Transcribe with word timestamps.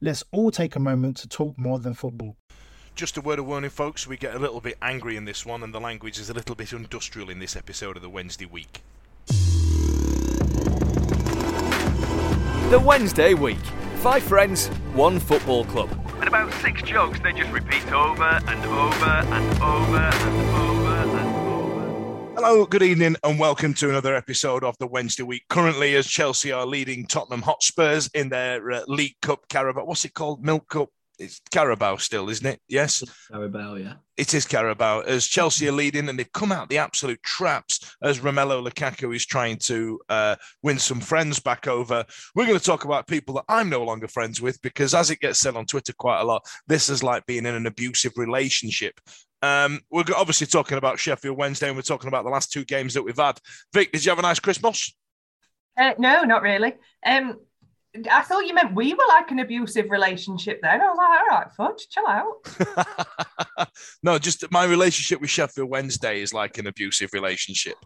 Let's 0.00 0.22
all 0.30 0.52
take 0.52 0.76
a 0.76 0.78
moment 0.78 1.16
to 1.18 1.28
talk 1.28 1.58
more 1.58 1.80
than 1.80 1.92
football. 1.92 2.36
Just 2.94 3.16
a 3.16 3.20
word 3.20 3.40
of 3.40 3.46
warning, 3.46 3.70
folks, 3.70 4.06
we 4.06 4.16
get 4.16 4.32
a 4.32 4.38
little 4.38 4.60
bit 4.60 4.78
angry 4.80 5.16
in 5.16 5.24
this 5.24 5.44
one, 5.44 5.64
and 5.64 5.74
the 5.74 5.80
language 5.80 6.20
is 6.20 6.30
a 6.30 6.34
little 6.34 6.54
bit 6.54 6.72
industrial 6.72 7.30
in 7.30 7.40
this 7.40 7.56
episode 7.56 7.96
of 7.96 8.02
the 8.02 8.08
Wednesday 8.08 8.46
week. 8.46 8.82
The 12.70 12.80
Wednesday 12.84 13.34
week. 13.34 13.58
Five 13.96 14.22
friends, 14.22 14.68
one 14.94 15.18
football 15.18 15.64
club. 15.64 15.90
And 16.20 16.28
about 16.28 16.52
six 16.54 16.80
jokes 16.82 17.18
they 17.18 17.32
just 17.32 17.50
repeat 17.50 17.90
over 17.90 18.22
and 18.22 18.64
over 18.66 19.04
and 19.04 19.60
over 19.60 19.96
and 19.96 19.96
over 19.96 19.98
and 19.98 20.56
over. 20.56 20.87
Hello, 22.40 22.64
good 22.64 22.84
evening, 22.84 23.16
and 23.24 23.36
welcome 23.36 23.74
to 23.74 23.88
another 23.88 24.14
episode 24.14 24.62
of 24.62 24.78
the 24.78 24.86
Wednesday 24.86 25.24
week. 25.24 25.42
Currently, 25.48 25.96
as 25.96 26.06
Chelsea 26.06 26.52
are 26.52 26.64
leading 26.64 27.04
Tottenham 27.04 27.42
Hotspurs 27.42 28.08
in 28.14 28.28
their 28.28 28.70
uh, 28.70 28.82
League 28.86 29.16
Cup 29.20 29.40
Carabao, 29.48 29.84
what's 29.84 30.04
it 30.04 30.14
called? 30.14 30.44
Milk 30.44 30.68
Cup. 30.68 30.88
It's 31.18 31.40
Carabao 31.50 31.96
still, 31.96 32.28
isn't 32.28 32.46
it? 32.46 32.60
Yes. 32.68 33.02
Carabao, 33.28 33.74
yeah. 33.74 33.94
It 34.16 34.34
is 34.34 34.46
Carabao 34.46 35.00
as 35.00 35.26
Chelsea 35.26 35.68
are 35.68 35.72
leading, 35.72 36.08
and 36.08 36.16
they've 36.16 36.32
come 36.32 36.52
out 36.52 36.68
the 36.68 36.78
absolute 36.78 37.20
traps 37.24 37.96
as 38.02 38.20
Romelu 38.20 38.64
Lukaku 38.68 39.16
is 39.16 39.26
trying 39.26 39.56
to 39.64 39.98
uh, 40.08 40.36
win 40.62 40.78
some 40.78 41.00
friends 41.00 41.40
back 41.40 41.66
over. 41.66 42.04
We're 42.36 42.46
going 42.46 42.58
to 42.58 42.64
talk 42.64 42.84
about 42.84 43.08
people 43.08 43.34
that 43.34 43.46
I'm 43.48 43.68
no 43.68 43.82
longer 43.82 44.06
friends 44.06 44.40
with 44.40 44.62
because, 44.62 44.94
as 44.94 45.10
it 45.10 45.18
gets 45.18 45.40
said 45.40 45.56
on 45.56 45.66
Twitter 45.66 45.92
quite 45.92 46.20
a 46.20 46.24
lot, 46.24 46.46
this 46.68 46.88
is 46.88 47.02
like 47.02 47.26
being 47.26 47.46
in 47.46 47.56
an 47.56 47.66
abusive 47.66 48.12
relationship. 48.16 49.00
Um, 49.42 49.80
we're 49.90 50.04
obviously 50.16 50.46
talking 50.46 50.78
about 50.78 50.98
Sheffield 50.98 51.36
Wednesday, 51.36 51.68
and 51.68 51.76
we're 51.76 51.82
talking 51.82 52.08
about 52.08 52.24
the 52.24 52.30
last 52.30 52.52
two 52.52 52.64
games 52.64 52.94
that 52.94 53.02
we've 53.02 53.16
had. 53.16 53.38
Vic, 53.72 53.92
did 53.92 54.04
you 54.04 54.10
have 54.10 54.18
a 54.18 54.22
nice 54.22 54.40
Christmas? 54.40 54.94
Uh, 55.76 55.94
no, 55.98 56.24
not 56.24 56.42
really. 56.42 56.74
Um, 57.06 57.38
I 58.10 58.22
thought 58.22 58.46
you 58.46 58.54
meant 58.54 58.74
we 58.74 58.92
were 58.92 59.06
like 59.08 59.30
an 59.30 59.38
abusive 59.38 59.86
relationship 59.90 60.60
then. 60.62 60.80
I 60.80 60.88
was 60.88 60.98
like, 60.98 61.20
all 61.20 61.26
right, 61.26 61.52
fudge, 61.56 61.88
chill 61.88 62.06
out. 62.06 63.68
no, 64.02 64.18
just 64.18 64.50
my 64.50 64.64
relationship 64.64 65.20
with 65.20 65.30
Sheffield 65.30 65.70
Wednesday 65.70 66.20
is 66.20 66.34
like 66.34 66.58
an 66.58 66.66
abusive 66.66 67.10
relationship. 67.12 67.76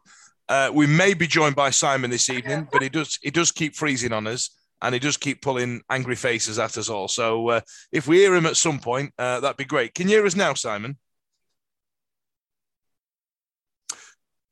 Uh, 0.48 0.70
we 0.74 0.86
may 0.86 1.14
be 1.14 1.26
joined 1.26 1.54
by 1.54 1.70
Simon 1.70 2.10
this 2.10 2.28
evening, 2.28 2.66
but 2.72 2.82
he 2.82 2.88
does 2.88 3.18
he 3.22 3.30
does 3.30 3.52
keep 3.52 3.76
freezing 3.76 4.12
on 4.12 4.26
us, 4.26 4.50
and 4.82 4.92
he 4.92 4.98
does 4.98 5.16
keep 5.16 5.40
pulling 5.40 5.80
angry 5.88 6.16
faces 6.16 6.58
at 6.58 6.76
us 6.76 6.88
all. 6.88 7.08
So 7.08 7.48
uh, 7.48 7.60
if 7.92 8.08
we 8.08 8.18
hear 8.18 8.34
him 8.34 8.46
at 8.46 8.56
some 8.56 8.80
point, 8.80 9.12
uh, 9.18 9.40
that'd 9.40 9.56
be 9.56 9.64
great. 9.64 9.94
Can 9.94 10.08
you 10.08 10.16
hear 10.16 10.26
us 10.26 10.36
now, 10.36 10.54
Simon? 10.54 10.98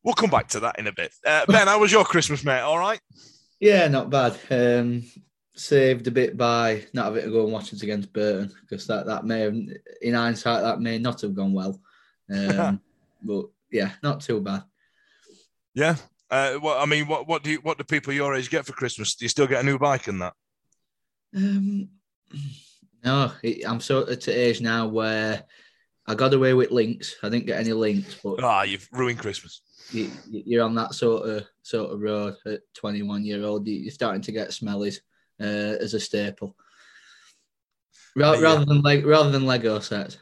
We'll 0.02 0.14
come 0.14 0.30
back 0.30 0.48
to 0.48 0.60
that 0.60 0.78
in 0.78 0.86
a 0.86 0.92
bit. 0.92 1.12
Uh, 1.26 1.44
ben, 1.46 1.66
how 1.66 1.78
was 1.78 1.92
your 1.92 2.04
Christmas, 2.04 2.44
mate? 2.44 2.60
All 2.60 2.78
right. 2.78 3.00
Yeah, 3.58 3.86
not 3.88 4.08
bad. 4.08 4.38
Um, 4.50 5.04
saved 5.54 6.06
a 6.06 6.10
bit 6.10 6.36
by 6.36 6.86
not 6.94 7.06
having 7.06 7.24
to 7.24 7.30
go 7.30 7.44
and 7.44 7.52
watch 7.52 7.72
it 7.72 7.82
against 7.82 8.12
Burton 8.12 8.50
because 8.62 8.86
that, 8.86 9.04
that 9.06 9.26
may 9.26 9.40
have, 9.40 9.54
in 10.00 10.14
hindsight, 10.14 10.62
that 10.62 10.80
may 10.80 10.98
not 10.98 11.20
have 11.20 11.34
gone 11.34 11.52
well. 11.52 11.78
Um, 12.34 12.80
but 13.22 13.46
yeah, 13.70 13.92
not 14.02 14.20
too 14.20 14.40
bad. 14.40 14.64
Yeah. 15.74 15.96
Uh, 16.30 16.58
well, 16.62 16.78
I 16.78 16.86
mean, 16.86 17.06
what 17.06 17.26
what 17.26 17.42
do 17.42 17.50
you, 17.50 17.58
what 17.58 17.76
do 17.76 17.84
people 17.84 18.12
your 18.12 18.34
age 18.34 18.50
get 18.50 18.64
for 18.64 18.72
Christmas? 18.72 19.16
Do 19.16 19.24
you 19.24 19.28
still 19.28 19.48
get 19.48 19.60
a 19.60 19.66
new 19.66 19.78
bike 19.78 20.06
and 20.06 20.22
that? 20.22 20.32
Um, 21.34 21.88
no, 23.04 23.32
it, 23.42 23.68
I'm 23.68 23.80
sort 23.80 24.08
of 24.08 24.18
to 24.20 24.32
age 24.32 24.60
now 24.60 24.86
where 24.86 25.42
I 26.06 26.14
got 26.14 26.32
away 26.32 26.54
with 26.54 26.70
Lynx. 26.70 27.16
I 27.22 27.28
didn't 27.28 27.46
get 27.46 27.58
any 27.60 27.72
Lynx, 27.72 28.16
but 28.22 28.42
Ah, 28.42 28.62
you've 28.62 28.88
ruined 28.92 29.18
Christmas. 29.18 29.62
You, 29.92 30.10
you're 30.30 30.64
on 30.64 30.74
that 30.76 30.94
sort 30.94 31.28
of 31.28 31.46
sort 31.62 31.92
of 31.92 32.00
road 32.00 32.34
at 32.46 32.60
21 32.74 33.24
year 33.24 33.44
old. 33.44 33.66
You're 33.66 33.90
starting 33.90 34.22
to 34.22 34.32
get 34.32 34.50
smellies 34.50 34.98
uh, 35.40 35.76
as 35.80 35.94
a 35.94 36.00
staple, 36.00 36.56
Ra- 38.16 38.32
Yeah. 38.34 38.40
rather 38.40 38.64
than 38.64 38.82
like 38.82 39.04
rather 39.04 39.30
than 39.30 39.46
Lego 39.46 39.78
sets. 39.80 40.18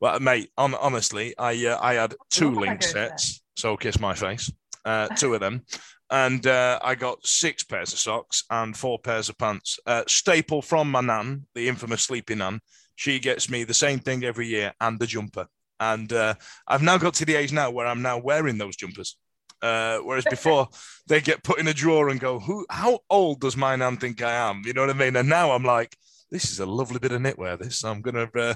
Well, 0.00 0.20
mate, 0.20 0.50
on, 0.58 0.74
honestly, 0.74 1.34
I 1.38 1.66
uh, 1.66 1.78
I 1.80 1.94
had 1.94 2.14
two 2.30 2.50
Love 2.50 2.56
link 2.58 2.82
Lego 2.82 2.86
sets, 2.92 3.42
so 3.56 3.76
kiss 3.76 3.98
my 3.98 4.14
face, 4.14 4.50
uh, 4.84 5.08
two 5.08 5.34
of 5.34 5.40
them, 5.40 5.64
and 6.10 6.46
uh, 6.46 6.78
I 6.82 6.94
got 6.94 7.26
six 7.26 7.62
pairs 7.64 7.92
of 7.92 7.98
socks 7.98 8.44
and 8.50 8.76
four 8.76 8.98
pairs 8.98 9.28
of 9.28 9.38
pants. 9.38 9.78
Uh, 9.86 10.02
staple 10.06 10.62
from 10.62 10.90
my 10.90 11.00
nan, 11.00 11.46
the 11.54 11.68
infamous 11.68 12.02
sleepy 12.02 12.34
nan. 12.34 12.60
She 12.94 13.18
gets 13.18 13.50
me 13.50 13.64
the 13.64 13.74
same 13.74 13.98
thing 13.98 14.24
every 14.24 14.46
year 14.46 14.72
and 14.80 14.98
the 14.98 15.06
jumper. 15.06 15.48
And 15.78 16.12
uh, 16.12 16.34
I've 16.66 16.82
now 16.82 16.98
got 16.98 17.14
to 17.14 17.24
the 17.24 17.34
age 17.34 17.52
now 17.52 17.70
where 17.70 17.86
I'm 17.86 18.02
now 18.02 18.18
wearing 18.18 18.58
those 18.58 18.76
jumpers. 18.76 19.16
Uh, 19.62 19.98
whereas 19.98 20.24
before 20.28 20.68
they 21.06 21.20
get 21.20 21.42
put 21.42 21.58
in 21.58 21.68
a 21.68 21.74
drawer 21.74 22.08
and 22.08 22.20
go, 22.20 22.38
"Who? 22.38 22.66
How 22.70 23.00
old 23.08 23.40
does 23.40 23.56
my 23.56 23.76
nan 23.76 23.96
think 23.96 24.22
I 24.22 24.32
am?" 24.32 24.62
You 24.64 24.72
know 24.72 24.82
what 24.82 24.90
I 24.90 24.94
mean? 24.94 25.16
And 25.16 25.28
now 25.28 25.52
I'm 25.52 25.64
like, 25.64 25.96
"This 26.30 26.50
is 26.50 26.60
a 26.60 26.66
lovely 26.66 26.98
bit 26.98 27.12
of 27.12 27.20
knitwear. 27.20 27.58
This 27.58 27.84
I'm 27.84 28.02
gonna, 28.02 28.28
uh, 28.34 28.54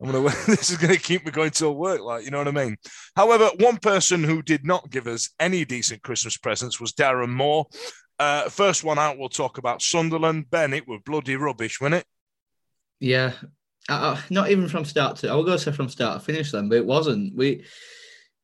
I'm 0.00 0.10
gonna. 0.10 0.28
this 0.46 0.70
is 0.70 0.76
gonna 0.76 0.96
keep 0.96 1.24
me 1.24 1.30
going 1.30 1.50
till 1.50 1.74
work. 1.74 2.00
Like, 2.00 2.24
you 2.24 2.30
know 2.30 2.38
what 2.38 2.48
I 2.48 2.52
mean?" 2.52 2.76
However, 3.14 3.50
one 3.58 3.76
person 3.76 4.24
who 4.24 4.42
did 4.42 4.64
not 4.64 4.90
give 4.90 5.06
us 5.06 5.30
any 5.38 5.64
decent 5.64 6.02
Christmas 6.02 6.36
presents 6.36 6.80
was 6.80 6.92
Darren 6.92 7.30
Moore. 7.30 7.66
Uh, 8.18 8.48
first 8.48 8.82
one 8.82 8.98
out, 8.98 9.16
we'll 9.16 9.28
talk 9.28 9.58
about 9.58 9.80
Sunderland. 9.80 10.50
Ben, 10.50 10.72
it 10.72 10.88
was 10.88 11.00
bloody 11.04 11.36
rubbish, 11.36 11.80
wasn't 11.80 12.00
it? 12.00 12.06
Yeah, 12.98 13.32
uh, 13.88 14.20
not 14.30 14.50
even 14.50 14.68
from 14.68 14.84
start 14.84 15.16
to. 15.18 15.30
I 15.30 15.34
will 15.34 15.44
go 15.44 15.56
say 15.56 15.72
from 15.72 15.88
start 15.88 16.18
to 16.18 16.24
finish 16.24 16.52
then, 16.52 16.68
but 16.68 16.78
it 16.78 16.86
wasn't. 16.86 17.34
We 17.34 17.64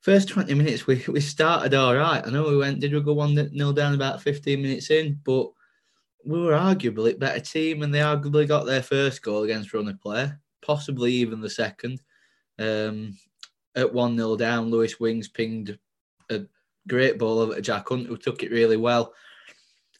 first 0.01 0.29
20 0.29 0.53
minutes 0.53 0.87
we, 0.87 1.03
we 1.09 1.21
started 1.21 1.75
all 1.75 1.95
right. 1.95 2.27
I 2.27 2.31
know 2.31 2.49
we 2.49 2.59
went 2.59 2.81
did 2.81 2.93
we 2.93 3.01
go 3.01 3.15
one 3.15 3.35
nil 3.35 3.73
down 3.73 3.95
about 3.95 4.23
15 4.23 4.61
minutes 4.61 4.91
in, 4.91 5.21
but 5.25 5.51
we 6.25 6.41
were 6.41 6.53
arguably 6.53 7.15
a 7.15 7.19
better 7.19 7.41
team 7.41 7.83
and 7.83 7.93
they 7.93 7.99
arguably 7.99 8.49
got 8.49 8.65
their 8.65 8.83
first 8.83 9.23
goal 9.23 9.43
against 9.43 9.73
run 9.75 9.89
of 9.89 10.01
play, 10.01 10.33
possibly 10.63 11.13
even 11.13 11.41
the 11.41 11.51
second. 11.51 12.01
Um, 12.59 13.19
at 13.77 13.93
one 13.93 14.17
0 14.17 14.37
down, 14.37 14.71
Lewis 14.71 15.01
Wings 15.01 15.29
pinged 15.29 15.79
a 16.31 16.43
great 16.89 17.19
ball 17.19 17.41
over 17.41 17.55
to 17.55 17.61
Jack 17.61 17.89
Hunt, 17.89 18.07
who 18.07 18.17
took 18.17 18.43
it 18.43 18.53
really 18.53 18.77
well. 18.77 19.13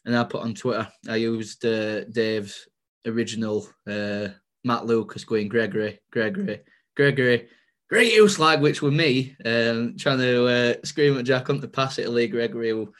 And 0.05 0.15
I 0.15 0.23
put 0.23 0.41
on 0.41 0.53
Twitter, 0.53 0.87
I 1.09 1.17
used 1.17 1.65
uh, 1.65 2.05
Dave's 2.05 2.67
original 3.05 3.67
uh, 3.87 4.29
Matt 4.65 4.85
Lucas 4.85 5.23
going 5.23 5.47
Gregory, 5.47 5.99
Gregory, 6.11 6.61
Gregory, 6.95 7.47
great 7.87 8.13
use 8.13 8.35
slag, 8.35 8.61
which 8.61 8.81
were 8.81 8.91
me, 8.91 9.35
um, 9.45 9.95
trying 9.97 10.17
to 10.17 10.45
uh, 10.47 10.73
scream 10.83 11.17
at 11.17 11.25
Jack 11.25 11.49
on 11.49 11.61
to 11.61 11.67
pass 11.67 11.99
it 11.99 12.05
to 12.05 12.09
Lee 12.09 12.27
Gregory, 12.27 12.71
who 12.71 12.91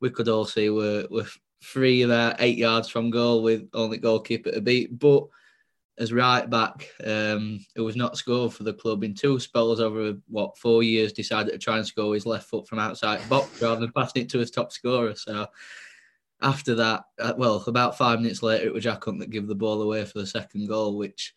we 0.00 0.08
could 0.08 0.28
all 0.28 0.44
see 0.44 0.70
were, 0.70 1.06
were 1.10 1.26
three 1.62 2.04
uh, 2.04 2.34
eight 2.38 2.56
yards 2.56 2.88
from 2.88 3.10
goal 3.10 3.42
with 3.42 3.68
only 3.74 3.98
goalkeeper 3.98 4.52
to 4.52 4.60
beat. 4.60 4.98
But 4.98 5.24
as 5.98 6.12
right 6.12 6.48
back, 6.48 6.88
um, 7.04 7.64
who 7.74 7.84
was 7.84 7.96
not 7.96 8.16
scored 8.16 8.54
for 8.54 8.62
the 8.62 8.72
club 8.72 9.04
in 9.04 9.14
two 9.14 9.38
spells 9.38 9.80
over 9.80 10.14
what 10.28 10.56
four 10.56 10.82
years, 10.82 11.12
decided 11.12 11.50
to 11.50 11.58
try 11.58 11.76
and 11.76 11.86
score 11.86 12.14
his 12.14 12.24
left 12.24 12.48
foot 12.48 12.66
from 12.66 12.78
outside 12.78 13.28
box 13.28 13.60
rather 13.60 13.80
than 13.80 13.92
passing 13.92 14.22
it 14.22 14.30
to 14.30 14.38
his 14.38 14.50
top 14.50 14.72
scorer. 14.72 15.14
So 15.14 15.46
after 16.42 16.74
that, 16.76 17.04
uh, 17.18 17.34
well, 17.36 17.62
about 17.66 17.98
five 17.98 18.20
minutes 18.20 18.42
later, 18.42 18.66
it 18.66 18.72
was 18.72 18.84
Jack 18.84 19.04
Hunt 19.04 19.18
that 19.20 19.30
gave 19.30 19.46
the 19.46 19.54
ball 19.54 19.82
away 19.82 20.04
for 20.04 20.18
the 20.18 20.26
second 20.26 20.68
goal, 20.68 20.96
which 20.96 21.34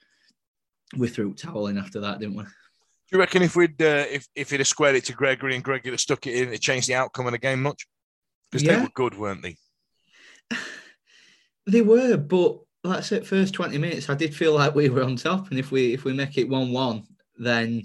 we 0.95 1.07
threw 1.07 1.33
towel 1.33 1.67
in 1.67 1.77
after 1.77 1.99
that, 2.01 2.19
didn't 2.19 2.35
we? 2.35 2.43
Do 2.43 2.49
you 3.11 3.19
reckon 3.19 3.43
if 3.43 3.55
we'd 3.55 3.81
uh, 3.81 4.05
if 4.09 4.27
if 4.35 4.49
he'd 4.49 4.59
have 4.59 4.67
squared 4.67 4.95
it 4.95 5.05
to 5.05 5.13
Gregory 5.13 5.55
and 5.55 5.63
Gregory 5.63 5.91
had 5.91 5.99
stuck 5.99 6.25
it 6.25 6.35
in, 6.35 6.53
it 6.53 6.61
changed 6.61 6.87
the 6.87 6.95
outcome 6.95 7.25
of 7.25 7.33
the 7.33 7.37
game 7.37 7.61
much? 7.61 7.85
Because 8.51 8.65
they 8.67 8.79
were 8.79 8.89
good, 8.93 9.17
weren't 9.17 9.41
they? 9.41 9.57
They 11.65 11.81
were, 11.81 12.17
but 12.17 12.59
like 12.83 12.97
I 12.97 13.01
said, 13.01 13.25
first 13.25 13.53
twenty 13.53 13.77
minutes, 13.77 14.09
I 14.09 14.15
did 14.15 14.35
feel 14.35 14.53
like 14.53 14.75
we 14.75 14.89
were 14.89 15.03
on 15.03 15.15
top, 15.15 15.49
and 15.49 15.57
if 15.57 15.71
we 15.71 15.93
if 15.93 16.03
we 16.03 16.11
make 16.11 16.37
it 16.37 16.49
one 16.49 16.73
one, 16.73 17.03
then 17.37 17.83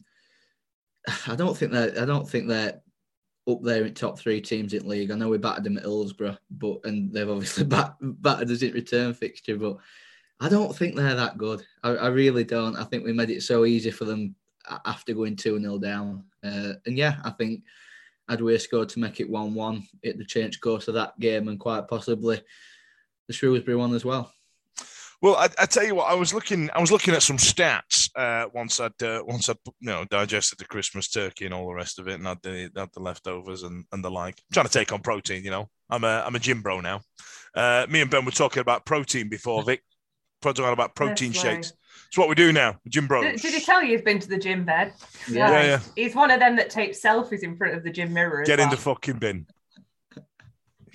I 1.29 1.37
don't 1.37 1.57
think 1.57 1.71
that 1.71 1.97
I 1.97 2.05
don't 2.05 2.29
think 2.29 2.49
they're 2.49 2.81
up 3.49 3.63
there 3.63 3.85
in 3.85 3.95
top 3.95 4.19
three 4.19 4.41
teams 4.41 4.75
in 4.75 4.87
league. 4.87 5.11
I 5.11 5.15
know 5.15 5.29
we 5.29 5.39
battered 5.39 5.65
them 5.65 5.79
at 5.79 5.85
Hillsborough, 5.85 6.39
but 6.51 6.81
and 6.85 7.13
they've 7.13 7.29
obviously 7.29 7.65
bat, 7.67 7.97
battered 8.01 8.51
us 8.51 8.63
in 8.63 8.73
return 8.73 9.15
fixture, 9.15 9.57
but 9.57 9.79
I 10.41 10.49
don't 10.49 10.75
think 10.77 10.95
they're 10.95 11.15
that 11.15 11.39
good. 11.39 11.65
I, 11.83 11.91
I 11.91 12.09
really 12.09 12.45
don't. 12.45 12.77
I 12.77 12.85
think 12.85 13.05
we 13.05 13.13
made 13.13 13.31
it 13.31 13.43
so 13.43 13.65
easy 13.65 13.91
for 13.91 14.05
them 14.05 14.35
after 14.85 15.15
going 15.15 15.37
two 15.37 15.59
0 15.59 15.79
down, 15.79 16.25
uh, 16.45 16.75
and 16.87 16.97
yeah, 16.97 17.17
I 17.25 17.31
think 17.31 17.63
had 18.29 18.43
we 18.43 18.59
scored 18.59 18.91
to 18.91 19.01
make 19.01 19.21
it 19.21 19.31
one 19.31 19.55
one, 19.55 19.87
it 20.03 20.17
would 20.19 20.29
change 20.29 20.61
course 20.61 20.89
of 20.89 20.95
that 20.95 21.19
game 21.19 21.49
and 21.49 21.59
quite 21.59 21.89
possibly 21.89 22.43
the 23.27 23.33
Shrewsbury 23.33 23.77
one 23.77 23.95
as 23.95 24.05
well. 24.05 24.33
Well, 25.21 25.37
I, 25.37 25.49
I 25.59 25.67
tell 25.67 25.85
you 25.85 25.97
what, 25.97 26.11
I 26.11 26.15
was 26.15 26.33
looking, 26.33 26.71
I 26.75 26.81
was 26.81 26.93
looking 26.93 27.15
at 27.15 27.23
some 27.23 27.39
stats 27.39 28.08
uh, 28.19 28.49
once 28.53 28.81
I'd 28.81 29.01
uh, 29.03 29.23
once 29.25 29.49
I'd 29.49 29.57
you 29.65 29.91
know 29.91 30.05
digested 30.11 30.59
the 30.59 30.65
Christmas 30.65 31.09
turkey 31.09 31.45
and 31.45 31.55
all 31.55 31.69
the 31.69 31.75
rest 31.75 31.99
of 32.01 32.09
it, 32.09 32.15
and 32.15 32.27
had 32.27 32.43
the 32.43 32.71
had 32.77 32.89
the 32.93 33.01
leftovers 33.01 33.63
and, 33.63 33.85
and 33.93 34.05
the 34.05 34.11
like. 34.11 34.35
I'm 34.39 34.53
trying 34.53 34.67
to 34.67 34.73
take 34.73 34.93
on 34.93 35.01
protein, 35.01 35.45
you 35.45 35.51
know. 35.51 35.69
I'm 35.89 36.03
a 36.03 36.25
I'm 36.27 36.35
a 36.35 36.41
gym 36.41 36.61
bro 36.61 36.81
now. 36.81 37.01
Uh, 37.55 37.87
me 37.89 38.01
and 38.01 38.11
Ben 38.11 38.25
were 38.25 38.33
talking 38.33 38.61
about 38.61 38.85
protein 38.85 39.29
before, 39.29 39.63
Vic. 39.63 39.83
Talking 40.43 40.65
about 40.65 40.95
protein 40.95 41.33
Yes, 41.33 41.43
shakes. 41.43 41.73
It's 42.09 42.19
what 42.19 42.29
we 42.29 42.35
do 42.35 42.53
now, 42.53 42.79
gym 42.89 43.07
bros. 43.07 43.25
Did, 43.25 43.41
did 43.41 43.55
he 43.55 43.61
tell 43.61 43.83
you 43.83 43.91
he's 43.91 44.03
been 44.03 44.19
to 44.19 44.29
the 44.29 44.39
gym, 44.39 44.65
Ben? 44.65 44.93
Yeah. 45.29 45.51
Yeah, 45.51 45.63
yeah. 45.63 45.81
He's 45.95 46.15
one 46.15 46.31
of 46.31 46.41
them 46.41 46.57
that 46.57 46.71
takes 46.71 47.01
selfies 47.01 47.43
in 47.43 47.57
front 47.57 47.75
of 47.75 47.85
the 47.85 47.91
gym 47.91 48.13
mirror. 48.13 48.43
as 48.43 48.49
Get 48.49 48.61
in 48.61 48.71
the 48.71 48.77
fucking 48.77 49.19
bin. 49.19 49.47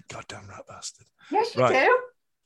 Goddamn 0.09 0.47
rat 0.49 0.63
bastard. 0.67 1.07
Yes, 1.31 1.55
you 1.55 1.61
Right. 1.61 1.89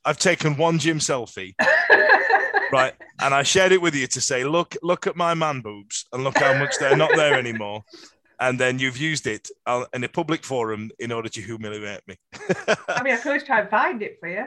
I've 0.04 0.18
taken 0.18 0.56
one 0.56 0.78
gym 0.78 0.98
selfie, 0.98 1.54
do. 1.58 1.66
right, 2.72 2.94
and 3.22 3.34
I 3.34 3.42
shared 3.42 3.72
it 3.72 3.80
with 3.80 3.94
you 3.94 4.06
to 4.08 4.20
say, 4.20 4.44
look, 4.44 4.76
look 4.82 5.06
at 5.06 5.16
my 5.16 5.34
man 5.34 5.60
boobs 5.60 6.06
and 6.12 6.24
look 6.24 6.38
how 6.38 6.54
much 6.58 6.78
they're 6.78 6.96
not 6.96 7.10
there 7.16 7.34
anymore. 7.34 7.84
And 8.40 8.58
then 8.58 8.78
you've 8.78 8.98
used 8.98 9.26
it 9.26 9.48
uh, 9.66 9.84
in 9.92 10.04
a 10.04 10.08
public 10.08 10.44
forum 10.44 10.90
in 11.00 11.10
order 11.10 11.28
to 11.28 11.40
humiliate 11.42 12.06
me. 12.06 12.16
I 12.88 13.02
mean, 13.02 13.14
I 13.14 13.16
could 13.16 13.26
always 13.28 13.42
try 13.44 13.60
and 13.60 13.68
find 13.70 14.00
it 14.02 14.16
for 14.20 14.28
you. 14.28 14.44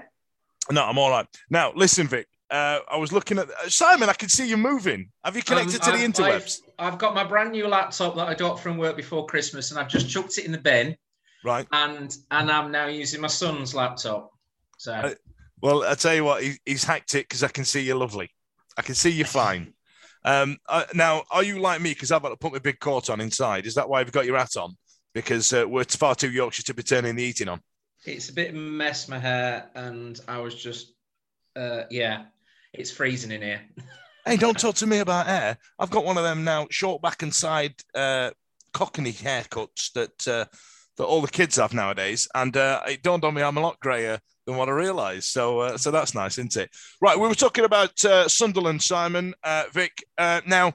no, 0.71 0.85
I'm 0.85 0.97
all 0.97 1.09
right. 1.09 1.27
Now, 1.49 1.73
listen, 1.75 2.07
Vic. 2.07 2.27
Uh, 2.49 2.79
I 2.91 2.97
was 2.97 3.11
looking 3.13 3.37
at 3.39 3.49
uh, 3.49 3.69
Simon. 3.69 4.09
I 4.09 4.13
can 4.13 4.27
see 4.29 4.47
you 4.47 4.57
moving. 4.57 5.09
Have 5.25 5.35
you 5.37 5.41
connected 5.41 5.81
Um, 5.81 5.91
to 5.91 5.91
the 5.97 6.03
I've- 6.03 6.11
interwebs? 6.13 6.59
I've, 6.79 6.93
I've 6.93 6.99
got 6.99 7.15
my 7.15 7.23
brand 7.23 7.51
new 7.51 7.67
laptop 7.67 8.15
that 8.15 8.27
I 8.27 8.33
got 8.33 8.59
from 8.59 8.77
work 8.77 8.95
before 8.97 9.25
Christmas, 9.25 9.71
and 9.71 9.79
I've 9.79 9.87
just 9.89 10.09
chucked 10.09 10.37
it 10.37 10.45
in 10.45 10.51
the 10.51 10.57
bin, 10.57 10.95
Right. 11.45 11.65
and 11.71 12.13
and 12.29 12.51
I'm 12.51 12.69
now 12.71 12.87
using 12.87 13.19
my 13.21 13.27
son's 13.29 13.73
laptop. 13.73 14.31
So 14.77 14.93
Uh, 14.93 15.13
Well, 15.61 15.83
I 15.83 15.95
tell 15.95 16.15
you 16.15 16.23
what, 16.23 16.43
he, 16.43 16.53
he's 16.65 16.83
hacked 16.83 17.15
it 17.15 17.27
because 17.27 17.43
I 17.43 17.47
can 17.47 17.65
see 17.65 17.81
you're 17.81 17.95
lovely. 17.95 18.29
I 18.77 18.81
can 18.81 18.95
see 18.95 19.11
you're 19.11 19.25
fine. 19.45 19.73
Um, 20.23 20.57
uh, 20.67 20.85
now, 20.93 21.23
are 21.31 21.43
you 21.43 21.59
like 21.59 21.81
me? 21.81 21.91
Because 21.91 22.11
I've 22.11 22.21
got 22.21 22.29
to 22.29 22.37
put 22.37 22.53
my 22.53 22.59
big 22.59 22.79
coat 22.79 23.09
on 23.09 23.21
inside. 23.21 23.65
Is 23.65 23.75
that 23.75 23.89
why 23.89 24.01
you've 24.01 24.11
got 24.11 24.25
your 24.25 24.37
hat 24.37 24.57
on? 24.57 24.75
Because 25.13 25.51
uh, 25.53 25.65
we're 25.67 25.83
far 25.83 26.15
too 26.15 26.31
Yorkshire 26.31 26.63
to 26.63 26.73
be 26.73 26.83
turning 26.83 27.15
the 27.15 27.23
heating 27.23 27.49
on. 27.49 27.61
it's 28.05 28.29
a 28.29 28.33
bit 28.33 28.53
mess, 28.53 29.07
my 29.07 29.19
hair, 29.19 29.69
and 29.75 30.19
I 30.27 30.39
was 30.39 30.55
just, 30.55 30.93
uh, 31.55 31.83
yeah, 31.89 32.25
it's 32.73 32.91
freezing 32.91 33.31
in 33.31 33.41
here. 33.41 33.61
Hey, 34.23 34.37
don't 34.37 34.59
talk 34.59 34.75
to 34.75 34.85
me 34.85 34.99
about 34.99 35.25
hair. 35.25 35.57
I've 35.79 35.89
got 35.89 36.05
one 36.05 36.15
of 36.15 36.23
them 36.23 36.43
now, 36.43 36.67
short 36.69 37.01
back 37.01 37.23
and 37.23 37.33
side 37.33 37.73
uh, 37.95 38.29
cockney 38.71 39.13
haircuts 39.13 39.91
that 39.93 40.27
uh, 40.27 40.45
that 40.97 41.05
all 41.05 41.21
the 41.21 41.27
kids 41.27 41.55
have 41.55 41.73
nowadays, 41.73 42.27
and 42.35 42.55
uh, 42.55 42.81
it 42.87 43.01
dawned 43.01 43.25
on 43.25 43.33
me 43.33 43.41
I'm 43.41 43.57
a 43.57 43.61
lot 43.61 43.79
greyer 43.79 44.19
than 44.51 44.59
what 44.59 44.69
I 44.69 44.73
realised. 44.73 45.25
So, 45.25 45.59
uh, 45.59 45.77
so 45.77 45.91
that's 45.91 46.13
nice, 46.13 46.37
isn't 46.37 46.57
it? 46.57 46.69
Right, 47.01 47.17
we 47.17 47.27
were 47.27 47.35
talking 47.35 47.65
about 47.65 48.03
uh, 48.05 48.27
Sunderland, 48.27 48.81
Simon, 48.81 49.33
uh, 49.43 49.63
Vic. 49.71 50.03
Uh, 50.17 50.41
now, 50.45 50.73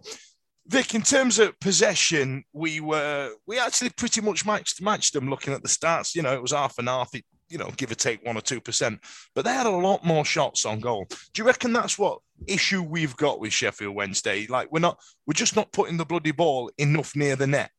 Vic, 0.66 0.94
in 0.94 1.02
terms 1.02 1.38
of 1.38 1.58
possession, 1.60 2.42
we 2.52 2.80
were 2.80 3.32
we 3.46 3.58
actually 3.58 3.90
pretty 3.90 4.20
much 4.20 4.44
matched 4.44 4.82
matched 4.82 5.12
them. 5.12 5.30
Looking 5.30 5.52
at 5.52 5.62
the 5.62 5.68
stats, 5.68 6.14
you 6.14 6.22
know, 6.22 6.34
it 6.34 6.42
was 6.42 6.52
half 6.52 6.78
and 6.78 6.88
half. 6.88 7.14
It, 7.14 7.24
you 7.48 7.58
know, 7.58 7.70
give 7.76 7.92
or 7.92 7.94
take 7.94 8.26
one 8.26 8.36
or 8.36 8.40
two 8.40 8.60
percent, 8.60 8.98
but 9.34 9.44
they 9.44 9.52
had 9.52 9.66
a 9.66 9.70
lot 9.70 10.04
more 10.04 10.24
shots 10.24 10.66
on 10.66 10.80
goal. 10.80 11.06
Do 11.08 11.42
you 11.42 11.46
reckon 11.46 11.72
that's 11.72 11.96
what 11.96 12.18
issue 12.48 12.82
we've 12.82 13.16
got 13.16 13.38
with 13.38 13.52
Sheffield 13.52 13.94
Wednesday? 13.94 14.48
Like 14.48 14.72
we're 14.72 14.80
not, 14.80 14.98
we're 15.26 15.34
just 15.34 15.54
not 15.54 15.70
putting 15.70 15.96
the 15.96 16.04
bloody 16.04 16.32
ball 16.32 16.72
enough 16.76 17.14
near 17.14 17.36
the 17.36 17.46
net. 17.46 17.70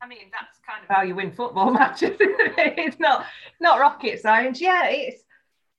I 0.00 0.08
mean, 0.08 0.32
that's 0.32 0.51
how 0.92 1.02
you 1.02 1.14
win 1.14 1.32
football 1.32 1.70
matches. 1.80 2.16
it's 2.20 3.00
not 3.00 3.26
not 3.60 3.80
rocket 3.80 4.20
science. 4.20 4.60
Yeah, 4.60 4.86
it's 4.86 5.22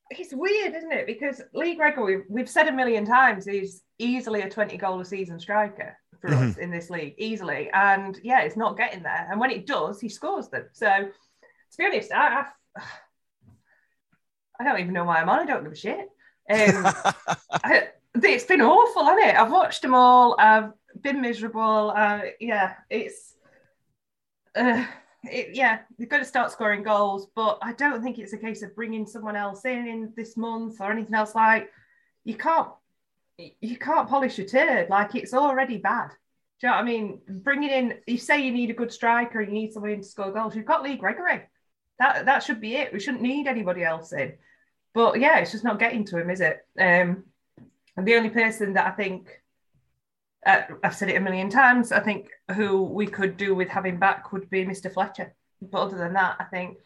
it's 0.10 0.33
weird, 0.33 0.75
isn't 0.75 0.92
it? 0.92 1.07
Because 1.07 1.42
Lee 1.54 1.75
Gregory, 1.75 2.18
we've 2.18 2.25
we've 2.30 2.50
said 2.50 2.68
a 2.68 2.71
million 2.71 3.06
times, 3.06 3.48
is 3.48 3.81
easily 4.00 4.42
a 4.42 4.50
20 4.50 4.77
goal 4.77 5.00
a 5.00 5.06
season 5.06 5.39
striker 5.39 5.98
for 6.19 6.33
us 6.33 6.57
in 6.57 6.71
this 6.71 6.89
league, 6.89 7.15
easily. 7.18 7.69
And 7.74 8.19
yeah, 8.24 8.42
it's 8.42 8.56
not 8.56 8.77
getting 8.77 9.04
there. 9.04 9.27
And 9.30 9.39
when 9.39 9.51
it 9.51 9.68
does, 9.68 10.00
he 10.00 10.10
scores 10.10 10.50
them. 10.50 10.65
So 10.71 10.88
to 10.88 11.77
be 11.77 11.86
honest, 11.86 12.12
I, 12.13 12.45
I, 12.77 12.83
I 14.60 14.63
don't 14.63 14.80
even 14.80 14.94
know 14.94 15.04
why 15.04 15.18
I'm 15.18 15.30
on. 15.30 15.39
I 15.39 15.45
don't 15.45 15.63
give 15.63 15.74
a 15.74 15.75
shit. 15.75 16.10
Um, 16.50 16.88
I, 17.51 17.89
it's 18.15 18.45
been 18.45 18.62
awful, 18.62 19.04
hasn't 19.04 19.27
it? 19.27 19.36
I've 19.36 19.51
watched 19.51 19.81
them 19.81 19.95
all. 19.95 20.36
I've 20.39 20.71
been 21.01 21.21
miserable. 21.21 21.94
Uh, 21.95 22.21
yeah, 22.39 22.75
it's 22.89 23.33
uh, 24.56 24.86
it, 25.24 25.56
yeah, 25.56 25.80
they've 25.98 26.10
got 26.10 26.20
to 26.20 26.25
start 26.25 26.52
scoring 26.52 26.84
goals, 26.84 27.28
but 27.36 27.60
I 27.62 27.74
don't 27.74 28.04
think 28.04 28.20
it's 28.20 28.34
a 28.34 28.38
case 28.38 28.62
of 28.62 28.75
bringing 28.75 29.06
someone 29.06 29.36
else 29.36 29.66
in 29.66 29.88
in 29.88 30.14
this 30.16 30.36
month 30.38 30.80
or 30.80 30.92
anything 30.92 31.16
else. 31.16 31.36
Like 31.36 31.70
you 32.24 32.36
can't, 32.36 32.70
you 33.38 33.78
can't 33.78 34.10
polish 34.10 34.40
a 34.40 34.46
turd. 34.46 34.90
Like 34.90 35.16
it's 35.16 35.34
already 35.34 35.78
bad. 35.78 36.10
Do 36.60 36.68
you 36.68 36.70
know 36.70 36.75
what 36.75 36.81
I 36.81 36.86
mean? 36.86 37.22
Bringing 37.28 37.70
in, 37.70 37.98
you 38.08 38.18
say 38.18 38.42
you 38.42 38.52
need 38.52 38.70
a 38.70 38.74
good 38.74 38.92
striker, 38.92 39.42
you 39.42 39.52
need 39.52 39.74
someone 39.74 39.98
to 39.98 40.03
score 40.03 40.32
goals. 40.32 40.56
You've 40.56 40.65
got 40.65 40.84
Lee 40.84 40.98
Gregory. 40.98 41.42
That 42.00 42.25
that 42.25 42.44
should 42.44 42.62
be 42.62 42.75
it. 42.75 42.94
We 42.94 43.00
shouldn't 43.00 43.24
need 43.24 43.48
anybody 43.48 43.84
else 43.84 44.13
in. 44.13 44.34
But 44.94 45.20
yeah, 45.20 45.39
it's 45.39 45.51
just 45.51 45.63
not 45.63 45.80
getting 45.80 46.06
to 46.06 46.18
him, 46.20 46.30
is 46.30 46.42
it? 46.42 46.65
Um, 46.80 47.25
and 47.96 48.08
the 48.08 48.15
only 48.15 48.30
person 48.30 48.74
that 48.74 48.88
I 48.88 48.92
think 48.92 49.43
uh, 50.46 50.62
I've 50.84 50.96
said 50.96 51.10
it 51.10 51.16
a 51.16 51.22
million 51.22 51.50
times. 51.50 51.92
I 51.92 52.00
think 52.00 52.30
who 52.56 52.84
we 52.84 53.08
could 53.08 53.38
do 53.38 53.56
with 53.56 53.70
having 53.70 53.98
back 53.98 54.32
would 54.32 54.50
be 54.50 54.66
Mr. 54.66 54.94
Fletcher. 54.94 55.34
But 55.62 55.82
other 55.82 55.98
than 55.98 56.14
that, 56.14 56.36
I 56.40 56.46
think 56.46 56.78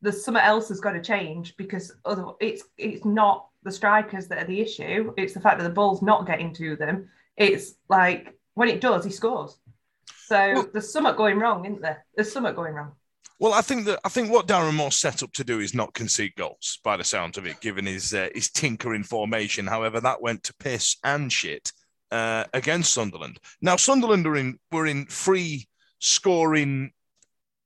there's 0.00 0.24
something 0.24 0.42
else 0.42 0.68
has 0.68 0.80
got 0.80 0.92
to 0.92 1.02
change 1.02 1.56
because 1.56 1.92
other, 2.04 2.26
it's 2.40 2.62
it's 2.76 3.04
not 3.04 3.48
the 3.64 3.72
strikers 3.72 4.28
that 4.28 4.42
are 4.42 4.46
the 4.46 4.60
issue. 4.60 5.12
It's 5.16 5.34
the 5.34 5.40
fact 5.40 5.58
that 5.58 5.64
the 5.64 5.74
ball's 5.74 6.02
not 6.02 6.26
getting 6.26 6.54
to 6.54 6.76
them. 6.76 7.08
It's 7.36 7.74
like 7.88 8.38
when 8.54 8.68
it 8.68 8.80
does, 8.80 9.04
he 9.04 9.10
scores. 9.10 9.58
So 10.26 10.52
Well- 10.54 10.68
there's 10.72 10.92
something 10.92 11.16
going 11.16 11.38
wrong, 11.38 11.64
isn't 11.64 11.82
there? 11.82 12.04
There's 12.14 12.32
something 12.32 12.54
going 12.54 12.74
wrong. 12.74 12.92
Well, 13.40 13.54
I 13.54 13.60
think 13.60 13.84
that 13.86 14.00
I 14.04 14.08
think 14.08 14.30
what 14.30 14.48
Darren 14.48 14.74
Moore 14.74 14.90
set 14.90 15.22
up 15.22 15.32
to 15.34 15.44
do 15.44 15.60
is 15.60 15.72
not 15.72 15.94
concede 15.94 16.34
goals, 16.36 16.80
by 16.82 16.96
the 16.96 17.04
sound 17.04 17.38
of 17.38 17.46
it, 17.46 17.60
given 17.60 17.86
his 17.86 18.12
uh, 18.12 18.28
his 18.34 18.50
tinkering 18.50 19.04
formation. 19.04 19.66
However, 19.66 20.00
that 20.00 20.20
went 20.20 20.42
to 20.44 20.54
piss 20.54 20.96
and 21.04 21.32
shit 21.32 21.72
uh, 22.10 22.44
against 22.54 22.92
Sunderland. 22.92 23.38
Now, 23.60 23.76
Sunderland 23.76 24.26
are 24.26 24.36
in 24.36 24.58
were 24.72 24.86
in 24.86 25.06
free 25.06 25.68
scoring 25.98 26.92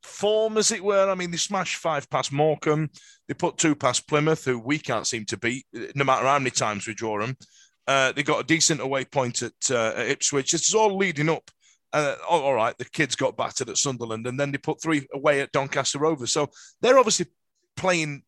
form, 0.02 0.58
as 0.58 0.72
it 0.72 0.82
were. 0.82 1.10
I 1.10 1.14
mean, 1.14 1.30
they 1.30 1.36
smashed 1.36 1.76
five 1.76 2.08
past 2.10 2.32
Morecambe, 2.32 2.90
they 3.28 3.34
put 3.34 3.56
two 3.56 3.74
past 3.74 4.08
Plymouth, 4.08 4.44
who 4.44 4.58
we 4.58 4.78
can't 4.78 5.06
seem 5.06 5.24
to 5.26 5.36
beat, 5.36 5.66
no 5.94 6.04
matter 6.04 6.26
how 6.26 6.38
many 6.38 6.50
times 6.50 6.86
we 6.86 6.94
draw 6.94 7.20
them. 7.20 7.36
Uh, 7.86 8.12
they 8.12 8.22
got 8.22 8.40
a 8.40 8.46
decent 8.46 8.80
away 8.80 9.04
point 9.04 9.42
at, 9.42 9.52
uh, 9.70 9.92
at 9.96 10.08
Ipswich. 10.08 10.52
This 10.52 10.68
is 10.68 10.74
all 10.74 10.96
leading 10.96 11.28
up. 11.28 11.50
Uh, 11.92 12.14
all 12.28 12.54
right, 12.54 12.76
the 12.78 12.86
kids 12.86 13.14
got 13.14 13.36
battered 13.36 13.68
at 13.68 13.76
Sunderland, 13.76 14.26
and 14.26 14.40
then 14.40 14.50
they 14.50 14.58
put 14.58 14.80
three 14.80 15.06
away 15.12 15.40
at 15.40 15.52
Doncaster 15.52 15.98
Rovers. 15.98 16.32
So 16.32 16.48
they're 16.80 16.98
obviously 16.98 17.26
playing 17.76 18.22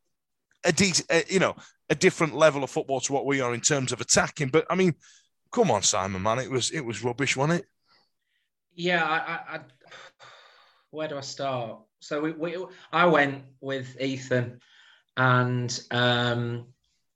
a 0.64 0.73
decent, 0.73 1.11
uh, 1.11 1.23
you 1.28 1.38
know, 1.38 1.54
a 1.88 1.94
different 1.94 2.35
level 2.35 2.62
of 2.62 2.71
football 2.71 3.00
to 3.00 3.12
what 3.12 3.26
we 3.26 3.40
are 3.40 3.54
in 3.54 3.61
terms 3.61 3.92
of 3.92 4.00
attacking. 4.00 4.49
But 4.49 4.66
I 4.68 4.75
mean, 4.75 4.94
come 5.54 5.70
on, 5.70 5.82
Simon, 5.82 6.20
man, 6.20 6.40
it 6.40 6.50
was 6.50 6.73
it 6.73 6.84
was 6.84 7.04
rubbish, 7.04 7.37
wasn't 7.37 7.61
it? 7.61 7.66
Yeah, 8.75 9.04
I, 9.04 9.54
I, 9.54 9.61
where 10.90 11.06
do 11.06 11.16
I 11.16 11.20
start? 11.20 11.78
So 12.00 12.20
we, 12.20 12.32
we 12.32 12.66
I 12.92 13.06
went 13.06 13.44
with 13.61 13.96
Ethan, 14.00 14.61
and 15.16 15.80
um, 15.92 16.66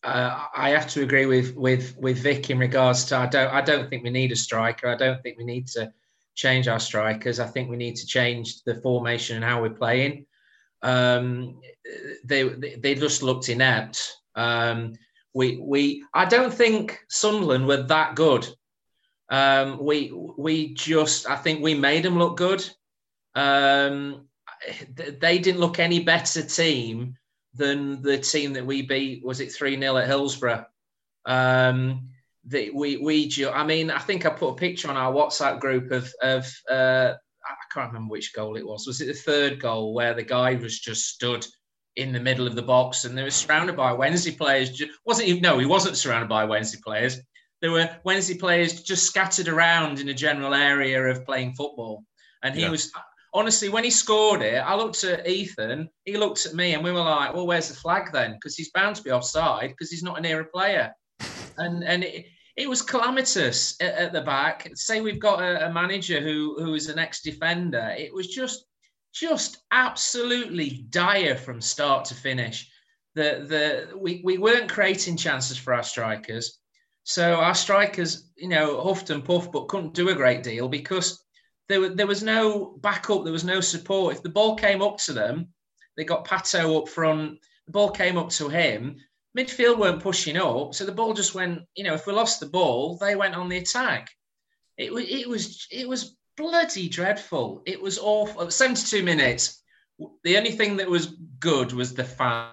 uh, 0.05 0.47
I 0.57 0.71
have 0.71 0.89
to 0.91 1.03
agree 1.03 1.27
with 1.27 1.57
with 1.57 1.97
with 1.99 2.19
Vic 2.19 2.49
in 2.51 2.59
regards 2.59 3.05
to 3.07 3.17
I 3.17 3.27
don't 3.27 3.53
I 3.53 3.61
don't 3.61 3.91
think 3.91 4.05
we 4.05 4.11
need 4.11 4.31
a 4.31 4.37
striker. 4.37 4.89
I 4.89 4.97
don't 4.97 5.21
think 5.23 5.37
we 5.37 5.45
need 5.45 5.67
to 5.69 5.93
change 6.37 6.69
our 6.69 6.81
strikers. 6.81 7.41
I 7.41 7.47
think 7.47 7.69
we 7.69 7.77
need 7.77 7.97
to 7.97 8.07
change 8.07 8.63
the 8.63 8.77
formation 8.77 9.37
and 9.37 9.45
how 9.45 9.61
we're 9.61 9.71
playing. 9.71 10.27
Um, 10.83 11.61
they 12.25 12.45
they 12.79 12.95
just 12.95 13.25
looked 13.25 13.49
inept. 13.49 14.13
Um, 14.37 14.95
we 15.39 15.57
we 15.57 16.05
I 16.13 16.25
don't 16.25 16.53
think 16.53 16.99
Sunderland 17.09 17.69
were 17.69 17.85
that 17.85 18.17
good. 18.17 18.49
Um, 19.31 19.79
we 19.79 20.11
we 20.37 20.75
just 20.75 21.31
I 21.31 21.37
think 21.37 21.63
we 21.63 21.75
made 21.75 22.03
them 22.03 22.19
look 22.19 22.37
good. 22.37 22.69
Um, 23.37 24.27
they 24.97 25.39
didn't 25.39 25.61
look 25.61 25.79
any 25.79 26.01
better 26.01 26.43
team 26.43 27.15
than 27.55 28.03
the 28.03 28.19
team 28.19 28.53
that 28.55 28.67
we 28.67 28.83
beat. 28.83 29.25
Was 29.25 29.39
it 29.39 29.53
three 29.53 29.79
0 29.79 29.97
at 29.99 30.09
Hillsborough? 30.09 30.67
Um, 31.25 32.09
the, 32.45 32.71
we 32.71 32.97
we 32.97 33.31
I 33.47 33.65
mean 33.65 33.93
I 33.93 34.01
think 34.01 34.27
I 34.27 34.31
put 34.31 34.55
a 34.55 34.57
picture 34.57 34.91
on 34.91 34.97
our 34.97 35.13
WhatsApp 35.13 35.61
group 35.61 35.93
of 35.93 36.13
of 36.21 36.53
uh, 36.69 37.15
I 37.47 37.73
can't 37.73 37.93
remember 37.93 38.11
which 38.11 38.35
goal 38.35 38.57
it 38.57 38.67
was. 38.67 38.89
Was 38.89 39.01
it 39.01 39.07
the 39.07 39.15
third 39.15 39.61
goal 39.61 39.95
where 39.95 40.15
the 40.15 40.25
guy 40.25 40.57
was 40.57 40.81
just 40.81 41.07
stood 41.07 41.47
in 41.97 42.13
the 42.13 42.21
middle 42.21 42.47
of 42.47 42.55
the 42.55 42.63
box 42.63 43.05
and 43.05 43.17
they 43.17 43.23
were 43.23 43.31
surrounded 43.31 43.77
by 43.77 43.93
Wednesday 43.93 44.33
players? 44.33 44.83
Wasn't 45.05 45.29
even 45.29 45.43
no, 45.43 45.59
he 45.59 45.67
wasn't 45.67 45.97
surrounded 45.97 46.29
by 46.29 46.45
Wednesday 46.45 46.79
players. 46.85 47.19
There 47.61 47.73
were 47.73 47.91
Wednesday 48.05 48.37
players 48.37 48.83
just 48.83 49.05
scattered 49.05 49.49
around 49.49 49.99
in 49.99 50.09
a 50.09 50.15
general 50.15 50.55
area 50.55 51.03
of 51.05 51.25
playing 51.25 51.55
football, 51.55 52.05
and 52.43 52.55
he 52.55 52.63
yeah. 52.63 52.71
was 52.71 52.93
honestly, 53.35 53.69
when 53.69 53.85
he 53.85 53.91
scored 53.91 54.43
it, 54.43 54.59
I 54.59 54.75
looked 54.75 55.05
at 55.05 55.29
Ethan, 55.29 55.89
he 56.05 56.17
looked 56.17 56.47
at 56.47 56.55
me, 56.55 56.75
and 56.75 56.83
we 56.83 56.93
were 56.93 57.01
like, 57.01 57.35
well, 57.35 57.47
where's 57.47 57.69
the 57.69 57.75
flag 57.75 58.13
then? 58.13 58.33
Because 58.33 58.57
he's 58.57 58.71
bound 58.71 58.97
to 58.97 59.03
be 59.03 59.11
offside 59.11 59.71
because 59.71 59.91
he's 59.91 60.03
not 60.03 60.19
an 60.19 60.27
era 60.27 60.45
player. 60.45 60.93
And 61.61 61.83
and 61.83 62.05
it, 62.05 62.27
it 62.57 62.69
was 62.69 62.83
calamitous 62.83 63.75
at, 63.81 64.13
the 64.13 64.21
back. 64.21 64.71
Say 64.75 65.01
we've 65.01 65.19
got 65.19 65.43
a, 65.43 65.67
a 65.67 65.73
manager 65.73 66.21
who 66.21 66.55
who 66.57 66.75
is 66.75 66.89
an 66.89 67.01
ex-defender. 67.01 67.97
It 67.99 68.15
was 68.15 68.29
just 68.29 68.65
just 69.13 69.59
absolutely 69.71 70.87
dire 70.91 71.37
from 71.37 71.61
start 71.61 72.05
to 72.07 72.15
finish. 72.15 72.71
The 73.15 73.45
the 73.93 73.99
we, 73.99 74.21
we 74.25 74.39
weren't 74.39 74.71
creating 74.71 75.17
chances 75.17 75.57
for 75.57 75.75
our 75.75 75.83
strikers. 75.83 76.59
So 77.05 77.37
our 77.37 77.55
strikers, 77.55 78.31
you 78.37 78.49
know, 78.49 78.83
huffed 78.83 79.11
and 79.11 79.25
puffed, 79.25 79.53
but 79.53 79.69
couldn't 79.69 79.95
do 79.95 80.11
a 80.11 80.15
great 80.15 80.43
deal 80.43 80.69
because 80.69 81.25
there, 81.69 81.81
were, 81.81 81.89
there 81.89 82.07
was 82.07 82.23
no 82.23 82.77
backup, 82.83 83.25
there 83.25 83.33
was 83.33 83.45
no 83.45 83.61
support. 83.61 84.17
If 84.17 84.23
the 84.23 84.29
ball 84.29 84.57
came 84.57 84.83
up 84.83 84.99
to 84.99 85.15
them, 85.15 85.49
they 85.97 86.05
got 86.05 86.27
Pato 86.27 86.83
up 86.83 86.89
front, 86.89 87.39
the 87.67 87.73
ball 87.73 87.91
came 87.91 88.19
up 88.19 88.29
to 88.33 88.49
him, 88.49 88.97
midfield 89.37 89.79
weren't 89.79 90.03
pushing 90.03 90.37
up, 90.37 90.75
so 90.75 90.85
the 90.85 90.93
ball 90.93 91.15
just 91.15 91.35
went, 91.35 91.63
you 91.75 91.85
know, 91.85 91.95
if 91.95 92.07
we 92.07 92.13
lost 92.13 92.41
the 92.41 92.47
ball, 92.47 92.99
they 92.99 93.17
went 93.17 93.35
on 93.35 93.49
the 93.49 93.59
attack. 93.59 94.11
It, 94.77 94.93
was 94.93 95.05
it 95.09 95.29
was 95.29 95.67
it 95.73 95.89
was 95.89 96.18
bloody 96.39 96.89
dreadful. 96.89 97.63
It 97.67 97.81
was 97.81 97.99
awful. 97.99 98.51
72 98.51 99.03
minutes. 99.03 99.63
The 100.25 100.39
only 100.39 100.53
thing 100.53 100.77
that 100.79 100.89
was 100.89 101.17
good 101.41 101.73
was 101.73 101.93
the 101.93 102.05
fan. 102.05 102.51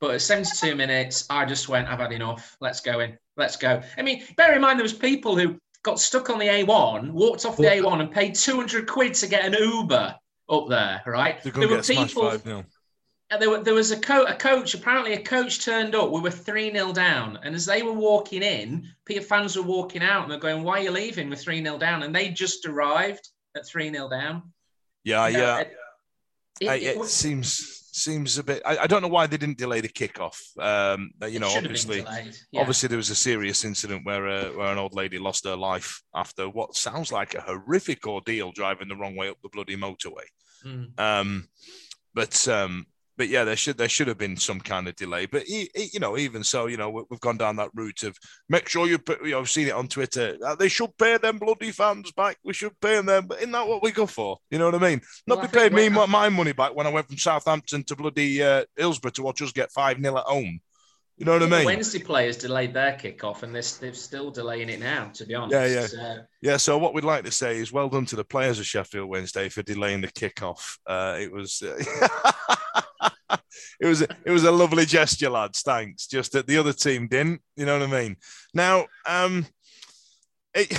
But 0.00 0.14
at 0.14 0.22
72 0.22 0.74
minutes, 0.76 1.26
I 1.28 1.44
just 1.44 1.68
went, 1.68 1.88
I've 1.88 1.98
had 1.98 2.12
enough. 2.12 2.56
Let's 2.60 2.80
go 2.80 3.00
in. 3.00 3.18
Let's 3.36 3.56
go. 3.56 3.82
I 3.98 4.02
mean, 4.02 4.22
bear 4.36 4.54
in 4.54 4.62
mind 4.62 4.78
there 4.78 4.84
was 4.84 4.92
people 4.92 5.36
who 5.36 5.58
got 5.82 5.98
stuck 6.00 6.30
on 6.30 6.38
the 6.38 6.46
A1, 6.46 7.10
walked 7.10 7.44
off 7.44 7.56
the 7.56 7.64
A1 7.64 8.00
and 8.00 8.10
paid 8.10 8.34
200 8.34 8.86
quid 8.86 9.14
to 9.14 9.26
get 9.26 9.44
an 9.44 9.54
Uber 9.54 10.14
up 10.48 10.68
there, 10.68 11.02
right? 11.06 11.42
There 11.42 11.68
were 11.68 11.82
people. 11.82 12.38
There, 13.30 13.50
were, 13.50 13.62
there 13.62 13.74
was 13.74 13.90
a, 13.90 13.98
co- 13.98 14.24
a 14.24 14.34
coach, 14.34 14.74
apparently 14.74 15.14
a 15.14 15.20
coach 15.20 15.64
turned 15.64 15.94
up. 15.94 16.10
We 16.10 16.20
were 16.20 16.30
3 16.30 16.72
0 16.72 16.92
down. 16.92 17.38
And 17.42 17.54
as 17.54 17.66
they 17.66 17.82
were 17.82 17.92
walking 17.92 18.42
in, 18.42 18.88
Peter 19.04 19.20
fans 19.20 19.56
were 19.56 19.64
walking 19.64 20.02
out 20.02 20.22
and 20.22 20.30
they're 20.30 20.38
going, 20.38 20.62
Why 20.62 20.80
are 20.80 20.82
you 20.84 20.90
leaving? 20.92 21.28
We're 21.28 21.36
3 21.36 21.62
0 21.62 21.78
down. 21.78 22.02
And 22.02 22.14
they 22.14 22.28
just 22.28 22.66
arrived 22.66 23.28
at 23.56 23.66
3 23.66 23.92
0 23.92 24.08
down. 24.08 24.52
Yeah, 25.02 25.26
yeah. 25.28 25.58
It, 25.58 25.72
it, 26.60 26.82
it, 26.82 26.96
it 26.96 27.04
seems 27.06 27.86
seems 27.96 28.36
a 28.36 28.44
bit. 28.44 28.62
I, 28.64 28.78
I, 28.78 28.86
don't 28.86 29.00
know 29.00 29.08
why 29.08 29.26
they 29.26 29.38
didn't 29.38 29.56
delay 29.56 29.80
the 29.80 29.88
kickoff. 29.88 30.38
Um, 30.58 31.10
you 31.28 31.38
know, 31.38 31.48
obviously, 31.48 32.04
yeah. 32.52 32.60
obviously 32.60 32.88
there 32.88 32.98
was 32.98 33.10
a 33.10 33.14
serious 33.14 33.64
incident 33.64 34.04
where 34.04 34.28
uh, 34.28 34.48
where 34.50 34.70
an 34.70 34.78
old 34.78 34.94
lady 34.94 35.18
lost 35.18 35.44
her 35.44 35.56
life 35.56 36.02
after 36.14 36.48
what 36.48 36.76
sounds 36.76 37.10
like 37.10 37.34
a 37.34 37.40
horrific 37.40 38.06
ordeal 38.06 38.52
driving 38.52 38.88
the 38.88 38.96
wrong 38.96 39.16
way 39.16 39.28
up 39.28 39.38
the 39.42 39.48
bloody 39.48 39.76
motorway. 39.76 40.26
Mm. 40.64 40.98
Um, 41.00 41.48
but 42.14 42.46
um, 42.48 42.86
but 43.16 43.28
yeah, 43.28 43.44
there 43.44 43.56
should 43.56 43.78
there 43.78 43.88
should 43.88 44.08
have 44.08 44.18
been 44.18 44.36
some 44.36 44.60
kind 44.60 44.88
of 44.88 44.96
delay. 44.96 45.26
But 45.26 45.44
he, 45.44 45.70
he, 45.74 45.90
you 45.94 46.00
know, 46.00 46.18
even 46.18 46.44
so, 46.44 46.66
you 46.66 46.76
know, 46.76 47.06
we've 47.08 47.20
gone 47.20 47.38
down 47.38 47.56
that 47.56 47.70
route 47.74 48.02
of 48.02 48.16
make 48.48 48.68
sure 48.68 48.86
you 48.86 48.98
put. 48.98 49.24
You 49.24 49.32
know, 49.32 49.40
I've 49.40 49.50
seen 49.50 49.68
it 49.68 49.74
on 49.74 49.88
Twitter. 49.88 50.36
Uh, 50.44 50.54
they 50.54 50.68
should 50.68 50.96
pay 50.98 51.16
them 51.16 51.38
bloody 51.38 51.72
fans 51.72 52.12
back. 52.12 52.36
We 52.44 52.52
should 52.52 52.78
pay 52.80 53.00
them. 53.00 53.26
But 53.26 53.38
isn't 53.38 53.52
that 53.52 53.66
what 53.66 53.82
we 53.82 53.90
go 53.90 54.06
for? 54.06 54.38
You 54.50 54.58
know 54.58 54.66
what 54.66 54.74
I 54.74 54.90
mean? 54.90 55.00
Not 55.26 55.38
well, 55.38 55.48
paid 55.48 55.72
me 55.72 55.88
my, 55.88 56.06
my, 56.06 56.28
money 56.28 56.52
back 56.52 56.74
when 56.74 56.86
I 56.86 56.90
went 56.90 57.06
from 57.06 57.18
Southampton 57.18 57.84
to 57.84 57.96
bloody 57.96 58.42
uh, 58.42 58.64
Hillsborough 58.76 59.12
to 59.12 59.22
watch 59.22 59.40
us 59.42 59.52
get 59.52 59.72
five 59.72 60.00
0 60.00 60.16
at 60.18 60.24
home. 60.24 60.60
You 61.18 61.24
know 61.24 61.32
what 61.32 61.44
I 61.44 61.46
mean? 61.46 61.64
Wednesday 61.64 61.98
players 61.98 62.36
delayed 62.36 62.74
their 62.74 62.92
kickoff, 62.92 63.42
and 63.42 63.54
they're, 63.54 63.62
they're 63.80 63.94
still 63.94 64.30
delaying 64.30 64.68
it 64.68 64.80
now. 64.80 65.10
To 65.14 65.24
be 65.24 65.34
honest, 65.34 65.54
yeah, 65.54 65.66
yeah, 65.66 65.86
so. 65.86 66.16
yeah. 66.42 66.56
So 66.58 66.76
what 66.76 66.92
we'd 66.92 67.04
like 67.04 67.24
to 67.24 67.32
say 67.32 67.56
is, 67.56 67.72
well 67.72 67.88
done 67.88 68.04
to 68.06 68.16
the 68.16 68.24
players 68.24 68.58
of 68.58 68.66
Sheffield 68.66 69.08
Wednesday 69.08 69.48
for 69.48 69.62
delaying 69.62 70.02
the 70.02 70.08
kickoff. 70.08 70.76
Uh, 70.86 71.16
it 71.18 71.32
was. 71.32 71.62
Uh, 71.62 72.82
it 73.80 73.86
was 73.86 74.02
it 74.02 74.30
was 74.30 74.44
a 74.44 74.52
lovely 74.52 74.86
gesture, 74.86 75.30
lads. 75.30 75.62
Thanks. 75.62 76.06
Just 76.06 76.32
that 76.32 76.46
the 76.46 76.58
other 76.58 76.72
team 76.72 77.08
didn't. 77.08 77.40
You 77.56 77.66
know 77.66 77.78
what 77.78 77.88
I 77.88 78.02
mean? 78.02 78.16
Now, 78.54 78.86
um, 79.06 79.46
it, 80.54 80.70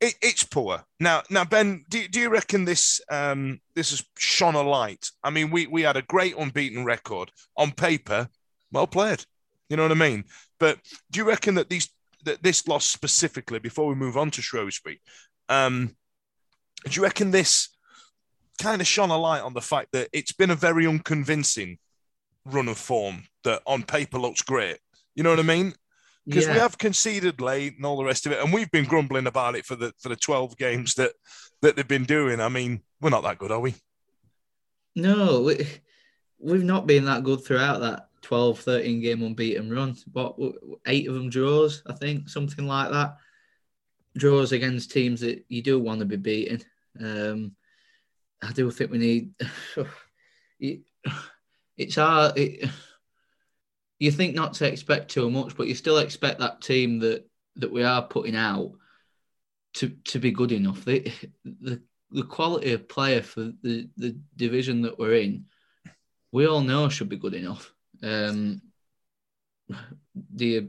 it 0.00 0.14
it's 0.20 0.44
poor. 0.44 0.84
Now, 1.00 1.22
now, 1.30 1.44
Ben, 1.44 1.84
do, 1.88 2.06
do 2.08 2.20
you 2.20 2.28
reckon 2.28 2.64
this 2.64 3.00
um 3.10 3.60
this 3.74 3.90
has 3.90 4.04
shone 4.18 4.54
a 4.54 4.62
light? 4.62 5.10
I 5.22 5.30
mean, 5.30 5.50
we 5.50 5.66
we 5.66 5.82
had 5.82 5.96
a 5.96 6.02
great 6.02 6.36
unbeaten 6.36 6.84
record 6.84 7.30
on 7.56 7.72
paper. 7.72 8.28
Well 8.72 8.86
played. 8.86 9.24
You 9.68 9.76
know 9.76 9.84
what 9.84 9.92
I 9.92 9.94
mean? 9.94 10.24
But 10.58 10.78
do 11.10 11.18
you 11.18 11.24
reckon 11.24 11.54
that 11.56 11.70
these 11.70 11.88
that 12.24 12.42
this 12.42 12.66
loss 12.66 12.86
specifically, 12.86 13.58
before 13.58 13.86
we 13.86 13.94
move 13.94 14.16
on 14.16 14.30
to 14.32 14.42
Shrewsbury, 14.42 15.00
um, 15.48 15.94
do 16.84 16.90
you 16.92 17.02
reckon 17.02 17.30
this 17.30 17.68
kind 18.60 18.80
of 18.80 18.86
shone 18.86 19.10
a 19.10 19.18
light 19.18 19.42
on 19.42 19.54
the 19.54 19.60
fact 19.60 19.88
that 19.92 20.08
it's 20.12 20.32
been 20.32 20.50
a 20.50 20.54
very 20.54 20.86
unconvincing 20.86 21.78
run 22.44 22.68
of 22.68 22.78
form 22.78 23.24
that 23.44 23.62
on 23.66 23.82
paper 23.82 24.18
looks 24.18 24.42
great. 24.42 24.78
You 25.14 25.22
know 25.22 25.30
what 25.30 25.40
I 25.40 25.42
mean? 25.42 25.74
Because 26.26 26.46
yeah. 26.46 26.54
we 26.54 26.58
have 26.58 26.78
conceded 26.78 27.40
late 27.40 27.76
and 27.76 27.84
all 27.84 27.96
the 27.96 28.04
rest 28.04 28.26
of 28.26 28.32
it, 28.32 28.42
and 28.42 28.52
we've 28.52 28.70
been 28.70 28.86
grumbling 28.86 29.26
about 29.26 29.56
it 29.56 29.66
for 29.66 29.76
the 29.76 29.92
for 29.98 30.08
the 30.08 30.16
twelve 30.16 30.56
games 30.56 30.94
that 30.94 31.12
that 31.60 31.76
they've 31.76 31.86
been 31.86 32.04
doing. 32.04 32.40
I 32.40 32.48
mean, 32.48 32.80
we're 33.00 33.10
not 33.10 33.24
that 33.24 33.38
good, 33.38 33.52
are 33.52 33.60
we? 33.60 33.74
No, 34.96 35.42
we, 35.42 35.66
we've 36.38 36.64
not 36.64 36.86
been 36.86 37.04
that 37.06 37.24
good 37.24 37.44
throughout 37.44 37.80
that 37.80 38.08
12, 38.22 38.60
13 38.60 39.00
game 39.00 39.22
unbeaten 39.22 39.70
run. 39.70 39.96
What 40.12 40.36
eight 40.86 41.08
of 41.08 41.14
them 41.14 41.30
draws, 41.30 41.82
I 41.86 41.92
think, 41.92 42.28
something 42.28 42.66
like 42.66 42.90
that. 42.90 43.16
Draws 44.16 44.52
against 44.52 44.92
teams 44.92 45.20
that 45.20 45.44
you 45.48 45.62
do 45.62 45.78
want 45.78 46.00
to 46.00 46.06
be 46.06 46.16
beating. 46.16 46.62
Um, 47.00 47.52
I 48.48 48.52
do 48.52 48.70
think 48.70 48.90
we 48.90 48.98
need. 48.98 49.34
it's 51.76 51.96
hard. 51.96 52.38
It, 52.38 52.68
you 53.98 54.10
think 54.10 54.34
not 54.34 54.54
to 54.54 54.66
expect 54.66 55.10
too 55.10 55.30
much, 55.30 55.56
but 55.56 55.66
you 55.66 55.74
still 55.74 55.98
expect 55.98 56.40
that 56.40 56.60
team 56.60 56.98
that 57.00 57.28
that 57.56 57.72
we 57.72 57.82
are 57.84 58.02
putting 58.02 58.36
out 58.36 58.72
to 59.74 59.90
to 60.04 60.18
be 60.18 60.30
good 60.30 60.52
enough. 60.52 60.84
The 60.84 61.10
the, 61.44 61.80
the 62.10 62.24
quality 62.24 62.72
of 62.72 62.88
player 62.88 63.22
for 63.22 63.52
the, 63.62 63.88
the 63.96 64.16
division 64.36 64.82
that 64.82 64.98
we're 64.98 65.14
in, 65.14 65.46
we 66.32 66.46
all 66.46 66.60
know 66.60 66.88
should 66.88 67.08
be 67.08 67.16
good 67.16 67.34
enough. 67.34 67.72
Um, 68.02 68.60
the 70.34 70.68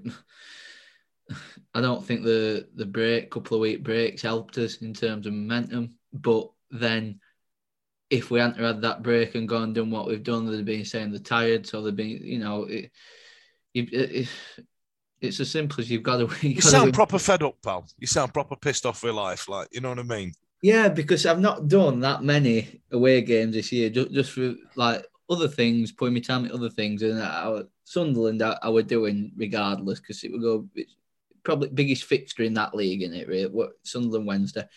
I 1.73 1.81
don't 1.81 2.05
think 2.05 2.23
the 2.23 2.67
the 2.75 2.85
break 2.85 3.31
couple 3.31 3.55
of 3.55 3.61
week 3.61 3.83
breaks 3.83 4.21
helped 4.21 4.57
us 4.57 4.77
in 4.77 4.93
terms 4.93 5.27
of 5.27 5.33
momentum, 5.33 5.95
but 6.13 6.49
then 6.71 7.19
if 8.09 8.29
we 8.29 8.39
hadn't 8.39 8.63
had 8.63 8.81
that 8.81 9.03
break 9.03 9.35
and 9.35 9.47
gone 9.47 9.63
and 9.63 9.75
done 9.75 9.91
what 9.91 10.07
we've 10.07 10.23
done, 10.23 10.45
they'd 10.45 10.65
been 10.65 10.85
saying 10.85 11.11
they're 11.11 11.19
tired. 11.19 11.65
So 11.65 11.81
they'd 11.81 11.95
be, 11.95 12.19
you 12.23 12.39
know, 12.39 12.63
it, 12.63 12.91
it, 13.73 13.93
it, 13.93 14.29
it's 15.21 15.39
as 15.39 15.49
simple 15.49 15.81
as 15.81 15.89
you've 15.89 16.03
got 16.03 16.17
to. 16.39 16.47
You 16.47 16.61
sound 16.61 16.93
proper 16.93 17.19
fed 17.19 17.43
up, 17.43 17.61
pal. 17.61 17.85
You 17.97 18.07
sound 18.07 18.33
proper 18.33 18.55
pissed 18.55 18.85
off 18.85 19.03
with 19.03 19.15
life. 19.15 19.49
Like, 19.49 19.69
you 19.71 19.81
know 19.81 19.89
what 19.89 19.99
I 19.99 20.03
mean? 20.03 20.33
Yeah, 20.61 20.89
because 20.89 21.25
I've 21.25 21.39
not 21.39 21.67
done 21.67 21.99
that 22.01 22.23
many 22.23 22.81
away 22.91 23.21
games 23.21 23.53
this 23.55 23.71
year, 23.71 23.89
just, 23.89 24.11
just 24.11 24.31
for 24.31 24.55
like 24.75 25.05
other 25.29 25.47
things, 25.47 25.91
putting 25.91 26.13
my 26.13 26.19
time 26.19 26.45
at 26.45 26.51
other 26.51 26.69
things. 26.69 27.01
And 27.01 27.21
I, 27.21 27.61
Sunderland, 27.83 28.41
I, 28.41 28.57
I 28.61 28.69
were 28.69 28.83
doing 28.83 29.31
regardless 29.35 29.99
because 29.99 30.23
it 30.23 30.31
would 30.31 30.41
go, 30.41 30.67
it's 30.75 30.95
probably 31.43 31.69
biggest 31.69 32.05
fixture 32.05 32.43
in 32.43 32.55
that 32.55 32.75
league, 32.75 33.03
in 33.03 33.13
it, 33.13 33.27
really. 33.27 33.49
What 33.49 33.73
Sunderland 33.83 34.25
Wednesday. 34.25 34.67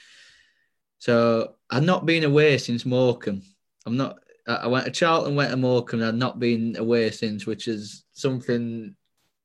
So 0.99 1.55
I've 1.71 1.85
not 1.85 2.07
been 2.07 2.25
away 2.25 2.59
since 2.59 2.85
Morecambe. 2.85 3.43
I'm 3.87 3.97
not. 3.97 4.19
I 4.47 4.55
I 4.55 4.67
went 4.67 4.85
to 4.87 4.90
Charlton, 4.90 5.35
went 5.37 5.50
to 5.50 5.57
Morecambe, 5.57 6.00
and 6.00 6.09
I've 6.09 6.14
not 6.14 6.38
been 6.38 6.76
away 6.76 7.11
since, 7.11 7.47
which 7.47 7.69
is 7.69 8.05
something 8.12 8.95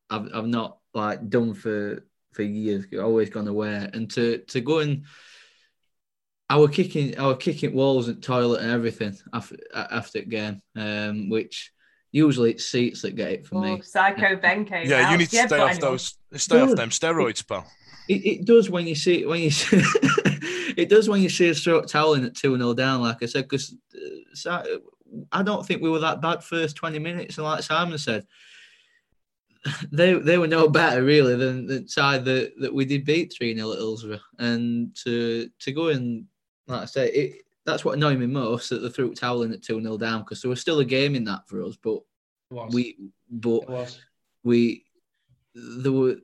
I've 0.10 0.30
I've 0.34 0.48
not 0.48 0.78
like 0.94 1.30
done 1.30 1.54
for 1.54 2.06
for 2.34 2.42
years. 2.44 2.86
I've 2.94 3.00
always 3.04 3.30
gone 3.30 3.48
away, 3.48 3.88
and 3.94 4.10
to 4.12 4.40
to 4.40 4.62
go 4.62 4.80
and 4.80 5.04
I 6.50 6.58
were 6.58 6.68
kicking, 6.68 7.18
I 7.18 7.28
were 7.28 7.36
kicking 7.36 7.74
walls 7.74 8.08
and 8.10 8.22
toilet 8.22 8.62
and 8.62 8.72
everything 8.72 9.16
after 9.34 9.56
after 9.74 10.20
the 10.20 10.26
game, 10.26 10.62
um, 10.76 11.30
which 11.30 11.72
usually 12.12 12.52
it's 12.52 12.66
seats 12.66 13.02
that 13.02 13.16
get 13.16 13.32
it 13.32 13.46
for 13.48 13.56
Oh, 13.58 13.62
me. 13.62 13.82
Psycho 13.82 14.36
Ben 14.36 14.66
came 14.66 14.88
Yeah, 14.88 15.00
you 15.02 15.06
out. 15.14 15.20
need 15.20 15.30
to 15.30 15.36
Yeah, 15.36 15.48
stay 15.48 15.60
off 15.60 15.72
anyone- 15.72 15.92
those. 15.92 16.16
Stay 16.36 16.60
off 16.60 16.76
them 16.76 16.90
steroids, 16.90 17.48
pal. 17.48 17.66
It, 18.10 18.26
it 18.26 18.46
does 18.46 18.70
when 18.70 18.86
you 18.86 18.96
see 18.96 19.26
when 19.26 19.42
you 19.42 19.50
see, 19.52 19.82
it 20.84 20.90
does 20.90 21.08
when 21.08 21.22
you 21.22 21.30
see 21.30 21.50
a 21.50 21.56
stroke 21.56 21.88
toweling 21.88 22.26
at 22.26 22.36
two 22.36 22.58
0 22.58 22.74
down. 22.74 23.02
Like 23.02 23.24
I 23.24 23.26
said, 23.26 23.44
because 23.44 23.76
uh, 24.46 24.64
I 25.32 25.44
don't 25.44 25.66
think 25.66 25.82
we 25.82 25.90
were 25.90 26.00
that 26.00 26.22
bad 26.22 26.44
first 26.44 26.76
twenty 26.76 27.00
minutes, 27.00 27.38
and 27.38 27.46
like 27.46 27.64
Simon 27.64 27.98
said, 27.98 28.28
they 29.92 30.14
they 30.14 30.38
were 30.38 30.48
no 30.48 30.68
better 30.68 31.04
really 31.04 31.36
than 31.36 31.68
the 31.68 31.88
side 31.88 32.26
that, 32.26 32.54
that 32.60 32.74
we 32.74 32.84
did 32.84 33.06
beat 33.06 33.34
three 33.34 33.56
0 33.56 33.72
at 33.72 33.78
Hillsborough, 33.78 34.20
and 34.40 34.96
to 35.04 35.50
to 35.60 35.72
go 35.72 35.88
and 35.88 36.26
like 36.68 36.82
I 36.82 36.86
say, 36.86 37.10
it, 37.12 37.42
that's 37.66 37.86
what 37.86 37.96
annoyed 37.96 38.20
me 38.20 38.26
most 38.26 38.70
that 38.70 38.80
they 38.80 38.90
threw 38.90 39.14
toweling 39.14 39.54
at 39.54 39.64
two 39.64 39.82
0 39.82 39.98
down 39.98 40.20
because 40.20 40.42
there 40.42 40.50
was 40.50 40.62
still 40.62 40.80
a 40.80 40.86
game 40.86 41.16
in 41.16 41.24
that 41.26 41.48
for 41.48 41.64
us, 41.64 41.78
but 41.82 42.00
we 42.72 42.98
but 43.30 43.98
we 44.44 44.86
there 45.56 45.92
were 45.92 46.18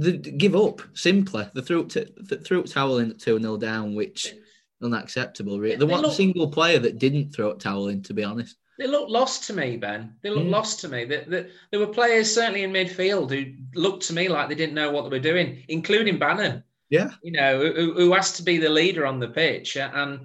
they 0.00 0.12
give 0.16 0.54
up 0.56 0.80
simply. 0.94 1.46
They 1.54 1.60
threw 1.62 1.86
t- 1.86 2.06
th- 2.28 2.42
threw 2.46 2.62
towel 2.62 2.98
in 2.98 3.16
two 3.18 3.38
0 3.40 3.56
down, 3.56 3.94
which 3.94 4.34
unacceptable. 4.82 5.58
Really, 5.58 5.72
Yeah, 5.72 5.78
there 5.78 5.88
they 5.88 5.94
look- 5.96 6.12
single 6.12 6.50
player 6.50 6.78
that 6.78 6.98
didn't 6.98 7.32
throw 7.34 7.50
a 7.50 7.58
towel 7.58 7.88
in. 7.88 8.02
To 8.04 8.14
be 8.14 8.24
honest, 8.24 8.56
They 8.78 8.86
looked 8.86 9.10
lost 9.10 9.44
to 9.48 9.52
me, 9.52 9.76
Ben. 9.76 10.14
They 10.22 10.30
looked 10.30 10.46
Mm. 10.46 10.50
lost 10.52 10.80
to 10.80 10.88
me. 10.88 11.04
That 11.04 11.28
that 11.30 11.50
there 11.70 11.80
were 11.80 11.88
players 11.88 12.32
certainly 12.32 12.62
in 12.62 12.72
midfield 12.72 13.30
who 13.30 13.52
looked 13.74 14.04
to 14.06 14.12
me 14.12 14.28
like 14.28 14.48
they 14.48 14.54
didn't 14.54 14.74
know 14.76 14.90
what 14.92 15.02
they 15.02 15.10
were 15.16 15.18
doing, 15.32 15.64
including 15.68 16.18
Bannon. 16.18 16.62
yeah, 16.90 17.10
You 17.22 17.32
know, 17.32 17.58
who, 17.60 17.92
who 17.94 18.12
has 18.14 18.32
to 18.38 18.42
be 18.42 18.56
the 18.58 18.70
leader 18.70 19.04
on 19.04 19.18
the 19.20 19.28
pitch, 19.28 19.76
and 19.76 20.20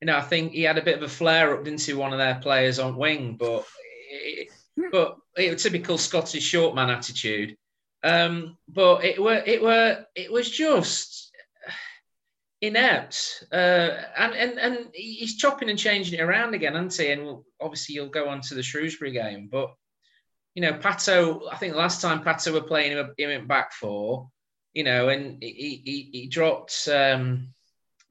you 0.00 0.06
know, 0.06 0.16
I 0.16 0.20
think 0.22 0.52
he 0.52 0.62
had 0.62 0.78
a 0.78 0.82
bit 0.82 0.96
of 0.96 1.02
a 1.02 1.08
flare 1.08 1.58
up 1.58 1.66
into 1.66 1.96
one 1.98 2.12
of 2.12 2.18
their 2.18 2.36
players 2.36 2.78
on 2.78 2.96
wing, 2.96 3.36
but 3.36 3.66
it, 4.10 4.48
but 4.92 5.18
it 5.36 5.58
typical 5.58 5.98
Scottish 5.98 6.44
short 6.44 6.74
man 6.76 6.88
attitude. 6.88 7.56
Um, 8.02 8.56
but 8.68 9.04
it 9.04 9.20
were 9.20 9.42
it 9.44 9.62
were 9.62 10.04
it 10.14 10.30
was 10.30 10.50
just 10.50 11.32
inept, 12.60 13.44
uh, 13.52 13.90
and 14.16 14.34
and 14.34 14.58
and 14.58 14.78
he's 14.92 15.36
chopping 15.36 15.70
and 15.70 15.78
changing 15.78 16.18
it 16.18 16.22
around 16.22 16.54
again, 16.54 16.76
isn't 16.76 16.94
he? 16.94 17.12
And 17.12 17.24
we'll, 17.24 17.44
obviously 17.60 17.94
you'll 17.94 18.08
go 18.08 18.28
on 18.28 18.40
to 18.42 18.54
the 18.54 18.62
Shrewsbury 18.62 19.12
game, 19.12 19.48
but 19.50 19.74
you 20.54 20.62
know, 20.62 20.72
Pato. 20.72 21.42
I 21.52 21.56
think 21.56 21.74
last 21.74 22.00
time 22.00 22.22
Pato 22.22 22.52
were 22.52 22.60
playing 22.60 22.92
him, 22.92 23.14
him 23.18 23.30
in 23.30 23.46
back 23.46 23.72
four, 23.72 24.30
you 24.74 24.84
know, 24.84 25.08
and 25.08 25.42
he 25.42 25.82
he, 25.84 26.10
he 26.12 26.26
dropped 26.28 26.88
um, 26.88 27.48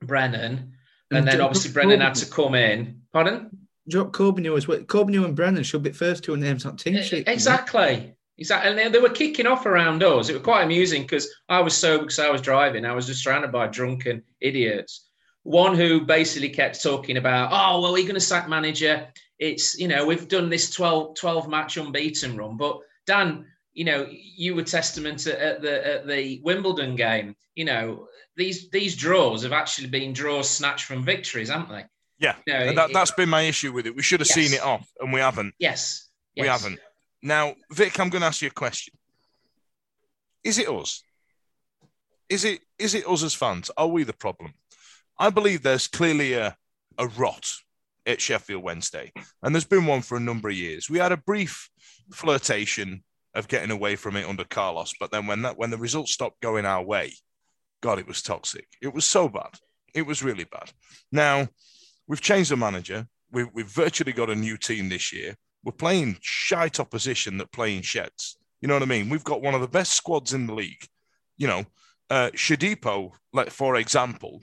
Brennan, 0.02 0.74
and, 1.12 1.18
And 1.20 1.28
then 1.28 1.42
obviously 1.42 1.72
Brennan 1.72 2.02
had 2.02 2.16
to 2.16 2.30
come 2.30 2.56
in. 2.56 3.04
Pardon? 3.14 3.68
drop 3.90 4.12
Corbeanu 4.12 4.58
as 4.58 4.68
well. 4.68 4.80
And 5.26 5.36
Brennan 5.36 5.64
should 5.64 5.84
be 5.84 5.92
first 5.92 6.24
two 6.24 6.38
names 6.38 6.66
on 6.66 6.78
team 6.78 7.02
sheet. 7.02 7.28
Exactly. 7.28 8.16
Exactly. 8.38 8.70
And 8.70 8.78
they, 8.80 8.90
they 8.90 9.00
were 9.00 9.10
kicking 9.10 9.48
off 9.48 9.66
around 9.66 10.04
us. 10.04 10.30
It 10.30 10.34
was 10.34 10.44
quite 10.44 10.64
amusing 10.64 11.02
because 11.04 11.28
I 11.50 11.60
was 11.60 11.76
sober 11.76 12.04
because 12.04 12.20
I 12.20 12.30
was 12.30 12.42
driving. 12.42 12.86
I 12.86 12.94
was 12.94 13.08
just 13.08 13.24
surrounded 13.24 13.52
by 13.52 13.68
drunken 13.68 14.24
idiots. 14.42 15.06
One 15.44 15.76
who 15.76 16.02
basically 16.02 16.50
kept 16.50 16.82
talking 16.84 17.18
about, 17.18 17.50
oh, 17.52 17.82
well, 17.82 17.94
we're 17.94 18.04
going 18.04 18.14
to 18.16 18.20
sack 18.20 18.48
manager. 18.50 19.08
It's, 19.40 19.78
you 19.80 19.88
know, 19.88 20.06
we've 20.06 20.28
done 20.28 20.50
this 20.50 20.70
12, 20.72 21.16
12 21.16 21.48
match 21.50 21.78
unbeaten 21.78 22.36
run. 22.38 22.58
But 22.58 22.80
Dan, 23.06 23.46
you 23.74 23.86
know, 23.86 24.08
you 24.10 24.56
were 24.56 24.64
testament 24.64 25.26
at, 25.28 25.40
at 25.40 25.62
the 25.62 25.88
at 25.88 26.08
the 26.08 26.42
Wimbledon 26.44 26.96
game. 26.96 27.36
You 27.56 27.66
know, 27.66 28.08
these 28.36 28.70
these 28.72 28.96
draws 28.96 29.44
have 29.44 29.54
actually 29.54 29.88
been 29.88 30.14
draws 30.14 30.50
snatched 30.50 30.86
from 30.86 31.04
victories, 31.04 31.50
haven't 31.50 31.70
they? 31.70 31.86
Yeah, 32.20 32.36
and 32.48 32.72
it- 32.72 32.76
that, 32.76 32.92
that's 32.94 33.12
been 33.12 33.30
my 33.30 33.44
issue 33.44 33.72
with 33.72 33.86
it. 33.86 33.96
We 33.96 34.02
should 34.02 34.20
have 34.20 34.28
seen 34.28 34.52
it 34.54 34.64
off, 34.64 34.88
and 35.00 35.14
we 35.14 35.20
haven't. 35.20 35.54
Yes. 35.60 36.10
We 36.36 36.48
haven't. 36.48 36.80
Now, 37.28 37.56
Vic, 37.70 38.00
I'm 38.00 38.10
going 38.10 38.22
to 38.22 38.28
ask 38.28 38.42
you 38.42 38.48
a 38.48 38.52
question. 38.52 38.94
Is 40.46 40.58
it 40.58 40.70
us? 40.70 41.04
Is 42.30 42.46
it 42.46 42.62
is 42.80 42.96
it 42.96 43.06
us 43.06 43.22
as 43.22 43.34
fans? 43.34 43.70
Are 43.76 43.88
we 43.88 44.06
the 44.06 44.14
problem? 44.14 44.54
I 45.20 45.30
believe 45.30 45.62
there's 45.62 45.90
clearly 45.90 46.34
a, 46.34 46.56
a 46.98 47.08
rot 47.08 47.52
at 48.06 48.22
Sheffield 48.22 48.64
Wednesday, 48.64 49.12
and 49.44 49.54
there's 49.54 49.66
been 49.66 49.86
one 49.86 50.02
for 50.04 50.16
a 50.16 50.22
number 50.22 50.48
of 50.48 50.56
years. 50.56 50.90
We 50.90 51.00
had 51.00 51.12
a 51.12 51.18
brief 51.18 51.70
flirtation 52.14 53.04
of 53.34 53.50
getting 53.50 53.72
away 53.72 53.98
from 53.98 54.16
it 54.16 54.26
under 54.26 54.46
Carlos, 54.46 54.94
but 54.98 55.12
then 55.12 55.28
when 55.28 55.42
that 55.42 55.58
when 55.58 55.70
the 55.70 55.78
results 55.78 56.14
stopped 56.14 56.40
going 56.40 56.66
our 56.66 56.84
way, 56.84 57.12
God, 57.82 58.00
it 58.00 58.08
was 58.08 58.22
toxic. 58.22 58.68
It 58.82 58.94
was 58.94 59.04
so 59.04 59.28
bad. 59.28 59.52
It 59.94 60.06
was 60.06 60.24
really 60.24 60.46
bad. 60.46 60.72
Now 61.12 61.50
we've 62.08 62.22
changed 62.22 62.52
the 62.52 62.56
manager. 62.56 63.06
We've, 63.34 63.50
we've 63.54 63.68
virtually 63.68 64.14
got 64.14 64.30
a 64.30 64.36
new 64.36 64.56
team 64.56 64.88
this 64.88 65.12
year. 65.12 65.36
We're 65.64 65.72
playing 65.74 66.18
shite 66.22 66.80
opposition 66.80 67.38
that 67.38 67.52
play 67.52 67.76
in 67.76 67.82
sheds. 67.82 68.38
You 68.62 68.68
know 68.68 68.76
what 68.76 68.84
I 68.84 68.88
mean? 68.88 69.10
We've 69.10 69.24
got 69.24 69.42
one 69.42 69.54
of 69.54 69.62
the 69.62 69.68
best 69.68 69.94
squads 69.94 70.34
in 70.34 70.48
the 70.48 70.54
league. 70.54 70.88
You 71.38 71.48
know, 71.48 71.66
uh, 72.10 72.30
Shodipo, 72.34 73.12
like 73.34 73.50
for 73.50 73.76
example, 73.76 74.42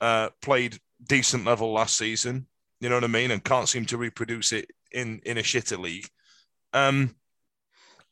uh, 0.00 0.30
played 0.42 0.78
decent 1.02 1.44
level 1.44 1.72
last 1.72 1.96
season. 1.96 2.46
You 2.80 2.88
know 2.88 2.96
what 2.96 3.04
I 3.04 3.08
mean? 3.08 3.30
And 3.30 3.42
can't 3.42 3.68
seem 3.68 3.86
to 3.86 3.96
reproduce 3.96 4.52
it 4.52 4.70
in 4.92 5.20
in 5.24 5.38
a 5.38 5.42
shitter 5.42 5.78
league. 5.78 6.08
Um, 6.72 7.16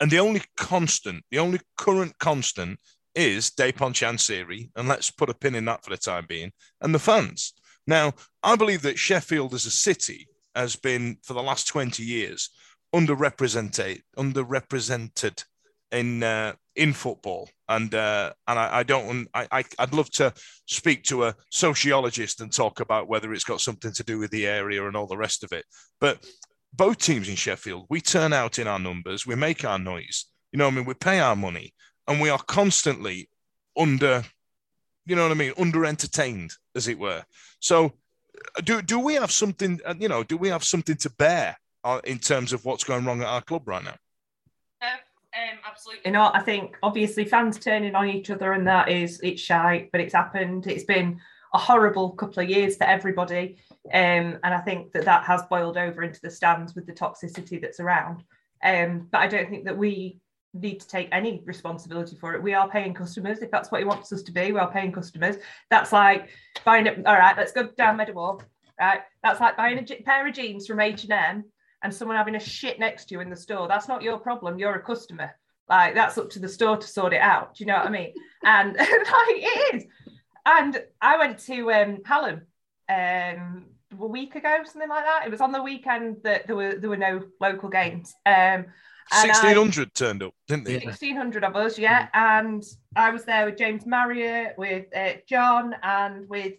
and 0.00 0.10
the 0.10 0.18
only 0.18 0.42
constant, 0.56 1.24
the 1.30 1.38
only 1.38 1.60
current 1.76 2.18
constant 2.18 2.80
is 3.14 3.50
Dejphon 3.50 3.92
Chansiri, 3.92 4.70
and 4.74 4.88
let's 4.88 5.10
put 5.10 5.30
a 5.30 5.34
pin 5.34 5.54
in 5.54 5.66
that 5.66 5.84
for 5.84 5.90
the 5.90 5.96
time 5.96 6.26
being, 6.28 6.52
and 6.80 6.94
the 6.94 6.98
fans. 6.98 7.54
Now, 7.86 8.14
I 8.42 8.56
believe 8.56 8.82
that 8.82 8.98
Sheffield 8.98 9.54
as 9.54 9.66
a 9.66 9.70
city 9.70 10.26
has 10.54 10.76
been 10.76 11.18
for 11.22 11.34
the 11.34 11.42
last 11.42 11.66
20 11.68 12.02
years 12.02 12.50
underrepresented 12.94 14.00
underrepresented 14.16 15.44
in 15.90 16.22
uh, 16.22 16.52
in 16.76 16.92
football. 16.92 17.48
And 17.68 17.94
uh, 17.94 18.32
and 18.46 18.58
I, 18.58 18.78
I 18.78 18.82
don't 18.82 19.28
I, 19.34 19.46
I 19.50 19.64
I'd 19.78 19.94
love 19.94 20.10
to 20.12 20.32
speak 20.66 21.04
to 21.04 21.24
a 21.24 21.34
sociologist 21.50 22.40
and 22.40 22.52
talk 22.52 22.80
about 22.80 23.08
whether 23.08 23.32
it's 23.32 23.44
got 23.44 23.60
something 23.60 23.92
to 23.92 24.04
do 24.04 24.18
with 24.18 24.30
the 24.30 24.46
area 24.46 24.86
and 24.86 24.96
all 24.96 25.06
the 25.06 25.16
rest 25.16 25.44
of 25.44 25.52
it. 25.52 25.64
But 26.00 26.24
both 26.72 26.98
teams 26.98 27.28
in 27.28 27.36
Sheffield 27.36 27.86
we 27.88 28.00
turn 28.00 28.32
out 28.32 28.58
in 28.58 28.66
our 28.66 28.80
numbers 28.80 29.26
we 29.26 29.36
make 29.36 29.64
our 29.64 29.78
noise 29.78 30.26
you 30.50 30.58
know 30.58 30.66
I 30.66 30.70
mean? 30.70 30.84
We 30.84 30.94
pay 30.94 31.20
our 31.20 31.36
money 31.36 31.72
and 32.08 32.20
we 32.20 32.30
are 32.30 32.38
constantly 32.38 33.28
under 33.76 34.24
you 35.06 35.14
know 35.14 35.22
what 35.22 35.32
I 35.32 35.34
mean? 35.34 35.52
Under 35.58 35.84
entertained 35.84 36.52
as 36.74 36.88
it 36.88 36.98
were. 36.98 37.22
So 37.60 37.92
do 38.64 38.82
do 38.82 38.98
we 38.98 39.14
have 39.14 39.30
something 39.30 39.80
uh, 39.84 39.94
you 39.98 40.08
know 40.08 40.22
do 40.22 40.36
we 40.36 40.48
have 40.48 40.64
something 40.64 40.96
to 40.96 41.10
bear 41.10 41.56
uh, 41.84 42.00
in 42.04 42.18
terms 42.18 42.52
of 42.52 42.64
what's 42.64 42.84
going 42.84 43.04
wrong 43.04 43.20
at 43.20 43.28
our 43.28 43.42
club 43.42 43.66
right 43.66 43.84
now 43.84 43.96
Um, 45.36 45.58
absolutely. 45.68 46.02
You 46.06 46.12
know, 46.12 46.30
I 46.32 46.40
think 46.40 46.76
obviously 46.80 47.24
fans 47.24 47.58
turning 47.58 47.96
on 47.96 48.08
each 48.08 48.30
other 48.30 48.52
and 48.52 48.66
that 48.68 48.88
is 48.88 49.18
it's 49.20 49.42
shite, 49.42 49.90
but 49.90 50.00
it's 50.00 50.14
happened. 50.14 50.68
It's 50.68 50.84
been 50.84 51.20
a 51.52 51.58
horrible 51.58 52.10
couple 52.10 52.42
of 52.42 52.48
years 52.48 52.76
for 52.76 52.84
everybody, 52.84 53.56
um, 53.92 54.38
and 54.42 54.54
I 54.54 54.60
think 54.60 54.92
that 54.92 55.04
that 55.04 55.24
has 55.24 55.42
boiled 55.50 55.76
over 55.76 56.02
into 56.02 56.20
the 56.20 56.30
stands 56.30 56.74
with 56.74 56.86
the 56.86 56.92
toxicity 56.92 57.60
that's 57.60 57.80
around. 57.80 58.22
Um, 58.62 59.08
but 59.10 59.18
I 59.18 59.26
don't 59.26 59.50
think 59.50 59.64
that 59.64 59.76
we 59.76 60.20
need 60.54 60.80
to 60.80 60.88
take 60.88 61.08
any 61.12 61.42
responsibility 61.44 62.16
for 62.16 62.34
it. 62.34 62.42
We 62.42 62.54
are 62.54 62.68
paying 62.68 62.94
customers 62.94 63.40
if 63.40 63.50
that's 63.50 63.70
what 63.70 63.80
he 63.80 63.84
wants 63.84 64.12
us 64.12 64.22
to 64.22 64.32
be. 64.32 64.52
We 64.52 64.58
are 64.58 64.70
paying 64.70 64.92
customers. 64.92 65.36
That's 65.70 65.92
like 65.92 66.30
buying 66.64 66.86
it. 66.86 67.04
All 67.06 67.18
right, 67.18 67.36
let's 67.36 67.52
go 67.52 67.68
down 67.76 67.96
Meadowhall. 67.96 68.42
Right, 68.80 69.00
that's 69.22 69.40
like 69.40 69.56
buying 69.56 69.78
a 69.78 70.02
pair 70.02 70.26
of 70.26 70.34
jeans 70.34 70.66
from 70.66 70.80
H 70.80 71.04
and 71.04 71.12
M 71.12 71.44
and 71.82 71.94
someone 71.94 72.16
having 72.16 72.34
a 72.34 72.40
shit 72.40 72.80
next 72.80 73.06
to 73.06 73.14
you 73.14 73.20
in 73.20 73.30
the 73.30 73.36
store. 73.36 73.68
That's 73.68 73.88
not 73.88 74.02
your 74.02 74.18
problem. 74.18 74.58
You're 74.58 74.74
a 74.74 74.82
customer. 74.82 75.30
Like 75.68 75.94
that's 75.94 76.18
up 76.18 76.30
to 76.30 76.38
the 76.38 76.48
store 76.48 76.76
to 76.76 76.86
sort 76.86 77.12
it 77.12 77.20
out. 77.20 77.54
Do 77.54 77.64
you 77.64 77.68
know 77.68 77.76
what 77.76 77.86
I 77.86 77.90
mean? 77.90 78.12
And 78.42 78.76
like 78.76 78.88
it 78.88 79.74
is. 79.74 79.84
And 80.46 80.82
I 81.00 81.18
went 81.18 81.38
to 81.40 81.72
um, 81.72 81.98
Hallam 82.04 82.42
um, 82.88 83.66
a 83.98 84.06
week 84.06 84.34
ago, 84.34 84.58
something 84.64 84.88
like 84.88 85.04
that. 85.04 85.26
It 85.26 85.30
was 85.30 85.40
on 85.40 85.52
the 85.52 85.62
weekend 85.62 86.18
that 86.24 86.46
there 86.46 86.56
were 86.56 86.74
there 86.74 86.90
were 86.90 86.96
no 86.96 87.22
local 87.40 87.68
games. 87.68 88.14
Um, 88.26 88.66
and 89.12 89.30
I- 89.30 89.34
1600 89.34 89.94
turned 89.94 90.22
up 90.22 90.34
didn't 90.48 90.64
they 90.64 90.78
1600 90.78 91.44
of 91.44 91.56
us, 91.56 91.78
yeah. 91.78 92.08
And 92.14 92.62
I 92.96 93.10
was 93.10 93.24
there 93.24 93.46
with 93.46 93.56
James 93.56 93.86
Marriott, 93.86 94.54
with 94.56 94.86
uh, 94.96 95.14
John, 95.28 95.74
and 95.82 96.28
with 96.28 96.54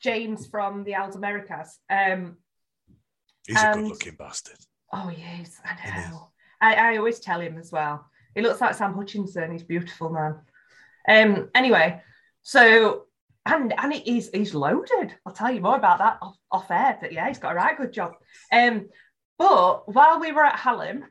James 0.00 0.46
from 0.46 0.84
the 0.84 0.94
Als 0.94 1.16
Americas. 1.16 1.78
Um, 1.90 2.36
he's 3.46 3.56
a 3.56 3.68
and- 3.68 3.82
good 3.82 3.88
looking 3.88 4.16
bastard 4.16 4.58
oh, 4.94 5.12
yes, 5.16 5.60
I 5.64 6.08
know. 6.10 6.30
I, 6.60 6.74
I 6.74 6.96
always 6.96 7.20
tell 7.20 7.40
him 7.40 7.58
as 7.58 7.72
well. 7.72 8.06
He 8.34 8.42
looks 8.42 8.60
like 8.60 8.74
Sam 8.74 8.94
Hutchinson. 8.94 9.52
He's 9.52 9.62
a 9.62 9.66
beautiful 9.66 10.10
man. 10.10 10.40
Um, 11.08 11.50
anyway, 11.54 12.02
so 12.42 13.04
and 13.46 13.74
and 13.78 13.92
it 13.92 14.08
is 14.10 14.30
he's 14.32 14.54
loaded. 14.54 15.14
I'll 15.26 15.32
tell 15.32 15.52
you 15.52 15.60
more 15.60 15.76
about 15.76 15.98
that 15.98 16.18
off, 16.22 16.36
off 16.50 16.70
air. 16.70 16.96
But 17.00 17.12
yeah, 17.12 17.28
he's 17.28 17.38
got 17.38 17.52
a 17.52 17.56
right 17.56 17.76
good 17.76 17.92
job. 17.92 18.14
Um, 18.50 18.88
but 19.38 19.92
while 19.92 20.20
we 20.20 20.32
were 20.32 20.44
at 20.44 20.58
Hallam, 20.58 21.04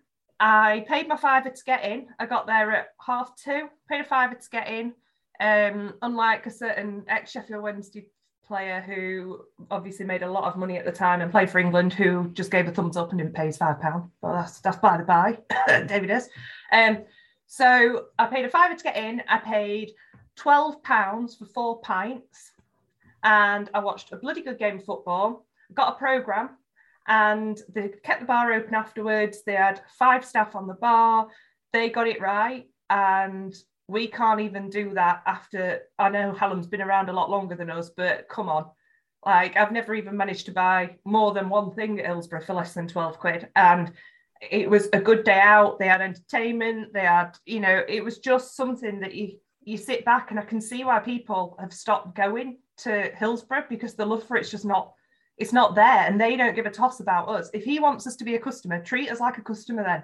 I 0.46 0.84
paid 0.90 1.08
my 1.08 1.16
fiver 1.16 1.50
to 1.50 1.64
get 1.66 1.86
in. 1.86 2.08
I 2.20 2.26
got 2.26 2.48
there 2.48 2.70
at 2.74 2.88
half 3.00 3.34
two. 3.42 3.70
Paid 3.90 4.02
a 4.02 4.04
fiver 4.04 4.36
to 4.36 4.50
get 4.50 4.68
in. 4.68 4.94
Um, 5.40 5.94
unlike 6.02 6.46
a 6.46 6.52
certain 6.52 7.06
ex 7.08 7.32
Sheffield 7.32 7.64
Wednesday 7.64 8.08
player 8.46 8.82
who 8.82 9.46
obviously 9.72 10.06
made 10.06 10.22
a 10.22 10.30
lot 10.30 10.44
of 10.44 10.58
money 10.58 10.78
at 10.78 10.84
the 10.84 10.92
time 10.92 11.22
and 11.22 11.32
played 11.32 11.50
for 11.50 11.60
England, 11.60 11.94
who 11.94 12.30
just 12.34 12.52
gave 12.52 12.68
a 12.68 12.72
thumbs 12.72 12.98
up 12.98 13.12
and 13.12 13.20
didn't 13.20 13.36
pay 13.36 13.46
his 13.46 13.56
five 13.56 13.80
pound. 13.80 14.10
But 14.22 14.34
that's 14.34 14.60
that's 14.60 14.76
by 14.80 14.98
the 14.98 15.04
by. 15.04 15.38
David 15.88 16.10
is. 16.10 16.28
Um, 16.74 17.06
so 17.48 18.08
I 18.20 18.26
paid 18.26 18.44
a 18.44 18.50
fiver 18.50 18.76
to 18.76 18.84
get 18.84 18.98
in. 18.98 19.24
I 19.30 19.38
paid 19.38 19.92
twelve 20.36 20.84
pounds 20.84 21.38
for 21.38 21.46
four 21.46 21.80
pints, 21.80 22.52
and 23.24 23.70
I 23.74 23.80
watched 23.80 24.12
a 24.12 24.18
bloody 24.18 24.42
good 24.42 24.60
game 24.60 24.80
of 24.80 24.84
football. 24.84 25.46
Got 25.74 25.94
a 25.94 25.98
program, 25.98 26.50
and 27.08 27.60
they 27.74 27.90
kept 28.04 28.22
the 28.22 28.26
bar 28.26 28.54
open 28.54 28.74
afterwards. 28.74 29.44
They 29.44 29.56
had 29.56 29.82
five 29.98 30.26
staff 30.26 30.56
on 30.56 30.68
the 30.68 30.74
bar. 30.74 31.28
They 31.72 31.90
got 31.90 32.08
it 32.08 32.22
right, 32.22 32.68
and 32.90 33.54
we 33.88 34.08
can't 34.08 34.40
even 34.40 34.70
do 34.70 34.94
that 34.94 35.24
after 35.26 35.82
I 36.00 36.10
know 36.10 36.34
Hallam's 36.34 36.68
been 36.68 36.82
around 36.82 37.10
a 37.10 37.14
lot 37.14 37.30
longer 37.30 37.56
than 37.56 37.70
us, 37.70 37.92
but 37.96 38.28
come 38.30 38.50
on. 38.50 38.66
Like 39.26 39.56
I've 39.56 39.72
never 39.72 39.94
even 39.94 40.18
managed 40.18 40.46
to 40.48 40.52
buy 40.52 40.98
more 41.06 41.34
than 41.34 41.50
one 41.50 41.72
thing 41.72 42.00
at 42.00 42.06
Hillsborough 42.06 42.44
for 42.44 42.54
less 42.54 42.74
than 42.74 42.88
12 42.88 43.20
quid. 43.20 43.48
And 43.56 43.92
it 44.42 44.70
was 44.70 44.90
a 44.92 45.00
good 45.00 45.24
day 45.24 45.40
out. 45.40 45.80
They 45.80 45.88
had 45.88 46.02
entertainment, 46.02 46.94
they 46.94 47.02
had, 47.02 47.38
you 47.46 47.60
know, 47.60 47.84
it 47.88 48.04
was 48.04 48.20
just 48.20 48.56
something 48.56 49.00
that 49.00 49.14
you 49.14 49.38
you 49.66 49.78
sit 49.78 50.04
back 50.04 50.30
and 50.30 50.40
I 50.40 50.44
can 50.44 50.60
see 50.60 50.84
why 50.84 51.00
people 51.00 51.56
have 51.60 51.74
stopped 51.74 52.16
going 52.16 52.58
to 52.80 53.12
Hillsborough 53.16 53.66
because 53.70 53.96
the 53.96 54.06
love 54.06 54.24
for 54.24 54.36
it's 54.36 54.52
just 54.52 54.66
not 54.66 54.94
it's 55.38 55.54
not 55.54 55.76
there 55.76 55.86
and 55.86 56.20
they 56.20 56.36
don't 56.36 56.56
give 56.56 56.66
a 56.66 56.72
toss 56.72 57.00
about 57.00 57.30
us. 57.30 57.50
If 57.54 57.64
he 57.64 57.80
wants 57.80 58.06
us 58.08 58.16
to 58.18 58.24
be 58.24 58.36
a 58.36 58.40
customer, 58.40 58.84
treat 58.84 59.10
us 59.10 59.20
like 59.20 59.38
a 59.38 59.42
customer 59.42 59.84
then. 59.84 60.04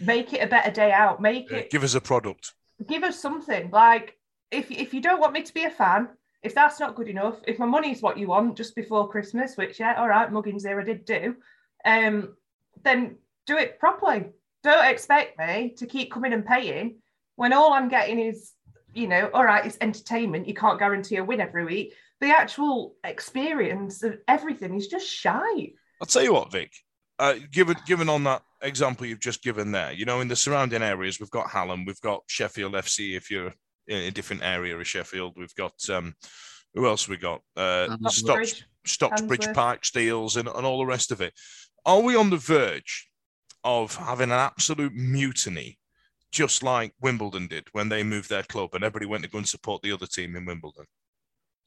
Make 0.00 0.32
it 0.32 0.38
a 0.38 0.46
better 0.46 0.70
day 0.70 0.90
out. 0.90 1.20
Make 1.20 1.50
it 1.52 1.70
Give 1.70 1.84
us 1.84 1.94
a 1.94 2.00
product 2.00 2.54
give 2.86 3.02
us 3.02 3.20
something. 3.20 3.70
Like 3.70 4.18
if 4.50 4.70
if 4.70 4.94
you 4.94 5.00
don't 5.00 5.20
want 5.20 5.32
me 5.32 5.42
to 5.42 5.54
be 5.54 5.64
a 5.64 5.70
fan, 5.70 6.08
if 6.42 6.54
that's 6.54 6.80
not 6.80 6.94
good 6.94 7.08
enough, 7.08 7.38
if 7.46 7.58
my 7.58 7.66
money's 7.66 8.02
what 8.02 8.18
you 8.18 8.28
want 8.28 8.56
just 8.56 8.74
before 8.74 9.08
Christmas, 9.08 9.56
which 9.56 9.80
yeah, 9.80 9.94
all 9.94 10.08
right, 10.08 10.30
muggins 10.30 10.62
there 10.62 10.80
I 10.80 10.84
did 10.84 11.04
do, 11.04 11.36
um, 11.84 12.34
then 12.82 13.16
do 13.46 13.56
it 13.56 13.78
properly. 13.78 14.26
Don't 14.62 14.86
expect 14.86 15.38
me 15.38 15.74
to 15.76 15.86
keep 15.86 16.12
coming 16.12 16.32
and 16.32 16.46
paying 16.46 16.96
when 17.36 17.52
all 17.52 17.72
I'm 17.72 17.88
getting 17.88 18.18
is, 18.18 18.52
you 18.94 19.08
know, 19.08 19.28
all 19.34 19.44
right, 19.44 19.66
it's 19.66 19.78
entertainment. 19.80 20.48
You 20.48 20.54
can't 20.54 20.78
guarantee 20.78 21.16
a 21.16 21.24
win 21.24 21.40
every 21.40 21.64
week. 21.64 21.94
The 22.24 22.30
actual 22.30 22.96
experience 23.04 24.02
of 24.02 24.16
everything 24.26 24.74
is 24.76 24.86
just 24.86 25.06
shy. 25.06 25.72
I'll 26.00 26.06
tell 26.06 26.22
you 26.22 26.32
what, 26.32 26.50
Vic. 26.50 26.72
Uh, 27.18 27.34
given 27.52 27.76
given 27.84 28.08
on 28.08 28.24
that 28.24 28.40
example 28.62 29.04
you've 29.04 29.20
just 29.20 29.42
given 29.42 29.72
there, 29.72 29.92
you 29.92 30.06
know, 30.06 30.22
in 30.22 30.28
the 30.28 30.34
surrounding 30.34 30.82
areas, 30.82 31.20
we've 31.20 31.28
got 31.28 31.50
Hallam, 31.50 31.84
we've 31.84 32.00
got 32.00 32.22
Sheffield 32.26 32.72
FC. 32.72 33.14
If 33.14 33.30
you're 33.30 33.52
in 33.88 34.04
a 34.04 34.10
different 34.10 34.42
area 34.42 34.74
of 34.74 34.86
Sheffield, 34.86 35.34
we've 35.36 35.54
got 35.54 35.74
um, 35.90 36.14
who 36.72 36.86
else 36.86 37.10
we 37.10 37.18
got? 37.18 37.42
Uh, 37.58 37.94
Stocks, 38.08 38.64
Stocksbridge 38.86 39.52
Park 39.52 39.84
Steels 39.84 40.38
and, 40.38 40.48
and 40.48 40.64
all 40.64 40.78
the 40.78 40.86
rest 40.86 41.12
of 41.12 41.20
it. 41.20 41.34
Are 41.84 42.00
we 42.00 42.16
on 42.16 42.30
the 42.30 42.38
verge 42.38 43.06
of 43.64 43.96
having 43.96 44.30
an 44.30 44.38
absolute 44.38 44.94
mutiny, 44.94 45.78
just 46.32 46.62
like 46.62 46.94
Wimbledon 47.02 47.48
did 47.48 47.68
when 47.72 47.90
they 47.90 48.02
moved 48.02 48.30
their 48.30 48.44
club 48.44 48.70
and 48.72 48.82
everybody 48.82 49.04
went 49.04 49.24
to 49.24 49.28
go 49.28 49.36
and 49.36 49.46
support 49.46 49.82
the 49.82 49.92
other 49.92 50.06
team 50.06 50.36
in 50.36 50.46
Wimbledon? 50.46 50.86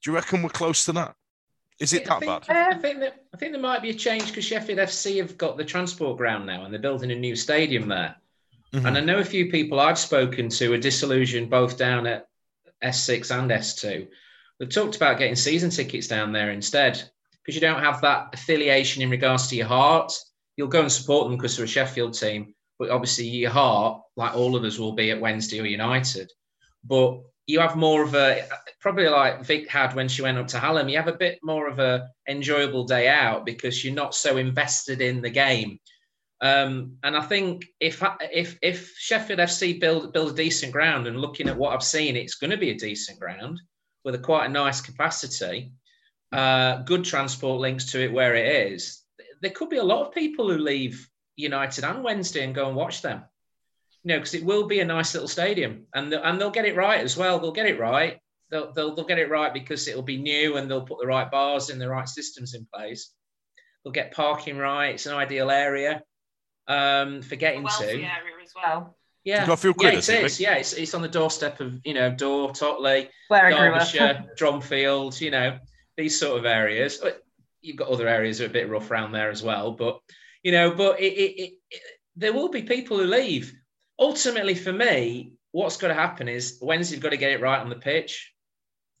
Do 0.02 0.10
you 0.10 0.14
reckon 0.14 0.42
we're 0.42 0.50
close 0.50 0.84
to 0.84 0.92
that? 0.92 1.14
Is 1.80 1.92
it 1.92 2.02
I 2.02 2.14
that 2.14 2.20
think, 2.20 2.46
bad? 2.46 2.56
I 2.56 2.74
think 2.78 3.00
that 3.00 3.24
I 3.32 3.36
think 3.36 3.52
there 3.52 3.60
might 3.60 3.82
be 3.82 3.90
a 3.90 3.94
change 3.94 4.26
because 4.26 4.44
Sheffield 4.44 4.78
FC 4.78 5.18
have 5.18 5.38
got 5.38 5.56
the 5.56 5.64
transport 5.64 6.16
ground 6.16 6.46
now 6.46 6.64
and 6.64 6.72
they're 6.72 6.80
building 6.80 7.12
a 7.12 7.14
new 7.14 7.36
stadium 7.36 7.88
there. 7.88 8.16
Mhm. 8.72 8.86
And 8.86 8.98
I 8.98 9.00
know 9.00 9.18
a 9.18 9.24
few 9.24 9.50
people 9.50 9.80
I've 9.80 9.98
spoken 9.98 10.48
to 10.50 10.72
are 10.72 10.78
disillusioned 10.78 11.50
both 11.50 11.78
down 11.78 12.06
at 12.06 12.26
S6 12.82 13.30
and 13.30 13.50
S2. 13.50 14.08
They've 14.58 14.68
talked 14.68 14.96
about 14.96 15.18
getting 15.18 15.36
season 15.36 15.70
tickets 15.70 16.08
down 16.08 16.32
there 16.32 16.50
instead 16.50 17.00
because 17.32 17.54
you 17.54 17.60
don't 17.60 17.82
have 17.82 18.00
that 18.02 18.34
affiliation 18.34 19.02
in 19.02 19.10
regards 19.10 19.46
to 19.48 19.56
your 19.56 19.68
heart. 19.68 20.12
You'll 20.56 20.68
go 20.68 20.82
and 20.82 20.92
support 20.92 21.28
them 21.28 21.36
because 21.36 21.56
they're 21.56 21.64
a 21.64 21.68
Sheffield 21.68 22.14
team, 22.14 22.54
but 22.78 22.90
obviously 22.90 23.26
your 23.26 23.50
heart, 23.50 24.02
like 24.16 24.34
all 24.34 24.56
of 24.56 24.64
us, 24.64 24.78
will 24.78 24.92
be 24.92 25.12
at 25.12 25.20
Wednesday 25.20 25.60
or 25.60 25.64
United. 25.66 26.30
But 26.82 27.20
you 27.48 27.58
have 27.60 27.76
more 27.76 28.02
of 28.02 28.14
a 28.14 28.46
probably 28.78 29.08
like 29.08 29.42
Vic 29.42 29.68
had 29.68 29.94
when 29.94 30.06
she 30.06 30.20
went 30.20 30.36
up 30.36 30.46
to 30.48 30.58
Hallam. 30.58 30.88
You 30.88 30.98
have 30.98 31.08
a 31.08 31.14
bit 31.14 31.38
more 31.42 31.66
of 31.66 31.78
a 31.78 32.06
enjoyable 32.28 32.84
day 32.84 33.08
out 33.08 33.46
because 33.46 33.82
you're 33.82 33.94
not 33.94 34.14
so 34.14 34.36
invested 34.36 35.00
in 35.00 35.22
the 35.22 35.30
game. 35.30 35.80
Um, 36.42 36.98
and 37.02 37.16
I 37.16 37.22
think 37.22 37.64
if 37.80 38.04
if 38.20 38.58
if 38.62 38.94
Sheffield 38.98 39.40
FC 39.40 39.80
build 39.80 40.12
build 40.12 40.32
a 40.32 40.34
decent 40.34 40.72
ground 40.72 41.06
and 41.06 41.20
looking 41.20 41.48
at 41.48 41.56
what 41.56 41.72
I've 41.72 41.82
seen, 41.82 42.16
it's 42.16 42.34
going 42.34 42.50
to 42.50 42.58
be 42.58 42.70
a 42.70 42.78
decent 42.78 43.18
ground 43.18 43.58
with 44.04 44.14
a 44.14 44.18
quite 44.18 44.46
a 44.46 44.50
nice 44.50 44.82
capacity, 44.82 45.72
uh, 46.32 46.82
good 46.82 47.04
transport 47.04 47.60
links 47.60 47.90
to 47.92 48.04
it 48.04 48.12
where 48.12 48.34
it 48.34 48.72
is. 48.72 49.04
There 49.40 49.52
could 49.52 49.70
be 49.70 49.78
a 49.78 49.82
lot 49.82 50.06
of 50.06 50.12
people 50.12 50.50
who 50.50 50.58
leave 50.58 51.08
United 51.36 51.84
on 51.84 52.02
Wednesday 52.02 52.44
and 52.44 52.54
go 52.54 52.68
and 52.68 52.76
watch 52.76 53.00
them. 53.00 53.22
You 54.04 54.10
know, 54.14 54.18
because 54.18 54.34
it 54.34 54.44
will 54.44 54.66
be 54.66 54.80
a 54.80 54.84
nice 54.84 55.12
little 55.14 55.28
stadium, 55.28 55.86
and 55.94 56.10
they'll, 56.12 56.22
and 56.22 56.40
they'll 56.40 56.50
get 56.50 56.64
it 56.64 56.76
right 56.76 57.00
as 57.00 57.16
well. 57.16 57.38
They'll 57.38 57.52
get 57.52 57.66
it 57.66 57.78
right. 57.80 58.18
They'll, 58.50 58.72
they'll 58.72 58.94
they'll 58.94 59.04
get 59.04 59.18
it 59.18 59.28
right 59.30 59.52
because 59.52 59.88
it'll 59.88 60.02
be 60.02 60.16
new, 60.18 60.56
and 60.56 60.70
they'll 60.70 60.86
put 60.86 61.00
the 61.00 61.06
right 61.06 61.30
bars 61.30 61.68
in, 61.70 61.78
the 61.78 61.88
right 61.88 62.08
systems 62.08 62.54
in 62.54 62.66
place. 62.72 63.12
They'll 63.84 63.92
get 63.92 64.12
parking 64.12 64.56
right. 64.56 64.94
It's 64.94 65.06
an 65.06 65.14
ideal 65.14 65.50
area 65.50 66.02
um, 66.68 67.22
for 67.22 67.36
getting 67.36 67.62
Wealthy 67.62 67.84
to. 67.86 67.92
area 67.92 68.34
as 68.42 68.52
well. 68.54 68.96
Yeah, 69.24 69.44
Got 69.46 69.54
a 69.54 69.56
few 69.56 69.70
yeah, 69.70 69.74
quid, 69.74 69.92
it 69.92 69.96
hasn't 69.96 70.18
it, 70.18 70.24
is. 70.24 70.40
Yeah, 70.40 70.54
it's, 70.54 70.72
it's 70.72 70.94
on 70.94 71.02
the 71.02 71.08
doorstep 71.08 71.60
of 71.60 71.74
you 71.84 71.92
know 71.94 72.10
Dore, 72.10 72.52
Totley, 72.52 73.10
Where 73.28 73.46
I. 73.46 73.50
Derbyshire, 73.50 74.26
Dronfield. 74.38 75.20
You 75.20 75.30
know 75.32 75.58
these 75.96 76.18
sort 76.18 76.38
of 76.38 76.46
areas. 76.46 76.98
But 76.98 77.22
You've 77.60 77.76
got 77.76 77.88
other 77.88 78.06
areas 78.06 78.38
that 78.38 78.44
are 78.44 78.50
a 78.50 78.52
bit 78.52 78.68
rough 78.70 78.88
around 78.90 79.10
there 79.10 79.30
as 79.30 79.42
well. 79.42 79.72
But 79.72 79.98
you 80.44 80.52
know, 80.52 80.70
but 80.70 81.00
it, 81.00 81.12
it, 81.12 81.42
it, 81.42 81.52
it- 81.70 81.82
there 82.16 82.32
will 82.32 82.48
be 82.48 82.62
people 82.62 82.96
who 82.98 83.04
leave. 83.04 83.52
Ultimately, 83.98 84.54
for 84.54 84.72
me, 84.72 85.32
what's 85.52 85.76
got 85.76 85.88
to 85.88 85.94
happen 85.94 86.28
is 86.28 86.58
Wednesday's 86.62 87.00
got 87.00 87.10
to 87.10 87.16
get 87.16 87.32
it 87.32 87.40
right 87.40 87.58
on 87.60 87.68
the 87.68 87.76
pitch. 87.76 88.32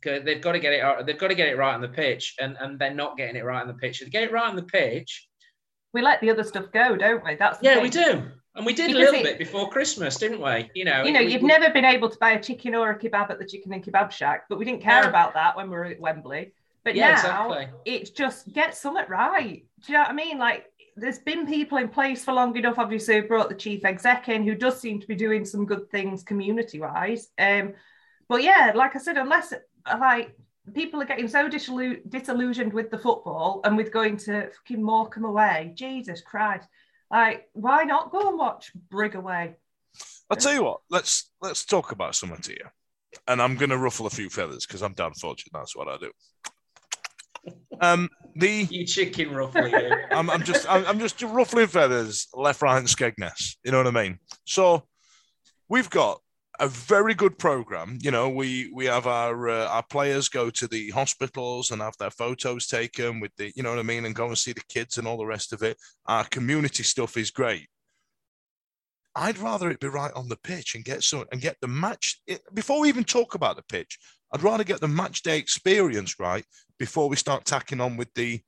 They've 0.02 0.40
got 0.40 0.52
to 0.52 0.60
get 0.60 0.72
it. 0.72 1.06
They've 1.06 1.18
got 1.18 1.28
to 1.28 1.34
get 1.34 1.48
it 1.48 1.56
right 1.56 1.74
on 1.74 1.80
the 1.80 1.88
pitch, 1.88 2.34
and 2.40 2.56
and 2.60 2.78
they're 2.78 2.94
not 2.94 3.16
getting 3.16 3.36
it 3.36 3.44
right 3.44 3.60
on 3.60 3.66
the 3.68 3.74
pitch. 3.74 4.00
If 4.00 4.06
they 4.06 4.10
get 4.10 4.22
it 4.24 4.32
right 4.32 4.48
on 4.48 4.56
the 4.56 4.62
pitch, 4.62 5.26
We 5.92 6.02
let 6.02 6.20
the 6.20 6.30
other 6.30 6.44
stuff 6.44 6.66
go, 6.72 6.96
don't 6.96 7.24
we? 7.24 7.34
That's 7.34 7.58
yeah, 7.62 7.74
thing. 7.74 7.82
we 7.82 7.88
do. 7.90 8.22
And 8.54 8.66
we 8.66 8.74
did 8.74 8.90
a 8.90 8.94
little 8.98 9.14
it- 9.14 9.22
bit 9.22 9.38
before 9.38 9.70
Christmas, 9.70 10.16
didn't 10.18 10.40
we? 10.42 10.70
You 10.74 10.84
know, 10.84 11.02
You 11.04 11.12
know, 11.12 11.20
we- 11.20 11.32
you've 11.32 11.42
we- 11.42 11.48
never 11.48 11.70
been 11.72 11.84
able 11.84 12.10
to 12.10 12.18
buy 12.18 12.32
a 12.32 12.42
chicken 12.42 12.74
or 12.74 12.90
a 12.90 12.98
kebab 12.98 13.30
at 13.30 13.38
the 13.38 13.46
chicken 13.46 13.72
and 13.72 13.82
kebab 13.84 14.10
shack, 14.10 14.44
but 14.48 14.58
we 14.58 14.64
didn't 14.64 14.82
care 14.82 15.02
No. 15.02 15.08
about 15.08 15.32
that 15.34 15.56
when 15.56 15.70
we 15.70 15.76
were 15.76 15.84
at 15.86 15.98
Wembley. 16.00 16.52
But 16.84 16.94
Yeah, 16.94 17.12
now 17.22 17.52
exactly. 17.52 17.68
it's 17.86 18.10
just 18.10 18.52
get 18.52 18.74
something 18.76 19.04
right. 19.08 19.64
Do 19.80 19.92
you 19.92 19.94
know 19.94 20.00
what 20.00 20.10
I 20.10 20.12
mean? 20.12 20.38
Like 20.38 20.66
there's 21.00 21.18
been 21.18 21.46
people 21.46 21.78
in 21.78 21.88
place 21.88 22.24
for 22.24 22.32
long 22.32 22.56
enough. 22.56 22.78
Obviously, 22.78 23.20
we 23.20 23.26
brought 23.26 23.48
the 23.48 23.54
chief 23.54 23.84
exec 23.84 24.28
in 24.28 24.44
who 24.44 24.54
does 24.54 24.80
seem 24.80 25.00
to 25.00 25.06
be 25.06 25.14
doing 25.14 25.44
some 25.44 25.64
good 25.64 25.90
things 25.90 26.22
community 26.22 26.80
wise. 26.80 27.28
Um, 27.38 27.74
but 28.28 28.42
yeah, 28.42 28.72
like 28.74 28.94
I 28.94 28.98
said, 28.98 29.16
unless 29.16 29.52
like 29.86 30.36
people 30.74 31.00
are 31.00 31.06
getting 31.06 31.28
so 31.28 31.48
disillu- 31.48 32.02
disillusioned 32.08 32.72
with 32.72 32.90
the 32.90 32.98
football 32.98 33.60
and 33.64 33.76
with 33.76 33.92
going 33.92 34.16
to 34.18 34.50
fucking 34.50 34.82
Morecambe 34.82 35.24
away, 35.24 35.72
Jesus 35.74 36.20
Christ. 36.20 36.68
Like, 37.10 37.48
why 37.52 37.84
not 37.84 38.10
go 38.10 38.28
and 38.28 38.38
watch 38.38 38.72
Brig 38.90 39.14
away? 39.14 39.56
I'll 40.30 40.36
tell 40.36 40.52
you 40.52 40.64
what. 40.64 40.80
Let's 40.90 41.30
let's 41.40 41.64
talk 41.64 41.92
about 41.92 42.14
something 42.14 42.42
here, 42.46 42.72
and 43.26 43.40
I'm 43.40 43.56
going 43.56 43.70
to 43.70 43.78
ruffle 43.78 44.06
a 44.06 44.10
few 44.10 44.28
feathers 44.28 44.66
because 44.66 44.82
I'm 44.82 44.92
damn 44.92 45.14
fortunate. 45.14 45.52
That's 45.52 45.74
what 45.74 45.88
I 45.88 45.96
do. 45.96 46.12
Um, 47.80 48.08
the 48.34 48.66
you 48.70 48.86
chicken 48.86 49.32
roughly. 49.32 49.72
I'm, 50.10 50.30
I'm 50.30 50.42
just 50.42 50.68
I'm, 50.70 50.84
I'm 50.86 50.98
just 50.98 51.20
ruffling 51.22 51.66
feathers, 51.66 52.28
left, 52.34 52.62
right, 52.62 52.78
and 52.78 52.88
Skegness. 52.88 53.56
You 53.64 53.72
know 53.72 53.78
what 53.78 53.86
I 53.86 54.02
mean? 54.02 54.18
So 54.44 54.84
we've 55.68 55.90
got 55.90 56.20
a 56.60 56.68
very 56.68 57.14
good 57.14 57.38
program. 57.38 57.98
You 58.00 58.10
know, 58.10 58.28
we 58.28 58.70
we 58.74 58.86
have 58.86 59.06
our 59.06 59.48
uh, 59.48 59.66
our 59.68 59.82
players 59.82 60.28
go 60.28 60.50
to 60.50 60.66
the 60.66 60.90
hospitals 60.90 61.70
and 61.70 61.80
have 61.80 61.96
their 61.98 62.10
photos 62.10 62.66
taken 62.66 63.20
with 63.20 63.32
the, 63.36 63.52
you 63.54 63.62
know 63.62 63.70
what 63.70 63.78
I 63.78 63.82
mean, 63.82 64.04
and 64.04 64.14
go 64.14 64.26
and 64.26 64.38
see 64.38 64.52
the 64.52 64.62
kids 64.68 64.98
and 64.98 65.06
all 65.06 65.18
the 65.18 65.26
rest 65.26 65.52
of 65.52 65.62
it. 65.62 65.76
Our 66.06 66.24
community 66.24 66.82
stuff 66.82 67.16
is 67.16 67.30
great. 67.30 67.68
I'd 69.14 69.38
rather 69.38 69.70
it 69.70 69.80
be 69.80 69.88
right 69.88 70.12
on 70.14 70.28
the 70.28 70.36
pitch 70.36 70.74
and 70.74 70.84
get 70.84 71.02
some 71.02 71.24
and 71.32 71.40
get 71.40 71.56
the 71.60 71.68
match 71.68 72.20
it, 72.26 72.40
before 72.54 72.80
we 72.80 72.88
even 72.88 73.04
talk 73.04 73.34
about 73.34 73.56
the 73.56 73.62
pitch. 73.62 73.98
I'd 74.32 74.42
rather 74.42 74.64
get 74.64 74.80
the 74.80 74.88
match 74.88 75.22
day 75.22 75.38
experience 75.38 76.18
right 76.18 76.44
before 76.78 77.08
we 77.08 77.16
start 77.16 77.44
tacking 77.44 77.80
on 77.80 77.96
with 77.96 78.12
the 78.14 78.40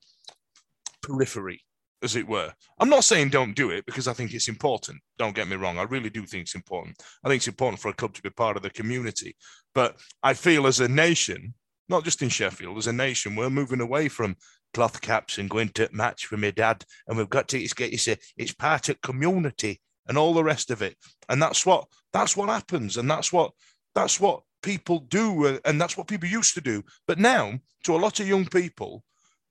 periphery, 1.01 1.61
as 2.03 2.15
it 2.15 2.27
were. 2.27 2.53
I'm 2.79 2.89
not 2.89 3.03
saying 3.03 3.29
don't 3.29 3.55
do 3.55 3.71
it 3.71 3.85
because 3.85 4.07
I 4.07 4.13
think 4.13 4.33
it's 4.33 4.47
important. 4.47 4.99
Don't 5.17 5.35
get 5.35 5.47
me 5.47 5.55
wrong. 5.55 5.77
I 5.77 5.83
really 5.83 6.09
do 6.09 6.25
think 6.25 6.43
it's 6.43 6.55
important. 6.55 7.01
I 7.23 7.27
think 7.27 7.39
it's 7.39 7.47
important 7.47 7.81
for 7.81 7.89
a 7.89 7.93
club 7.93 8.13
to 8.13 8.21
be 8.21 8.29
part 8.29 8.57
of 8.57 8.63
the 8.63 8.69
community. 8.69 9.35
But 9.73 9.99
I 10.21 10.33
feel 10.33 10.67
as 10.67 10.79
a 10.79 10.87
nation, 10.87 11.53
not 11.89 12.03
just 12.03 12.21
in 12.21 12.29
Sheffield, 12.29 12.77
as 12.77 12.87
a 12.87 12.93
nation, 12.93 13.35
we're 13.35 13.49
moving 13.49 13.81
away 13.81 14.07
from 14.07 14.35
cloth 14.73 15.01
caps 15.01 15.37
and 15.37 15.49
going 15.49 15.69
to 15.69 15.89
match 15.91 16.25
for 16.27 16.37
my 16.37 16.51
dad. 16.51 16.85
And 17.07 17.17
we've 17.17 17.29
got 17.29 17.47
to 17.49 17.59
it's 17.59 17.73
get 17.73 17.91
you 17.91 17.97
say 17.97 18.17
it's 18.37 18.53
part 18.53 18.89
of 18.89 19.01
community 19.01 19.81
and 20.07 20.17
all 20.17 20.33
the 20.33 20.43
rest 20.43 20.71
of 20.71 20.81
it. 20.81 20.95
And 21.29 21.41
that's 21.41 21.65
what 21.65 21.87
that's 22.13 22.37
what 22.37 22.49
happens. 22.49 22.97
And 22.97 23.09
that's 23.09 23.33
what 23.33 23.51
that's 23.95 24.19
what 24.19 24.41
people 24.61 24.99
do, 24.99 25.47
uh, 25.47 25.59
and 25.65 25.79
that's 25.79 25.97
what 25.97 26.07
people 26.07 26.27
used 26.27 26.53
to 26.55 26.61
do. 26.61 26.83
But 27.07 27.19
now, 27.19 27.59
to 27.83 27.95
a 27.95 27.97
lot 27.97 28.19
of 28.19 28.27
young 28.27 28.45
people, 28.45 29.03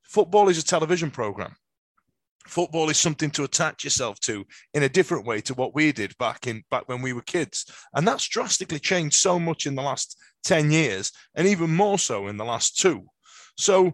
football 0.03 0.49
is 0.49 0.59
a 0.59 0.65
television 0.65 1.11
program. 1.11 1.55
Football 2.47 2.89
is 2.91 2.99
something 2.99 3.31
to 3.33 3.45
attach 3.45 3.85
yourself 3.85 4.19
to 4.21 4.45
in 4.75 4.83
a 4.83 4.89
different 4.89 5.27
way 5.27 5.41
to 5.43 5.55
what 5.55 5.75
we 5.75 5.93
did 5.93 6.17
back 6.19 6.47
in 6.47 6.65
back 6.71 6.89
when 6.89 7.03
we 7.03 7.13
were 7.13 7.23
kids, 7.23 7.67
and 7.95 8.09
that's 8.09 8.29
drastically 8.29 8.79
changed 8.79 9.17
so 9.17 9.39
much 9.39 9.67
in 9.67 9.75
the 9.75 9.83
last 9.83 10.17
ten 10.43 10.71
years, 10.71 11.13
and 11.35 11.47
even 11.47 11.75
more 11.75 11.99
so 11.99 12.29
in 12.29 12.37
the 12.37 12.45
last 12.45 12.79
two. 12.79 13.07
So, 13.57 13.93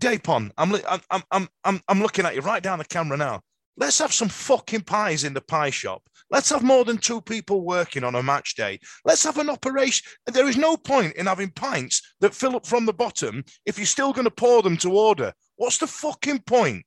Dejphon, 0.00 0.52
I'm 0.56 0.74
I'm 1.10 1.22
I'm 1.30 1.48
I'm 1.64 1.80
I'm 1.88 2.00
looking 2.00 2.24
at 2.24 2.34
you 2.34 2.42
right 2.42 2.62
down 2.62 2.78
the 2.78 2.84
camera 2.84 3.16
now. 3.16 3.40
Let's 3.76 3.98
have 3.98 4.12
some 4.12 4.28
fucking 4.28 4.82
pies 4.82 5.24
in 5.24 5.34
the 5.34 5.40
pie 5.40 5.70
shop. 5.70 6.02
Let's 6.30 6.50
have 6.50 6.62
more 6.62 6.84
than 6.84 6.98
two 6.98 7.20
people 7.20 7.64
working 7.64 8.04
on 8.04 8.14
a 8.14 8.22
match 8.22 8.54
day. 8.54 8.80
Let's 9.04 9.24
have 9.24 9.38
an 9.38 9.50
operation. 9.50 10.06
There 10.26 10.48
is 10.48 10.56
no 10.56 10.76
point 10.76 11.16
in 11.16 11.26
having 11.26 11.50
pints 11.50 12.02
that 12.20 12.34
fill 12.34 12.56
up 12.56 12.66
from 12.66 12.86
the 12.86 12.92
bottom 12.92 13.44
if 13.66 13.78
you're 13.78 13.86
still 13.86 14.12
going 14.12 14.24
to 14.24 14.30
pour 14.30 14.62
them 14.62 14.76
to 14.78 14.92
order. 14.92 15.32
What's 15.56 15.78
the 15.78 15.86
fucking 15.86 16.40
point? 16.46 16.84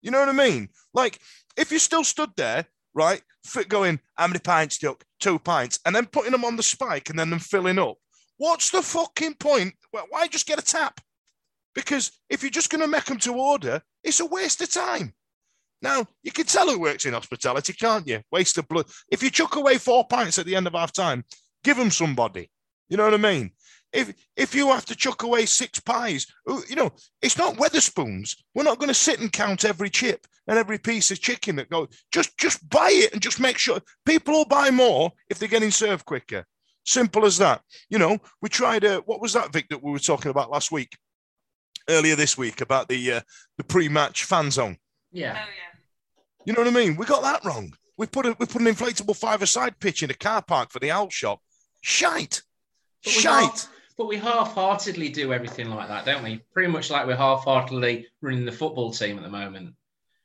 You 0.00 0.10
know 0.10 0.20
what 0.20 0.28
I 0.28 0.32
mean? 0.32 0.68
Like, 0.94 1.18
if 1.56 1.72
you 1.72 1.78
still 1.78 2.04
stood 2.04 2.30
there, 2.36 2.66
right, 2.94 3.22
going, 3.68 4.00
how 4.14 4.26
many 4.26 4.38
pints, 4.38 4.78
Duck? 4.78 5.04
Two 5.20 5.38
pints, 5.38 5.80
and 5.84 5.94
then 5.94 6.06
putting 6.06 6.32
them 6.32 6.44
on 6.44 6.56
the 6.56 6.62
spike 6.62 7.10
and 7.10 7.18
then 7.18 7.30
them 7.30 7.38
filling 7.38 7.78
up. 7.78 7.96
What's 8.36 8.70
the 8.70 8.82
fucking 8.82 9.34
point? 9.34 9.74
Why 9.90 10.28
just 10.28 10.46
get 10.46 10.60
a 10.60 10.64
tap? 10.64 11.00
Because 11.74 12.12
if 12.30 12.42
you're 12.42 12.50
just 12.50 12.70
going 12.70 12.80
to 12.80 12.88
make 12.88 13.04
them 13.04 13.18
to 13.18 13.34
order, 13.34 13.82
it's 14.04 14.20
a 14.20 14.26
waste 14.26 14.62
of 14.62 14.72
time. 14.72 15.12
Now, 15.80 16.06
you 16.22 16.32
can 16.32 16.44
tell 16.46 16.68
who 16.68 16.80
works 16.80 17.06
in 17.06 17.14
hospitality, 17.14 17.72
can't 17.72 18.06
you? 18.06 18.20
Waste 18.32 18.58
of 18.58 18.68
blood. 18.68 18.86
If 19.10 19.22
you 19.22 19.30
chuck 19.30 19.56
away 19.56 19.78
four 19.78 20.06
pints 20.06 20.38
at 20.38 20.46
the 20.46 20.56
end 20.56 20.66
of 20.66 20.72
half 20.72 20.92
time, 20.92 21.24
give 21.62 21.76
them 21.76 21.90
somebody. 21.90 22.50
You 22.88 22.96
know 22.96 23.04
what 23.04 23.14
I 23.14 23.18
mean? 23.18 23.52
If 23.92 24.12
if 24.36 24.54
you 24.54 24.68
have 24.68 24.84
to 24.86 24.96
chuck 24.96 25.22
away 25.22 25.46
six 25.46 25.80
pies, 25.80 26.26
you 26.68 26.76
know, 26.76 26.90
it's 27.22 27.38
not 27.38 27.56
Wetherspoons. 27.56 28.36
We're 28.54 28.64
not 28.64 28.78
going 28.78 28.88
to 28.88 28.94
sit 28.94 29.20
and 29.20 29.32
count 29.32 29.64
every 29.64 29.88
chip 29.88 30.26
and 30.46 30.58
every 30.58 30.78
piece 30.78 31.10
of 31.10 31.20
chicken 31.20 31.56
that 31.56 31.70
goes. 31.70 31.88
Just 32.12 32.36
just 32.38 32.68
buy 32.68 32.90
it 32.90 33.12
and 33.12 33.22
just 33.22 33.40
make 33.40 33.56
sure 33.56 33.80
people 34.04 34.34
will 34.34 34.44
buy 34.44 34.70
more 34.70 35.12
if 35.30 35.38
they're 35.38 35.48
getting 35.48 35.70
served 35.70 36.04
quicker. 36.04 36.44
Simple 36.84 37.24
as 37.24 37.38
that. 37.38 37.62
You 37.88 37.98
know, 37.98 38.18
we 38.42 38.48
tried. 38.48 38.84
a, 38.84 38.98
what 38.98 39.20
was 39.20 39.32
that, 39.34 39.52
Vic, 39.52 39.66
that 39.70 39.82
we 39.82 39.90
were 39.90 39.98
talking 39.98 40.30
about 40.30 40.50
last 40.50 40.72
week, 40.72 40.96
earlier 41.88 42.16
this 42.16 42.36
week 42.36 42.60
about 42.60 42.88
the 42.88 43.12
uh, 43.12 43.20
the 43.56 43.64
pre-match 43.64 44.24
fan 44.24 44.50
zone. 44.50 44.76
Yeah. 45.12 45.36
Oh, 45.36 45.48
yeah. 45.48 45.78
You 46.44 46.52
know 46.52 46.60
what 46.60 46.68
I 46.68 46.70
mean? 46.70 46.96
We 46.96 47.06
got 47.06 47.22
that 47.22 47.44
wrong. 47.44 47.74
We 47.96 48.06
put 48.06 48.26
a, 48.26 48.36
we 48.38 48.46
put 48.46 48.60
an 48.60 48.68
inflatable 48.68 49.16
five-a-side 49.16 49.80
pitch 49.80 50.02
in 50.02 50.10
a 50.10 50.14
car 50.14 50.42
park 50.42 50.70
for 50.70 50.78
the 50.78 50.90
owl 50.90 51.10
shop. 51.10 51.40
Shite. 51.80 52.42
But 53.04 53.12
Shite. 53.12 53.44
Half, 53.44 53.70
but 53.96 54.06
we 54.06 54.16
half-heartedly 54.16 55.08
do 55.08 55.32
everything 55.32 55.70
like 55.70 55.88
that, 55.88 56.04
don't 56.04 56.22
we? 56.22 56.40
Pretty 56.52 56.70
much 56.70 56.90
like 56.90 57.06
we're 57.06 57.16
half-heartedly 57.16 58.06
running 58.22 58.44
the 58.44 58.52
football 58.52 58.92
team 58.92 59.16
at 59.16 59.24
the 59.24 59.28
moment. 59.28 59.74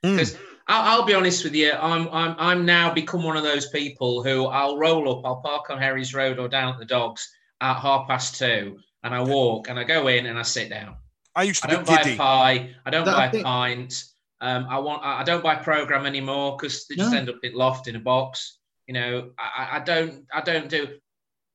Because 0.01 0.35
hmm. 0.35 0.43
mm. 0.43 0.47
I'll, 0.67 0.99
I'll, 0.99 1.05
be 1.05 1.13
honest 1.13 1.43
with 1.43 1.55
you, 1.55 1.71
I'm, 1.71 2.07
I'm 2.09 2.35
I'm 2.37 2.65
now 2.65 2.93
become 2.93 3.23
one 3.23 3.35
of 3.35 3.43
those 3.43 3.69
people 3.69 4.23
who 4.23 4.45
I'll 4.45 4.77
roll 4.77 5.17
up, 5.17 5.25
I'll 5.25 5.41
park 5.41 5.69
on 5.69 5.79
Herries 5.79 6.13
Road 6.13 6.39
or 6.39 6.47
down 6.47 6.73
at 6.73 6.79
the 6.79 6.85
Dogs 6.85 7.29
at 7.59 7.79
half 7.79 8.07
past 8.07 8.37
two, 8.37 8.79
and 9.03 9.13
I 9.13 9.21
walk 9.21 9.69
and 9.69 9.79
I 9.79 9.83
go 9.83 10.07
in 10.07 10.25
and 10.25 10.37
I 10.37 10.43
sit 10.43 10.69
down. 10.69 10.95
I 11.35 11.43
used 11.43 11.63
to 11.63 11.69
I 11.69 11.71
don't 11.73 11.87
buy 11.87 12.01
a 12.01 12.17
pie. 12.17 12.75
I 12.85 12.89
don't 12.91 13.05
that 13.05 13.31
buy 13.31 13.39
a 13.39 13.43
pint. 13.43 14.05
Um, 14.43 14.67
I 14.69 14.77
want. 14.79 15.01
I 15.05 15.23
don't 15.23 15.41
buy 15.41 15.55
program 15.55 16.05
anymore 16.05 16.57
because 16.57 16.85
they 16.87 16.95
just 16.95 17.13
no. 17.13 17.17
end 17.17 17.29
up 17.29 17.37
in 17.43 17.53
loft 17.53 17.87
in 17.87 17.95
a 17.95 17.99
box. 17.99 18.59
You 18.87 18.93
know, 18.93 19.29
I, 19.39 19.77
I 19.77 19.79
don't. 19.79 20.25
I 20.33 20.41
don't 20.41 20.67
do. 20.67 20.97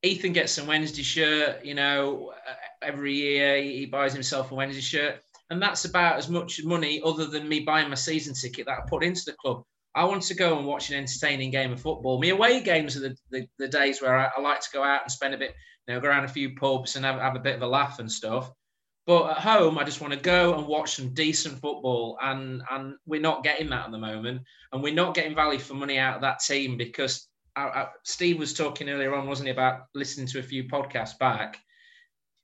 Ethan 0.02 0.32
gets 0.32 0.56
a 0.56 0.64
Wednesday 0.64 1.02
shirt. 1.02 1.62
You 1.62 1.74
know, 1.74 2.32
uh, 2.48 2.54
every 2.80 3.12
year 3.12 3.60
he 3.60 3.84
buys 3.84 4.14
himself 4.14 4.52
a 4.52 4.54
Wednesday 4.54 4.80
shirt, 4.80 5.20
and 5.50 5.60
that's 5.60 5.84
about 5.84 6.16
as 6.16 6.30
much 6.30 6.64
money 6.64 7.02
other 7.04 7.26
than 7.26 7.46
me 7.46 7.60
buying 7.60 7.90
my 7.90 7.94
season 7.94 8.32
ticket 8.32 8.64
that 8.64 8.78
I 8.78 8.88
put 8.88 9.04
into 9.04 9.22
the 9.26 9.34
club. 9.34 9.64
I 9.94 10.04
want 10.04 10.22
to 10.22 10.34
go 10.34 10.56
and 10.56 10.66
watch 10.66 10.88
an 10.88 10.96
entertaining 10.96 11.50
game 11.50 11.72
of 11.72 11.82
football. 11.82 12.18
My 12.22 12.28
away 12.28 12.62
games 12.62 12.96
are 12.96 13.00
the, 13.00 13.16
the, 13.30 13.46
the 13.58 13.68
days 13.68 14.00
where 14.00 14.16
I, 14.16 14.30
I, 14.34 14.40
like 14.40 14.60
to 14.60 14.68
go 14.72 14.82
out 14.82 15.02
and 15.02 15.10
spend 15.10 15.34
a 15.34 15.38
bit, 15.38 15.54
you 15.86 15.94
know, 15.94 16.00
go 16.00 16.08
around 16.08 16.24
a 16.24 16.28
few 16.28 16.54
pubs 16.54 16.94
and 16.94 17.04
have, 17.04 17.20
have 17.20 17.34
a 17.34 17.40
bit 17.40 17.56
of 17.56 17.62
a 17.62 17.66
laugh 17.66 17.98
and 17.98 18.10
stuff. 18.10 18.50
But 19.08 19.30
at 19.30 19.38
home, 19.38 19.78
I 19.78 19.84
just 19.84 20.02
want 20.02 20.12
to 20.12 20.20
go 20.20 20.52
and 20.52 20.66
watch 20.66 20.96
some 20.96 21.14
decent 21.14 21.58
football, 21.58 22.18
and 22.20 22.60
and 22.70 22.94
we're 23.06 23.22
not 23.22 23.42
getting 23.42 23.70
that 23.70 23.86
at 23.86 23.90
the 23.90 23.96
moment, 23.96 24.42
and 24.70 24.82
we're 24.82 24.92
not 24.92 25.14
getting 25.14 25.34
value 25.34 25.58
for 25.58 25.72
money 25.72 25.98
out 25.98 26.16
of 26.16 26.20
that 26.20 26.40
team 26.40 26.76
because 26.76 27.26
I, 27.56 27.62
I, 27.62 27.86
Steve 28.04 28.38
was 28.38 28.52
talking 28.52 28.90
earlier 28.90 29.14
on, 29.14 29.26
wasn't 29.26 29.46
he, 29.46 29.52
about 29.52 29.86
listening 29.94 30.26
to 30.26 30.40
a 30.40 30.42
few 30.42 30.64
podcasts 30.64 31.18
back. 31.18 31.56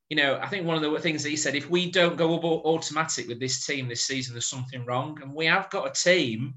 You 0.09 0.16
know, 0.16 0.38
I 0.40 0.48
think 0.48 0.66
one 0.66 0.83
of 0.83 0.90
the 0.90 1.00
things 1.00 1.22
that 1.22 1.29
he 1.29 1.37
said, 1.37 1.55
if 1.55 1.68
we 1.68 1.90
don't 1.90 2.16
go 2.16 2.33
automatic 2.33 3.29
with 3.29 3.40
this 3.40 3.66
team 3.66 3.87
this 3.87 4.07
season, 4.07 4.33
there's 4.33 4.46
something 4.46 4.87
wrong, 4.87 5.18
and 5.20 5.35
we 5.35 5.44
have 5.44 5.68
got 5.68 5.87
a 5.87 6.03
team 6.03 6.55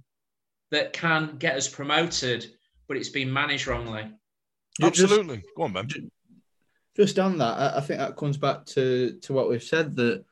that 0.72 0.94
can 0.94 1.36
get 1.38 1.58
us 1.58 1.68
promoted, 1.68 2.50
but 2.88 2.96
it's 2.96 3.10
been 3.10 3.32
managed 3.32 3.68
wrongly. 3.68 4.10
Absolutely. 4.82 5.44
Go 5.58 5.64
on, 5.64 5.74
Ben 5.74 5.90
just 6.98 7.20
on 7.20 7.38
that, 7.38 7.58
I, 7.58 7.78
I 7.78 7.82
think 7.82 8.00
that 8.00 8.18
comes 8.18 8.38
back 8.38 8.66
to 8.68 9.18
to 9.22 9.34
what 9.34 9.50
we've 9.50 9.64
said 9.64 9.96
that 9.98 10.26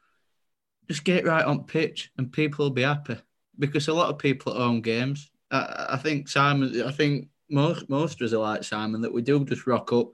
just 0.87 1.03
get 1.03 1.25
right 1.25 1.45
on 1.45 1.63
pitch 1.63 2.11
and 2.17 2.31
people 2.31 2.65
will 2.65 2.71
be 2.71 2.81
happy 2.81 3.17
because 3.57 3.87
a 3.87 3.93
lot 3.93 4.09
of 4.09 4.19
people 4.19 4.53
at 4.53 4.59
home 4.59 4.81
games. 4.81 5.31
I, 5.51 5.87
I 5.91 5.97
think 5.97 6.27
Simon, 6.27 6.83
I 6.83 6.91
think 6.91 7.29
most 7.49 7.89
most 7.89 8.19
of 8.19 8.25
us 8.25 8.33
are 8.33 8.39
like 8.39 8.63
Simon 8.63 9.01
that 9.01 9.13
we 9.13 9.21
do 9.21 9.45
just 9.45 9.67
rock 9.67 9.93
up, 9.93 10.09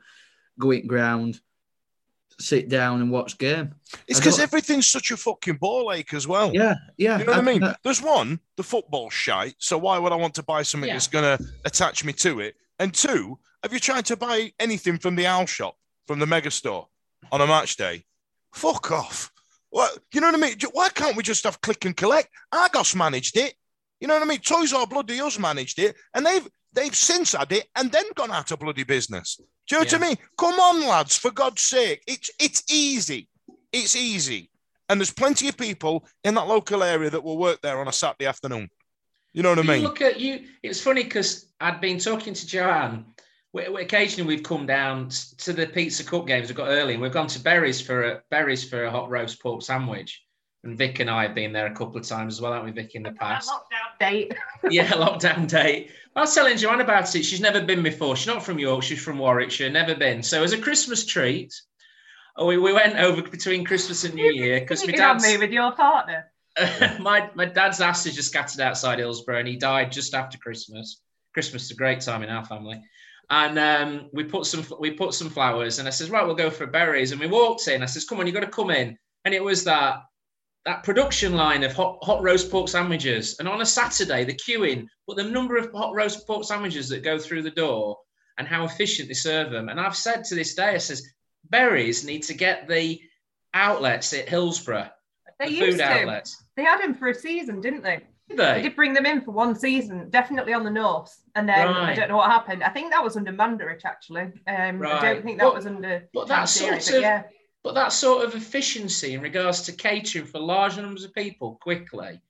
go 0.59 0.71
in 0.71 0.87
ground, 0.87 1.39
sit 2.39 2.67
down 2.67 3.01
and 3.01 3.11
watch 3.11 3.37
game. 3.37 3.73
It's 4.07 4.19
because 4.19 4.39
everything's 4.39 4.89
such 4.89 5.11
a 5.11 5.17
fucking 5.17 5.55
ball 5.55 5.91
ache 5.93 6.13
as 6.13 6.27
well. 6.27 6.51
Yeah, 6.53 6.75
yeah. 6.97 7.19
You 7.19 7.25
know 7.25 7.31
what 7.31 7.47
I, 7.47 7.49
I 7.49 7.53
mean? 7.53 7.63
Uh, 7.63 7.75
There's 7.83 8.01
one, 8.01 8.39
the 8.57 8.63
football 8.63 9.09
shite. 9.09 9.55
So 9.57 9.77
why 9.77 9.97
would 9.97 10.11
I 10.11 10.17
want 10.17 10.35
to 10.35 10.43
buy 10.43 10.63
something 10.63 10.89
yeah. 10.89 10.95
that's 10.95 11.07
going 11.07 11.37
to 11.37 11.45
attach 11.65 12.03
me 12.03 12.13
to 12.13 12.41
it? 12.41 12.55
And 12.79 12.93
two, 12.93 13.39
have 13.63 13.73
you 13.73 13.79
tried 13.79 14.05
to 14.05 14.17
buy 14.17 14.51
anything 14.59 14.97
from 14.97 15.15
the 15.15 15.27
owl 15.27 15.45
shop? 15.45 15.77
From 16.11 16.19
the 16.19 16.25
megastore 16.25 16.87
on 17.31 17.39
a 17.39 17.47
match 17.47 17.77
day. 17.77 18.03
Fuck 18.53 18.91
off. 18.91 19.31
What 19.69 19.97
you 20.13 20.19
know 20.19 20.27
what 20.27 20.35
I 20.35 20.39
mean? 20.39 20.57
Why 20.73 20.89
can't 20.89 21.15
we 21.15 21.23
just 21.23 21.45
have 21.45 21.61
click 21.61 21.85
and 21.85 21.95
collect? 21.95 22.27
Argos 22.51 22.93
managed 22.93 23.37
it. 23.37 23.53
You 24.01 24.09
know 24.09 24.15
what 24.15 24.23
I 24.23 24.25
mean? 24.25 24.39
Toys 24.39 24.73
R 24.73 24.85
Bloody 24.85 25.21
Us 25.21 25.39
managed 25.39 25.79
it, 25.79 25.95
and 26.13 26.25
they've 26.25 26.45
they've 26.73 26.93
since 26.93 27.31
had 27.31 27.49
it 27.53 27.67
and 27.77 27.89
then 27.93 28.03
gone 28.15 28.29
out 28.29 28.51
of 28.51 28.59
bloody 28.59 28.83
business. 28.83 29.37
Do 29.37 29.43
you 29.75 29.79
know 29.79 29.87
yeah. 29.89 29.97
what 29.99 30.03
I 30.03 30.07
mean? 30.09 30.17
Come 30.37 30.59
on, 30.59 30.85
lads, 30.85 31.15
for 31.15 31.31
God's 31.31 31.61
sake. 31.61 32.03
It's 32.05 32.29
it's 32.37 32.63
easy. 32.69 33.29
It's 33.71 33.95
easy. 33.95 34.49
And 34.89 34.99
there's 34.99 35.13
plenty 35.13 35.47
of 35.47 35.55
people 35.55 36.05
in 36.25 36.33
that 36.33 36.47
local 36.47 36.83
area 36.83 37.09
that 37.09 37.23
will 37.23 37.37
work 37.37 37.61
there 37.61 37.79
on 37.79 37.87
a 37.87 37.93
Saturday 37.93 38.25
afternoon. 38.25 38.69
You 39.31 39.43
know 39.43 39.51
what 39.51 39.59
I 39.59 39.61
mean? 39.61 39.83
Look 39.83 40.01
at 40.01 40.19
you. 40.19 40.41
It's 40.61 40.81
funny 40.81 41.03
because 41.03 41.45
I'd 41.61 41.79
been 41.79 41.99
talking 41.99 42.33
to 42.33 42.45
Joanne 42.45 43.05
we, 43.53 43.67
we, 43.69 43.81
occasionally 43.81 44.35
we've 44.35 44.43
come 44.43 44.65
down 44.65 45.09
to 45.37 45.53
the 45.53 45.67
Pizza 45.67 46.03
Cup 46.03 46.27
games. 46.27 46.47
We've 46.47 46.57
got 46.57 46.69
early, 46.69 46.93
and 46.93 47.01
we've 47.01 47.11
gone 47.11 47.27
to 47.27 47.39
Beres 47.39 47.83
for 47.83 48.03
a 48.03 48.21
Beres 48.31 48.67
for 48.69 48.85
a 48.85 48.91
hot 48.91 49.09
roast 49.09 49.41
pork 49.41 49.61
sandwich. 49.61 50.23
And 50.63 50.77
Vic 50.77 50.99
and 50.99 51.09
I 51.09 51.23
have 51.23 51.33
been 51.33 51.53
there 51.53 51.65
a 51.65 51.73
couple 51.73 51.97
of 51.97 52.05
times 52.05 52.35
as 52.35 52.41
well, 52.41 52.53
haven't 52.53 52.67
we, 52.67 52.81
Vic, 52.81 52.93
in 52.93 53.01
the 53.01 53.13
past? 53.13 53.49
Lockdown 53.49 53.99
date. 53.99 54.33
yeah, 54.69 54.87
lockdown 54.89 55.47
date. 55.47 55.89
I 56.15 56.21
was 56.21 56.35
telling 56.35 56.55
Joanne 56.55 56.81
about 56.81 57.13
it. 57.15 57.23
She's 57.23 57.41
never 57.41 57.61
been 57.61 57.81
before. 57.81 58.15
She's 58.15 58.27
not 58.27 58.43
from 58.43 58.59
York. 58.59 58.83
She's 58.83 59.01
from 59.03 59.17
Warwickshire. 59.17 59.71
Never 59.71 59.95
been. 59.95 60.21
So 60.21 60.43
as 60.43 60.53
a 60.53 60.59
Christmas 60.59 61.05
treat, 61.05 61.59
oh, 62.35 62.45
we, 62.45 62.57
we 62.57 62.73
went 62.73 62.97
over 62.97 63.23
between 63.23 63.65
Christmas 63.65 64.03
and 64.03 64.13
New 64.13 64.31
Year 64.31 64.59
because 64.59 64.85
my 64.85 64.93
dad's 64.93 65.23
me 65.23 65.37
with 65.37 65.51
your 65.51 65.71
partner. 65.71 66.31
my 66.99 67.29
my 67.33 67.45
dad's 67.45 67.81
ashes 67.81 68.19
are 68.19 68.23
scattered 68.23 68.61
outside 68.61 68.99
Hillsborough, 68.99 69.39
and 69.39 69.47
he 69.47 69.55
died 69.55 69.91
just 69.91 70.13
after 70.13 70.37
Christmas. 70.37 71.01
Christmas 71.33 71.63
is 71.63 71.71
a 71.71 71.75
great 71.75 72.01
time 72.01 72.23
in 72.23 72.29
our 72.29 72.45
family 72.45 72.81
and 73.31 73.57
um, 73.57 74.09
we 74.11 74.25
put 74.25 74.45
some 74.45 74.65
we 74.79 74.91
put 74.91 75.13
some 75.13 75.29
flowers 75.29 75.79
and 75.79 75.87
I 75.87 75.91
says 75.91 76.09
right 76.09 76.25
we'll 76.25 76.35
go 76.35 76.51
for 76.51 76.67
Beres. 76.67 77.11
And 77.11 77.19
we 77.19 77.27
walked 77.27 77.67
in. 77.69 77.81
I 77.81 77.85
says 77.85 78.05
come 78.05 78.19
on 78.19 78.27
you 78.27 78.33
got 78.33 78.41
to 78.41 78.47
come 78.47 78.69
in. 78.69 78.97
And 79.23 79.33
it 79.33 79.43
was 79.43 79.63
that 79.63 80.01
that 80.65 80.83
production 80.83 81.33
line 81.33 81.63
of 81.63 81.73
hot, 81.73 81.97
hot 82.03 82.21
roast 82.21 82.51
pork 82.51 82.67
sandwiches. 82.67 83.39
And 83.39 83.47
on 83.47 83.61
a 83.61 83.65
Saturday 83.65 84.25
the 84.25 84.33
queuing 84.33 84.85
but 85.07 85.15
the 85.15 85.23
number 85.23 85.55
of 85.55 85.71
hot 85.71 85.95
roast 85.95 86.27
pork 86.27 86.43
sandwiches 86.43 86.89
that 86.89 87.03
go 87.03 87.17
through 87.17 87.43
the 87.43 87.51
door 87.51 87.97
and 88.37 88.47
how 88.47 88.65
efficient 88.65 89.07
they 89.07 89.13
serve 89.13 89.49
them. 89.49 89.69
And 89.69 89.79
I've 89.79 89.95
said 89.95 90.25
to 90.25 90.35
this 90.35 90.53
day 90.53 90.75
I 90.75 90.77
says 90.77 91.01
Beres 91.49 92.03
need 92.03 92.23
to 92.23 92.33
get 92.33 92.67
the 92.67 92.99
outlets 93.53 94.11
at 94.13 94.27
Hillsborough 94.27 94.89
they 95.39 95.51
the 95.51 95.59
food 95.59 95.77
to. 95.77 95.83
outlets. 95.85 96.43
They 96.57 96.63
had 96.63 96.81
them 96.81 96.95
for 96.95 97.07
a 97.07 97.15
season 97.15 97.61
didn't 97.61 97.83
they 97.83 98.01
they? 98.37 98.61
did 98.61 98.75
bring 98.75 98.93
them 98.93 99.05
in 99.05 99.21
for 99.21 99.31
one 99.31 99.55
season, 99.55 100.09
definitely 100.09 100.53
on 100.53 100.63
the 100.63 100.69
north, 100.69 101.15
and 101.35 101.47
then 101.47 101.67
right. 101.67 101.89
I 101.89 101.93
don't 101.93 102.09
know 102.09 102.17
what 102.17 102.29
happened. 102.29 102.63
I 102.63 102.69
think 102.69 102.91
that 102.91 103.03
was 103.03 103.17
under 103.17 103.31
Mandaric 103.31 103.85
actually. 103.85 104.31
Um, 104.47 104.79
right. 104.79 104.93
I 104.93 105.13
don't 105.13 105.23
think 105.23 105.39
that 105.39 105.45
but, 105.45 105.55
was 105.55 105.65
under. 105.65 106.07
But 106.13 106.27
that 106.27 106.45
sort 106.45 106.89
of, 106.89 107.01
yeah. 107.01 107.23
But 107.63 107.75
that 107.75 107.93
sort 107.93 108.25
of 108.25 108.35
efficiency 108.35 109.13
in 109.13 109.21
regards 109.21 109.61
to 109.63 109.71
catering 109.71 110.25
for 110.25 110.39
large 110.39 110.77
numbers 110.77 111.03
of 111.03 111.13
people 111.13 111.59
quickly, 111.61 112.21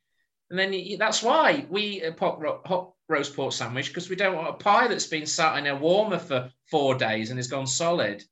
and 0.49 0.59
then 0.59 0.73
you, 0.73 0.97
that's 0.97 1.23
why 1.23 1.65
we 1.69 2.03
uh, 2.03 2.11
pop 2.11 2.41
ro- 2.41 2.61
hot 2.65 2.91
roast 3.07 3.35
pork 3.35 3.53
sandwich 3.53 3.89
because 3.89 4.09
we 4.09 4.15
don't 4.15 4.35
want 4.35 4.49
a 4.49 4.53
pie 4.53 4.87
that's 4.87 5.07
been 5.07 5.25
sat 5.25 5.57
in 5.57 5.67
a 5.67 5.75
warmer 5.75 6.17
for 6.17 6.51
four 6.69 6.95
days 6.95 7.29
and 7.29 7.37
has 7.37 7.47
gone 7.47 7.67
solid, 7.67 8.23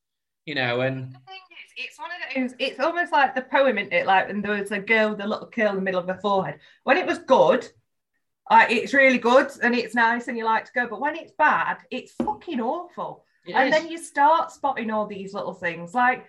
you 0.46 0.56
know. 0.56 0.82
And 0.82 1.14
The 1.14 1.20
thing 1.28 1.40
is, 1.49 1.49
it's 1.80 1.98
one 1.98 2.10
of 2.12 2.36
those. 2.36 2.56
It's 2.60 2.80
almost 2.80 3.12
like 3.12 3.34
the 3.34 3.42
poem, 3.42 3.78
isn't 3.78 3.94
it? 3.94 4.06
Like, 4.06 4.30
and 4.30 4.44
there 4.44 4.60
was 4.60 4.72
a 4.72 4.80
girl 4.80 5.12
with 5.12 5.22
a 5.22 5.28
little 5.28 5.48
curl 5.48 5.70
in 5.70 5.76
the 5.78 5.82
middle 5.82 6.02
of 6.02 6.08
her 6.08 6.20
forehead. 6.22 6.60
When 6.84 6.98
it 6.98 7.06
was 7.06 7.20
good, 7.20 7.68
uh, 8.52 8.65
it's 8.70 8.94
really 8.94 9.18
good 9.18 9.50
and 9.63 9.74
it's 9.74 9.96
nice 9.96 10.28
and 10.28 10.38
you 10.38 10.44
like 10.44 10.65
to 10.65 10.72
go. 10.74 10.88
But 10.88 11.00
when 11.00 11.15
it's 11.15 11.32
bad, 11.38 11.78
it's 11.89 12.12
fucking 12.13 12.60
awful. 12.60 13.24
it 13.46 13.54
and 13.54 13.70
is. 13.70 13.74
then 13.74 13.89
you 13.89 13.98
start 13.98 14.52
spotting 14.52 14.92
all 14.92 15.08
these 15.08 15.34
little 15.34 15.54
things 15.54 15.94
like 15.94 16.26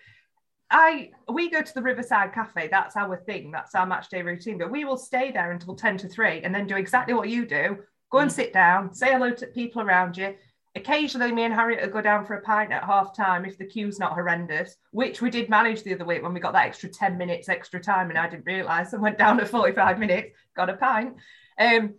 I 0.71 1.11
we 1.29 1.51
go 1.51 1.63
to 1.63 1.75
the 1.75 1.83
Riverside 1.83 2.33
Cafe. 2.33 2.69
That's 2.69 2.97
our 2.97 3.17
thing. 3.17 3.51
That's 3.51 3.75
our 3.75 3.87
match 3.87 4.09
day 4.09 4.23
routine. 4.23 4.57
But 4.57 4.71
we 4.71 4.85
will 4.85 4.97
stay 4.97 5.33
there 5.33 5.51
until 5.51 5.75
ten 5.75 5.99
to 5.99 6.09
three, 6.09 6.43
and 6.43 6.55
then 6.55 6.69
do 6.69 6.77
exactly 6.77 7.13
what 7.13 7.29
you 7.29 7.45
do. 7.45 7.79
Go 8.13 8.19
and 8.19 8.31
sit 8.31 8.53
down, 8.53 8.95
say 8.95 9.13
hello 9.13 9.33
to 9.33 9.47
people 9.47 9.83
around 9.83 10.17
you. 10.17 10.35
Occasionally, 10.77 11.33
me 11.33 11.43
and 11.43 11.55
Harriet 11.55 11.83
will 11.83 11.93
go 11.93 12.01
down 12.01 12.25
for 12.25 12.35
a 12.35 12.43
pint 12.43 12.73
at 12.73 12.85
half 12.85 13.17
time 13.17 13.45
if 13.45 13.59
the 13.59 13.65
queue's 13.65 13.99
not 13.99 14.13
horrendous, 14.13 14.77
which 14.93 15.21
we 15.21 15.29
did 15.29 15.49
manage 15.49 15.83
the 15.83 15.95
other 15.95 16.05
week 16.05 16.23
when 16.23 16.33
we 16.33 16.39
got 16.39 16.53
that 16.53 16.67
extra 16.67 16.89
10 16.89 17.19
minutes 17.19 17.49
extra 17.49 17.81
time 17.81 18.09
and 18.11 18.19
I 18.19 18.29
didn't 18.29 18.47
realise 18.47 18.93
and 18.93 19.03
went 19.03 19.19
down 19.19 19.41
at 19.41 19.49
45 19.49 19.99
minutes, 19.99 20.37
got 20.55 20.71
a 20.71 20.77
pint. 20.77 21.17
Um, 21.59 21.95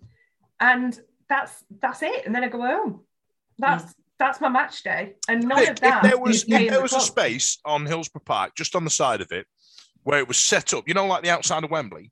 and 0.60 0.98
that's 1.28 1.64
that's 1.82 2.02
it. 2.02 2.26
And 2.26 2.34
then 2.34 2.44
I 2.44 2.48
go 2.48 2.62
home. 2.62 3.02
That's 3.58 3.94
that's 4.18 4.40
my 4.40 4.50
match 4.50 4.84
day. 4.84 5.16
And 5.28 5.44
none 5.48 5.60
Nick, 5.60 5.70
of 5.70 5.80
that. 5.82 6.06
if 6.06 6.12
there 6.12 6.20
was 6.20 6.44
if 6.44 6.48
there 6.48 6.72
the 6.72 6.82
was 6.82 6.94
a 6.94 7.02
space 7.02 7.58
on 7.66 7.86
Hillsborough 7.86 8.22
Park, 8.24 8.56
just 8.56 8.76
on 8.76 8.86
the 8.86 8.90
side 8.90 9.20
of 9.20 9.32
it, 9.32 9.48
where 10.04 10.20
it 10.20 10.28
was 10.28 10.38
set 10.38 10.74
up, 10.74 10.88
you 10.88 10.94
know, 10.94 11.06
like 11.08 11.24
the 11.24 11.30
outside 11.30 11.64
of 11.64 11.72
Wembley, 11.72 12.12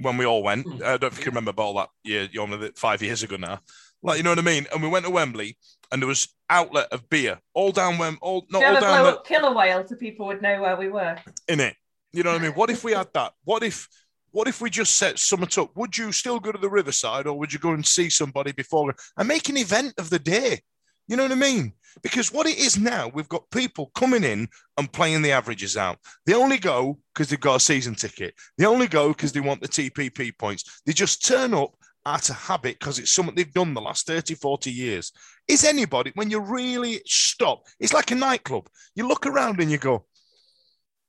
when 0.00 0.16
we 0.16 0.24
all 0.24 0.42
went. 0.42 0.66
Hmm. 0.66 0.82
I 0.82 0.96
don't 0.96 1.02
know 1.02 1.06
if 1.08 1.18
you 1.18 1.24
can 1.24 1.32
remember 1.32 1.50
about 1.50 1.62
all 1.62 1.74
that 1.74 1.88
year, 2.04 2.28
you 2.32 2.44
know, 2.46 2.68
five 2.74 3.02
years 3.02 3.22
ago 3.22 3.36
now. 3.36 3.60
Like, 4.02 4.16
you 4.16 4.22
know 4.22 4.30
what 4.30 4.38
I 4.38 4.42
mean? 4.42 4.66
And 4.72 4.82
we 4.82 4.88
went 4.88 5.04
to 5.04 5.10
Wembley, 5.10 5.58
and 5.92 6.02
there 6.02 6.08
was 6.08 6.28
outlet 6.48 6.88
of 6.92 7.08
beer 7.08 7.38
all 7.54 7.72
down 7.72 7.98
Wem, 7.98 8.18
all 8.20 8.46
not 8.50 8.62
all 8.62 8.72
blow 8.72 8.80
down 8.80 9.06
up 9.06 9.26
killer 9.26 9.54
whale 9.54 9.86
so 9.86 9.96
people 9.96 10.26
would 10.26 10.42
know 10.42 10.60
where 10.60 10.76
we 10.76 10.88
were. 10.88 11.16
in 11.48 11.60
it. 11.60 11.76
You 12.12 12.22
know 12.22 12.32
what 12.32 12.40
I 12.40 12.44
mean? 12.44 12.52
What 12.52 12.70
if 12.70 12.82
we 12.82 12.92
had 12.92 13.08
that? 13.14 13.32
What 13.44 13.62
if? 13.62 13.88
What 14.32 14.46
if 14.46 14.60
we 14.60 14.70
just 14.70 14.96
set 14.96 15.18
Summit 15.18 15.58
up? 15.58 15.76
Would 15.76 15.98
you 15.98 16.12
still 16.12 16.38
go 16.38 16.52
to 16.52 16.58
the 16.58 16.70
Riverside, 16.70 17.26
or 17.26 17.36
would 17.38 17.52
you 17.52 17.58
go 17.58 17.72
and 17.72 17.84
see 17.84 18.08
somebody 18.08 18.52
before 18.52 18.94
and 19.16 19.28
make 19.28 19.48
an 19.48 19.56
event 19.56 19.94
of 19.98 20.08
the 20.08 20.20
day? 20.20 20.60
You 21.08 21.16
know 21.16 21.24
what 21.24 21.32
I 21.32 21.36
mean? 21.36 21.72
Because 22.02 22.32
what 22.32 22.46
it 22.46 22.56
is 22.56 22.78
now, 22.78 23.10
we've 23.12 23.28
got 23.28 23.50
people 23.50 23.90
coming 23.96 24.22
in 24.22 24.46
and 24.78 24.92
playing 24.92 25.22
the 25.22 25.32
averages 25.32 25.76
out. 25.76 25.98
They 26.24 26.34
only 26.34 26.58
go 26.58 26.98
because 27.12 27.28
they've 27.28 27.40
got 27.40 27.56
a 27.56 27.60
season 27.60 27.96
ticket. 27.96 28.34
They 28.56 28.66
only 28.66 28.86
go 28.86 29.08
because 29.08 29.32
they 29.32 29.40
want 29.40 29.60
the 29.60 29.68
TPP 29.68 30.38
points. 30.38 30.82
They 30.86 30.92
just 30.92 31.26
turn 31.26 31.52
up 31.52 31.74
out 32.06 32.28
of 32.30 32.36
habit 32.36 32.78
because 32.78 32.98
it's 32.98 33.12
something 33.12 33.34
they've 33.34 33.52
done 33.52 33.74
the 33.74 33.80
last 33.80 34.06
30, 34.06 34.34
40 34.34 34.70
years. 34.70 35.12
Is 35.48 35.64
anybody, 35.64 36.12
when 36.14 36.30
you 36.30 36.40
really 36.40 37.00
stop, 37.06 37.64
it's 37.78 37.92
like 37.92 38.10
a 38.10 38.14
nightclub. 38.14 38.68
You 38.94 39.06
look 39.06 39.26
around 39.26 39.60
and 39.60 39.70
you 39.70 39.78
go, 39.78 40.06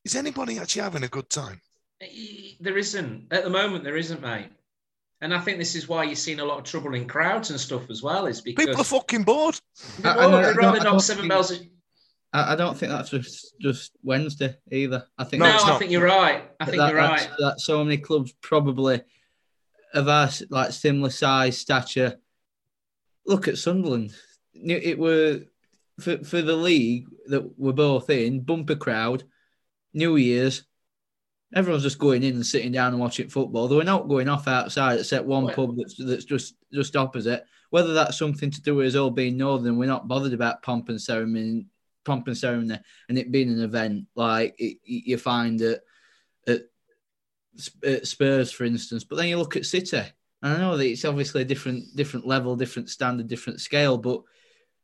is 0.03 0.15
anybody 0.15 0.57
actually 0.59 0.81
having 0.81 1.03
a 1.03 1.07
good 1.07 1.29
time? 1.29 1.61
Uh, 2.03 2.07
there 2.59 2.77
isn't 2.77 3.27
at 3.31 3.43
the 3.43 3.49
moment. 3.49 3.83
There 3.83 3.97
isn't, 3.97 4.21
mate. 4.21 4.49
And 5.21 5.33
I 5.35 5.39
think 5.39 5.59
this 5.59 5.75
is 5.75 5.87
why 5.87 6.03
you're 6.03 6.15
seeing 6.15 6.39
a 6.39 6.45
lot 6.45 6.57
of 6.57 6.63
trouble 6.63 6.95
in 6.95 7.05
crowds 7.07 7.51
and 7.51 7.59
stuff 7.59 7.89
as 7.91 8.01
well. 8.01 8.25
Is 8.25 8.41
because 8.41 8.65
People 8.65 8.81
are 8.81 8.85
fucking 8.85 9.23
bored. 9.23 9.59
they're 9.99 10.11
I- 10.11 10.15
I 10.15 10.27
bored. 10.27 10.33
I 10.33 10.41
They'd 10.47 10.53
don't- 10.55 10.57
rather 10.57 10.83
knock 10.83 11.01
seven 11.01 11.21
think- 11.23 11.29
bells. 11.29 11.51
a- 11.51 11.69
I, 12.33 12.53
I 12.53 12.55
don't 12.55 12.75
think 12.75 12.91
that's 12.91 13.11
just 13.11 13.53
just 13.61 13.91
Wednesday 14.01 14.55
either. 14.71 15.05
I 15.19 15.25
think 15.25 15.43
No, 15.43 15.49
No, 15.55 15.75
I 15.75 15.77
think 15.77 15.91
you're 15.91 16.03
right. 16.05 16.49
I 16.59 16.65
think 16.65 16.77
that, 16.77 16.91
you're 16.91 17.01
that's- 17.01 17.27
right. 17.27 17.37
That 17.39 17.59
so 17.61 17.83
many 17.83 17.97
clubs 17.99 18.33
probably 18.41 19.01
of 19.93 20.07
our 20.07 20.29
like 20.49 20.71
similar 20.71 21.09
size 21.09 21.57
stature. 21.57 22.17
Look 23.25 23.47
at 23.47 23.57
Sunderland. 23.57 24.13
It 24.53 24.97
were 24.97 25.41
for 25.99 26.17
for 26.23 26.41
the 26.41 26.55
league 26.55 27.07
that 27.27 27.57
we're 27.57 27.71
both 27.73 28.09
in. 28.09 28.41
Bumper 28.41 28.75
crowd, 28.75 29.23
New 29.93 30.15
Year's. 30.15 30.63
Everyone's 31.53 31.83
just 31.83 31.99
going 31.99 32.23
in 32.23 32.35
and 32.35 32.45
sitting 32.45 32.71
down 32.71 32.93
and 32.93 33.01
watching 33.01 33.27
football. 33.27 33.67
They 33.67 33.75
were 33.75 33.83
not 33.83 34.07
going 34.07 34.29
off 34.29 34.47
outside 34.47 34.99
except 34.99 35.25
one 35.25 35.45
Well- 35.45 35.55
pub 35.55 35.77
that's 35.77 35.95
that's 35.95 36.25
just 36.25 36.55
just 36.73 36.95
opposite. 36.95 37.45
Whether 37.69 37.93
that's 37.93 38.17
something 38.17 38.51
to 38.51 38.61
do 38.61 38.75
with 38.75 38.87
us 38.87 38.95
all 38.95 39.11
being 39.11 39.37
northern, 39.37 39.77
we're 39.77 39.85
not 39.85 40.07
bothered 40.07 40.33
about 40.33 40.61
pomp 40.61 40.89
and 40.89 41.01
ceremony, 41.01 41.67
pomp 42.03 42.27
and 42.27 42.37
ceremony, 42.37 42.77
and 43.07 43.17
it 43.17 43.31
being 43.31 43.49
an 43.49 43.61
event 43.61 44.07
like 44.15 44.55
it, 44.57 44.77
you 44.83 45.17
find 45.17 45.61
at 45.61 45.81
at 46.47 46.55
at 46.55 46.61
Uh, 47.85 48.03
Spurs, 48.03 48.51
for 48.51 48.63
instance. 48.63 49.03
But 49.03 49.17
then 49.17 49.27
you 49.27 49.37
look 49.37 49.55
at 49.57 49.65
City, 49.65 49.97
and 49.97 50.53
I 50.53 50.57
know 50.57 50.77
that 50.77 50.85
it's 50.87 51.05
obviously 51.05 51.41
a 51.41 51.45
different 51.45 51.95
different 51.95 52.25
level, 52.25 52.55
different 52.55 52.89
standard, 52.89 53.27
different 53.27 53.59
scale. 53.59 53.97
But 53.97 54.21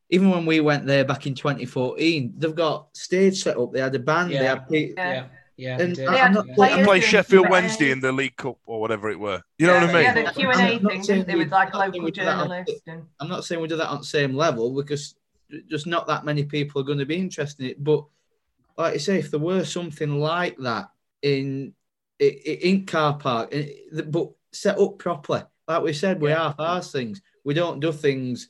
even 0.10 0.30
when 0.30 0.46
we 0.46 0.60
went 0.60 0.86
there 0.86 1.06
back 1.06 1.28
in 1.28 1.34
2014, 1.36 2.34
they've 2.38 2.54
got 2.56 2.90
stage 2.96 3.42
set 3.42 3.58
up. 3.58 3.72
They 3.74 3.80
had 3.80 3.96
a 3.96 4.00
band. 4.00 4.32
They 4.32 4.36
Yeah. 4.36 4.44
had 4.56 4.68
pe- 4.68 4.94
Yeah. 4.96 5.14
Yeah, 5.14 5.26
yeah. 5.56 5.82
And 5.84 5.96
they. 5.96 6.06
I- 6.06 6.12
They 6.12 6.18
had 6.18 6.28
I'm 6.28 6.34
not- 6.34 6.46
Yeah. 6.46 6.52
I'm 6.52 6.56
players 6.56 6.78
And 6.78 6.86
play 6.86 7.00
Sheffield 7.00 7.50
Wednesday 7.50 7.92
in 7.92 8.00
the 8.02 8.12
League 8.12 8.36
Cup 8.36 8.58
or 8.66 8.80
whatever 8.82 9.10
it 9.10 9.20
were. 9.20 9.42
You 9.58 9.68
know 9.68 9.74
yeah, 9.74 9.82
what 9.86 9.90
I 9.90 9.94
mean? 9.94 10.04
Yeah, 10.04 10.14
the 10.14 10.26
I'm- 10.26 10.34
Q 10.34 10.50
I'm 10.50 10.60
and 10.60 10.86
A 10.86 10.90
thing, 10.90 11.04
saying 11.04 11.24
they, 11.26 11.36
with 11.36 11.52
like 11.52 11.74
I'm 11.74 11.80
not 11.80 11.82
saying 11.82 11.92
local 11.94 12.02
we 12.02 12.08
on- 12.12 12.14
journalists 12.14 12.82
and 12.88 13.04
I'm 13.20 13.30
not 13.30 13.46
saying 13.46 13.62
we 13.62 13.68
do 13.68 13.78
that 13.78 13.90
on 13.90 14.00
the 14.00 14.04
same 14.06 14.36
level 14.36 14.74
because 14.74 15.16
just 15.70 15.88
not 15.88 16.06
that 16.08 16.26
many 16.26 16.44
people 16.44 16.82
are 16.82 16.86
going 16.86 17.00
to 17.00 17.06
be 17.06 17.16
interested 17.16 17.64
in 17.64 17.70
it. 17.72 17.84
But 17.84 18.04
like 18.78 18.94
I 18.94 18.98
say, 18.98 19.18
if 19.20 19.32
there 19.32 19.40
were 19.40 19.64
something 19.66 20.20
like 20.20 20.58
that 20.60 20.90
in 21.22 21.74
in, 22.20 22.30
in 22.30 22.86
car 22.86 23.18
park, 23.18 23.52
in- 23.52 24.10
but 24.10 24.30
set 24.52 24.80
up 24.80 24.98
properly, 24.98 25.44
like 25.68 25.84
we 25.84 25.94
said, 25.94 26.22
we 26.22 26.32
half 26.32 26.56
arse 26.60 26.92
things. 26.92 27.22
We 27.44 27.54
don't 27.54 27.80
do 27.80 27.92
things 27.92 28.50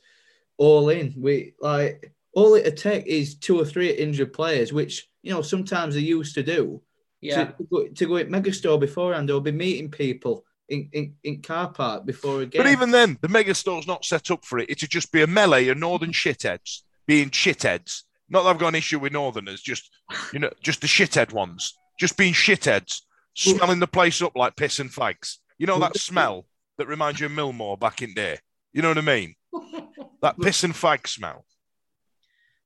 all 0.56 0.88
in. 0.88 1.14
We 1.16 1.54
like 1.60 2.12
all 2.34 2.54
it 2.54 2.76
take 2.76 3.06
is 3.06 3.36
two 3.36 3.58
or 3.60 3.64
three 3.64 3.90
injured 3.90 4.32
players, 4.32 4.72
which 4.72 5.08
you 5.22 5.32
know 5.32 5.42
sometimes 5.42 5.94
they 5.94 6.00
used 6.00 6.34
to 6.34 6.42
do. 6.42 6.82
yeah. 7.20 7.46
To, 7.46 7.64
go, 7.70 7.88
to 7.88 8.06
go 8.06 8.16
at 8.16 8.28
Megastore 8.28 8.78
beforehand, 8.78 9.28
they'll 9.28 9.40
be 9.40 9.52
meeting 9.52 9.90
people 9.90 10.44
in, 10.68 10.88
in, 10.92 11.14
in 11.24 11.42
car 11.42 11.68
park 11.68 12.06
before 12.06 12.42
a 12.42 12.46
game. 12.46 12.62
But 12.62 12.70
even 12.70 12.90
then, 12.90 13.18
the 13.20 13.28
mega 13.28 13.54
store's 13.54 13.86
not 13.86 14.04
set 14.04 14.30
up 14.30 14.44
for 14.44 14.58
it. 14.58 14.70
It'd 14.70 14.90
just 14.90 15.12
be 15.12 15.22
a 15.22 15.26
melee 15.26 15.68
of 15.68 15.78
northern 15.78 16.12
shitheads 16.12 16.82
being 17.06 17.30
shitheads. 17.30 18.02
Not 18.28 18.42
that 18.42 18.50
I've 18.50 18.58
got 18.58 18.68
an 18.68 18.74
issue 18.74 18.98
with 18.98 19.12
northerners, 19.12 19.62
just 19.62 19.90
you 20.32 20.38
know, 20.38 20.50
just 20.62 20.80
the 20.80 20.86
shithead 20.86 21.32
ones, 21.32 21.74
just 21.98 22.16
being 22.16 22.34
shitheads, 22.34 23.00
smelling 23.34 23.80
the 23.80 23.86
place 23.86 24.20
up 24.22 24.36
like 24.36 24.56
piss 24.56 24.78
and 24.78 24.90
fags. 24.90 25.36
You 25.58 25.66
know 25.66 25.78
that 25.80 25.96
smell 25.96 26.46
that 26.78 26.86
reminds 26.88 27.20
you 27.20 27.26
of 27.26 27.32
Millmore 27.32 27.78
back 27.78 28.02
in 28.02 28.14
there. 28.14 28.38
You 28.72 28.82
know 28.82 28.88
what 28.88 28.98
I 28.98 29.02
mean? 29.02 29.34
That 30.20 30.36
piss 30.40 30.64
and 30.64 30.74
fag 30.74 31.06
smell. 31.06 31.44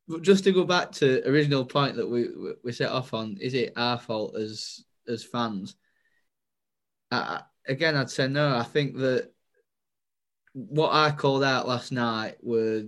But 0.08 0.22
just 0.22 0.44
to 0.44 0.52
go 0.52 0.64
back 0.64 0.90
to 0.92 1.22
original 1.28 1.66
point 1.66 1.96
that 1.96 2.08
we 2.08 2.28
we- 2.64 2.72
set 2.72 2.90
off 2.90 3.12
on, 3.12 3.36
is 3.40 3.52
it 3.52 3.74
our 3.76 3.98
fault 3.98 4.36
as 4.36 4.82
as 5.06 5.22
fans? 5.22 5.76
I- 7.10 7.42
again, 7.66 7.94
I'd 7.94 8.08
say 8.08 8.26
no. 8.26 8.56
I 8.56 8.62
think 8.62 8.96
that 8.98 9.32
what 10.54 10.94
I 10.94 11.10
called 11.10 11.44
out 11.44 11.68
last 11.68 11.92
night 11.92 12.36
were 12.42 12.84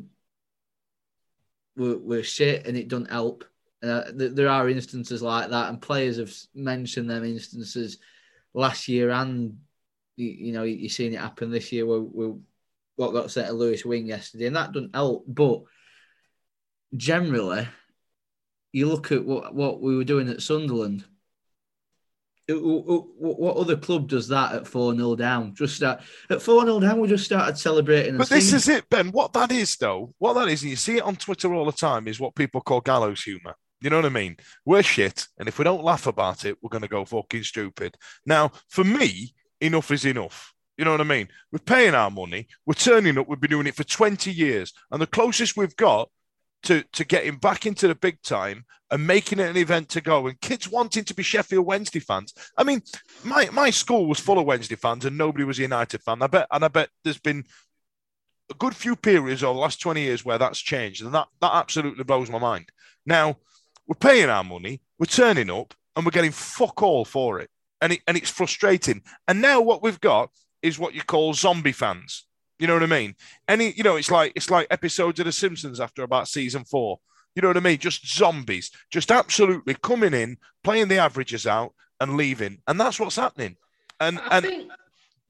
were, 1.76 1.98
were 1.98 2.22
shit, 2.22 2.66
and 2.66 2.76
it 2.76 2.88
doesn't 2.88 3.10
help. 3.10 3.44
Uh, 3.85 4.11
th- 4.12 4.33
there 4.35 4.49
are 4.49 4.68
instances 4.68 5.23
like 5.23 5.51
that, 5.51 5.68
and 5.68 5.83
players 5.83 6.16
have 6.16 6.33
mentioned 6.55 7.11
them 7.11 7.25
instances 7.25 7.99
last 8.55 8.88
year, 8.88 9.11
and 9.11 9.59
you, 10.16 10.29
you 10.29 10.53
know 10.53 10.62
you're 10.62 10.88
seeing 10.88 11.12
it 11.12 11.20
happen 11.20 11.51
this 11.51 11.70
year. 11.70 11.85
Where, 11.85 12.01
where 12.01 12.35
what 12.97 13.12
got 13.12 13.31
set 13.31 13.49
to 13.49 13.53
Lewis 13.53 13.85
Wing 13.85 14.07
yesterday, 14.07 14.47
and 14.47 14.57
that 14.57 14.73
doesn't 14.73 14.94
help. 14.94 15.25
But 15.27 15.62
generally, 16.97 17.66
you 18.73 18.88
look 18.88 19.12
at 19.12 19.25
what, 19.25 19.55
what 19.55 19.81
we 19.81 19.97
were 19.97 20.05
doing 20.05 20.29
at 20.29 20.42
Sunderland. 20.42 21.05
It- 22.47 22.55
w- 22.55 22.83
w- 22.83 23.07
what 23.18 23.57
other 23.57 23.77
club 23.77 24.09
does 24.09 24.29
that 24.29 24.55
at 24.55 24.66
4 24.66 24.94
0 24.94 25.16
down? 25.16 25.55
Just 25.55 25.77
start, 25.77 26.01
at 26.29 26.42
4 26.42 26.64
0 26.64 26.81
down, 26.81 27.01
we 27.01 27.09
just 27.09 27.25
started 27.25 27.57
celebrating. 27.57 28.18
But 28.18 28.29
this 28.29 28.53
is 28.53 28.68
it, 28.68 28.88
Ben. 28.90 29.09
What 29.12 29.33
that 29.33 29.51
is, 29.51 29.77
though, 29.77 30.14
what 30.18 30.35
that 30.35 30.49
is, 30.49 30.62
and 30.62 30.70
you 30.70 30.77
see 30.77 30.99
it 30.99 31.03
on 31.03 31.16
Twitter 31.16 31.55
all 31.55 31.64
the 31.64 31.72
time, 31.72 32.07
is 32.07 32.20
what 32.20 32.35
people 32.35 32.61
call 32.61 32.80
gallows 32.80 33.22
humor. 33.22 33.57
You 33.81 33.91
know 33.91 33.97
what 33.97 34.07
I 34.07 34.11
mean? 34.11 34.37
We're 34.64 34.83
shit, 34.83 35.27
and 35.39 35.49
if 35.49 35.59
we 35.59 35.64
don't 35.64 35.85
laugh 35.85 36.07
about 36.07 36.45
it, 36.45 36.57
we're 36.62 36.70
going 36.70 36.83
to 36.83 36.89
go 36.89 37.05
fucking 37.05 37.43
stupid. 37.43 37.97
Now, 38.25 38.53
for 38.68 38.85
me, 38.85 39.35
enough 39.61 39.91
is 39.91 40.05
enough. 40.05 40.55
You 40.77 40.85
know 40.85 40.93
what 40.93 41.01
I 41.01 41.05
mean? 41.05 41.29
We're 41.53 41.59
paying 41.61 41.95
our 41.95 42.11
money, 42.11 42.49
we're 42.66 42.75
turning 42.75 43.18
up, 43.18 43.29
we've 43.29 43.41
been 43.41 43.51
doing 43.51 43.66
it 43.66 43.77
for 43.77 43.85
20 43.85 44.33
years, 44.33 44.72
and 44.91 45.01
the 45.01 45.07
closest 45.07 45.57
we've 45.57 45.77
got 45.77 46.11
to, 46.64 46.83
to 46.93 47.05
getting 47.05 47.37
back 47.37 47.66
into 47.66 47.87
the 47.87 47.95
big 47.95 48.22
time 48.22 48.64
and 48.91 49.07
making 49.07 49.39
it 49.39 49.51
an 49.51 49.57
event 49.57 49.89
to 49.91 50.01
go, 50.01 50.27
and 50.27 50.41
kids 50.41 50.70
wanting 50.70 51.05
to 51.05 51.14
be 51.14 51.22
Sheffield 51.22 51.66
Wednesday 51.66 52.01
fans. 52.01 52.35
I 52.57 52.64
mean, 52.64 52.83
my, 53.22 53.49
my 53.53 53.70
school 53.70 54.07
was 54.07 54.20
full 54.20 54.39
of 54.39 54.47
Wednesday 54.47 54.77
fans, 54.77 55.05
and 55.05 55.16
nobody 55.16 55.45
was 55.45 55.59
a 55.59 55.62
United 55.62 56.03
fan. 56.03 56.22
I 56.22 56.27
bet, 56.27 56.47
and 56.51 56.64
I 56.64 56.68
bet 56.68 56.89
there's 57.03 57.18
been 57.18 57.45
a 58.51 58.55
good 58.55 58.75
few 58.75 58.97
periods 58.97 59.43
over 59.43 59.55
the 59.55 59.61
last 59.61 59.81
20 59.81 60.01
years 60.01 60.25
where 60.25 60.39
that's 60.39 60.59
changed, 60.59 61.03
and 61.05 61.14
that, 61.14 61.29
that 61.41 61.55
absolutely 61.55 62.05
blows 62.05 62.31
my 62.31 62.39
mind. 62.39 62.70
Now, 63.07 63.37
we're 63.87 63.95
paying 63.95 64.28
our 64.28 64.45
money, 64.45 64.80
we're 64.99 65.07
turning 65.07 65.51
up, 65.51 65.74
and 65.97 66.05
we're 66.05 66.11
getting 66.11 66.30
fuck 66.30 66.82
all 66.82 67.05
for 67.05 67.41
it, 67.41 67.51
and 67.80 67.93
it 67.93 68.01
and 68.07 68.16
it's 68.16 68.30
frustrating. 68.30 69.03
And 69.28 69.41
now 69.41 69.61
what 69.61 69.82
we've 69.82 70.01
got 70.01 70.30
is 70.62 70.78
what 70.78 70.95
you 70.95 71.03
call 71.03 71.35
zombie 71.35 71.72
fans. 71.72 72.26
You 72.59 72.66
know 72.66 72.74
what 72.74 72.82
I 72.82 72.87
mean? 72.87 73.14
Any, 73.49 73.72
you 73.72 73.82
know, 73.82 73.97
it's 73.97 74.11
like 74.11 74.32
it's 74.35 74.51
like 74.51 74.66
episodes 74.70 75.18
of 75.20 75.26
The 75.26 75.32
Simpsons 75.32 75.80
after 75.80 76.03
about 76.03 76.28
season 76.28 76.64
four. 76.64 77.01
You 77.35 77.43
know 77.43 77.49
what 77.49 77.57
I 77.57 77.61
mean? 77.61 77.78
Just 77.78 78.07
zombies, 78.07 78.70
just 78.91 79.11
absolutely 79.11 79.74
coming 79.82 80.14
in, 80.14 80.39
playing 80.62 80.89
the 80.89 80.99
averages 80.99 81.47
out, 81.47 81.74
and 82.01 82.16
leaving, 82.16 82.59
and 82.66 82.80
that's 82.80 83.01
what's 83.01 83.16
happening. 83.16 83.57
And 84.01 84.18
I 84.18 84.39
and 84.39 84.47
think 84.47 84.72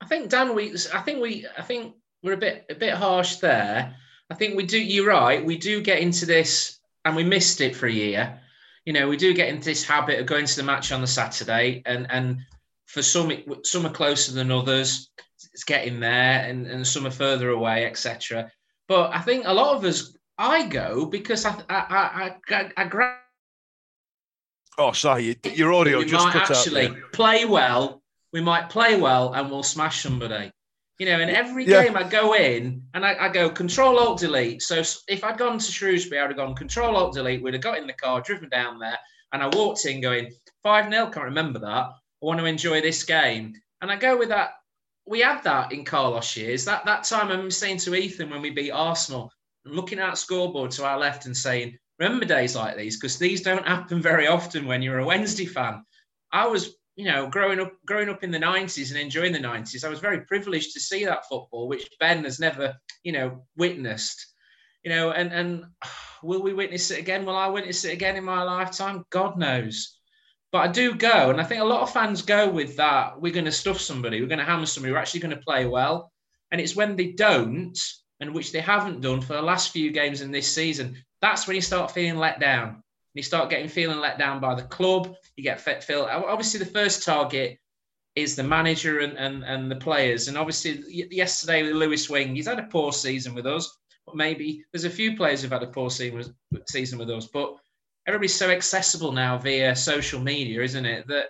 I 0.00 0.06
think 0.06 0.28
Dan, 0.28 0.54
we 0.54 0.74
I 0.92 1.00
think 1.00 1.22
we 1.22 1.46
I 1.56 1.62
think 1.62 1.94
we're 2.22 2.34
a 2.34 2.38
bit 2.38 2.66
a 2.70 2.74
bit 2.74 2.94
harsh 2.94 3.36
there. 3.36 3.94
I 4.30 4.34
think 4.34 4.56
we 4.56 4.64
do. 4.64 4.78
You're 4.78 5.08
right. 5.08 5.44
We 5.44 5.58
do 5.58 5.80
get 5.80 6.00
into 6.00 6.26
this, 6.26 6.78
and 7.04 7.16
we 7.16 7.24
missed 7.24 7.60
it 7.60 7.74
for 7.74 7.86
a 7.86 7.92
year. 7.92 8.40
You 8.84 8.92
know, 8.92 9.08
we 9.08 9.16
do 9.16 9.32
get 9.32 9.48
into 9.48 9.64
this 9.64 9.84
habit 9.84 10.20
of 10.20 10.26
going 10.26 10.46
to 10.46 10.56
the 10.56 10.62
match 10.62 10.92
on 10.92 11.00
the 11.00 11.06
Saturday, 11.06 11.82
and 11.86 12.06
and 12.10 12.38
for 12.86 13.02
some 13.02 13.32
some 13.62 13.86
are 13.86 13.92
closer 13.92 14.32
than 14.32 14.50
others. 14.50 15.10
It's 15.52 15.64
getting 15.64 16.00
there, 16.00 16.44
and 16.48 16.66
and 16.66 16.86
some 16.86 17.06
are 17.06 17.10
further 17.10 17.50
away, 17.50 17.86
etc. 17.86 18.50
But 18.88 19.14
I 19.14 19.20
think 19.20 19.46
a 19.46 19.54
lot 19.54 19.76
of 19.76 19.84
us, 19.84 20.16
I 20.36 20.66
go 20.66 21.06
because 21.06 21.44
I 21.44 21.54
I 21.68 22.36
I 22.50 22.54
I, 22.54 22.70
I 22.76 22.84
grab 22.84 23.18
oh, 24.78 24.92
sorry, 24.92 25.36
your 25.54 25.72
audio 25.72 25.98
we 25.98 26.06
just 26.06 26.26
might 26.26 26.36
actually 26.36 26.86
out. 26.86 26.94
there. 26.94 27.02
play 27.12 27.44
well. 27.44 28.02
We 28.32 28.40
might 28.40 28.68
play 28.68 29.00
well 29.00 29.32
and 29.32 29.50
we'll 29.50 29.62
smash 29.62 30.02
somebody. 30.02 30.50
You 30.98 31.06
know, 31.06 31.18
and 31.20 31.30
every 31.30 31.64
Yeah. 31.64 31.82
game 31.82 31.96
I 31.96 32.04
go 32.04 32.34
in 32.34 32.82
and 32.94 33.04
I, 33.04 33.16
I 33.24 33.28
go 33.28 33.50
control 33.50 33.98
alt 33.98 34.20
delete. 34.20 34.62
So 34.62 34.82
if 35.08 35.24
I'd 35.24 35.38
gone 35.38 35.58
to 35.58 35.72
Shrewsbury, 35.72 36.20
I'd 36.20 36.28
have 36.28 36.36
gone 36.36 36.54
control 36.54 36.96
alt 36.96 37.14
delete. 37.14 37.42
We'd 37.42 37.54
have 37.54 37.62
got 37.62 37.78
in 37.78 37.86
the 37.86 37.92
car, 37.94 38.20
driven 38.20 38.48
down 38.48 38.78
there, 38.78 38.98
and 39.32 39.42
I 39.42 39.48
walked 39.48 39.84
in 39.86 40.00
going 40.00 40.32
5 40.62 40.90
0. 40.90 41.06
Can't 41.10 41.24
remember 41.26 41.58
that. 41.58 41.86
I 41.86 41.92
want 42.20 42.38
to 42.38 42.46
enjoy 42.46 42.80
this 42.80 43.02
game. 43.02 43.54
And 43.82 43.90
I 43.90 43.96
go 43.96 44.16
with 44.16 44.28
that. 44.28 44.52
We 45.06 45.20
had 45.20 45.42
that 45.42 45.72
in 45.72 45.84
Carlos 45.84 46.36
years. 46.36 46.64
That 46.64 46.84
that 46.86 47.04
time 47.04 47.30
I'm 47.30 47.50
saying 47.50 47.78
to 47.78 47.94
Ethan 47.94 48.30
when 48.30 48.40
we 48.40 48.50
beat 48.50 48.70
Arsenal, 48.70 49.30
looking 49.64 49.98
at 49.98 50.16
scoreboard 50.16 50.70
to 50.72 50.84
our 50.86 50.98
left 50.98 51.26
and 51.26 51.36
saying, 51.36 51.76
remember 51.98 52.24
days 52.24 52.56
like 52.56 52.76
these 52.76 52.96
because 52.96 53.18
these 53.18 53.42
don't 53.42 53.66
happen 53.66 54.00
very 54.00 54.26
often 54.26 54.66
when 54.66 54.80
you're 54.80 55.00
a 55.00 55.04
Wednesday 55.04 55.44
fan. 55.46 55.84
I 56.32 56.46
was, 56.46 56.76
you 56.96 57.04
know, 57.06 57.28
growing 57.28 57.60
up 57.60 57.72
growing 57.86 58.08
up 58.08 58.22
in 58.22 58.30
the 58.30 58.38
90s 58.38 58.90
and 58.90 59.00
enjoying 59.00 59.32
the 59.32 59.38
90s. 59.38 59.84
I 59.84 59.88
was 59.88 60.00
very 60.00 60.20
privileged 60.22 60.72
to 60.72 60.80
see 60.80 61.04
that 61.04 61.28
football, 61.28 61.68
which 61.68 61.88
Ben 61.98 62.24
has 62.24 62.38
never, 62.38 62.76
you 63.02 63.12
know, 63.12 63.44
witnessed. 63.56 64.26
You 64.84 64.90
know, 64.90 65.10
and 65.10 65.32
and 65.32 65.64
will 66.22 66.42
we 66.42 66.52
witness 66.52 66.90
it 66.90 67.00
again? 67.00 67.24
Will 67.24 67.36
I 67.36 67.48
witness 67.48 67.84
it 67.84 67.92
again 67.92 68.16
in 68.16 68.24
my 68.24 68.42
lifetime? 68.42 69.04
God 69.10 69.38
knows. 69.38 69.98
But 70.52 70.68
I 70.68 70.68
do 70.68 70.94
go, 70.94 71.30
and 71.30 71.40
I 71.40 71.44
think 71.44 71.62
a 71.62 71.64
lot 71.64 71.82
of 71.82 71.92
fans 71.92 72.22
go 72.22 72.48
with 72.48 72.76
that. 72.76 73.20
We're 73.20 73.32
going 73.32 73.44
to 73.46 73.50
stuff 73.50 73.80
somebody. 73.80 74.20
We're 74.20 74.28
going 74.28 74.38
to 74.38 74.44
hammer 74.44 74.66
somebody. 74.66 74.92
We're 74.92 75.00
actually 75.00 75.18
going 75.18 75.36
to 75.36 75.42
play 75.42 75.66
well. 75.66 76.12
And 76.52 76.60
it's 76.60 76.76
when 76.76 76.94
they 76.94 77.10
don't, 77.10 77.76
and 78.20 78.32
which 78.32 78.52
they 78.52 78.60
haven't 78.60 79.00
done 79.00 79.20
for 79.20 79.32
the 79.32 79.42
last 79.42 79.72
few 79.72 79.90
games 79.90 80.20
in 80.20 80.30
this 80.30 80.46
season, 80.46 80.96
that's 81.20 81.48
when 81.48 81.56
you 81.56 81.60
start 81.60 81.90
feeling 81.90 82.20
let 82.20 82.38
down. 82.38 82.83
You 83.14 83.22
start 83.22 83.48
getting 83.48 83.68
feeling 83.68 84.00
let 84.00 84.18
down 84.18 84.40
by 84.40 84.54
the 84.54 84.62
club. 84.62 85.14
You 85.36 85.44
get 85.44 85.60
fit 85.60 85.82
feel. 85.82 86.02
Obviously, 86.02 86.58
the 86.58 86.66
first 86.66 87.04
target 87.04 87.58
is 88.16 88.36
the 88.36 88.42
manager 88.42 89.00
and, 89.00 89.16
and, 89.16 89.44
and 89.44 89.70
the 89.70 89.76
players. 89.76 90.28
And 90.28 90.36
obviously, 90.36 90.82
yesterday 90.88 91.62
with 91.62 91.72
Lewis 91.76 92.10
Wing, 92.10 92.34
he's 92.34 92.48
had 92.48 92.58
a 92.58 92.64
poor 92.64 92.92
season 92.92 93.34
with 93.34 93.46
us. 93.46 93.78
But 94.06 94.16
maybe 94.16 94.64
there's 94.72 94.84
a 94.84 94.90
few 94.90 95.16
players 95.16 95.42
who've 95.42 95.50
had 95.50 95.62
a 95.62 95.68
poor 95.68 95.90
season 95.90 96.18
with, 96.98 97.10
us. 97.10 97.26
But 97.26 97.54
everybody's 98.06 98.34
so 98.34 98.50
accessible 98.50 99.12
now 99.12 99.38
via 99.38 99.74
social 99.74 100.20
media, 100.20 100.62
isn't 100.62 100.84
it? 100.84 101.06
That 101.06 101.26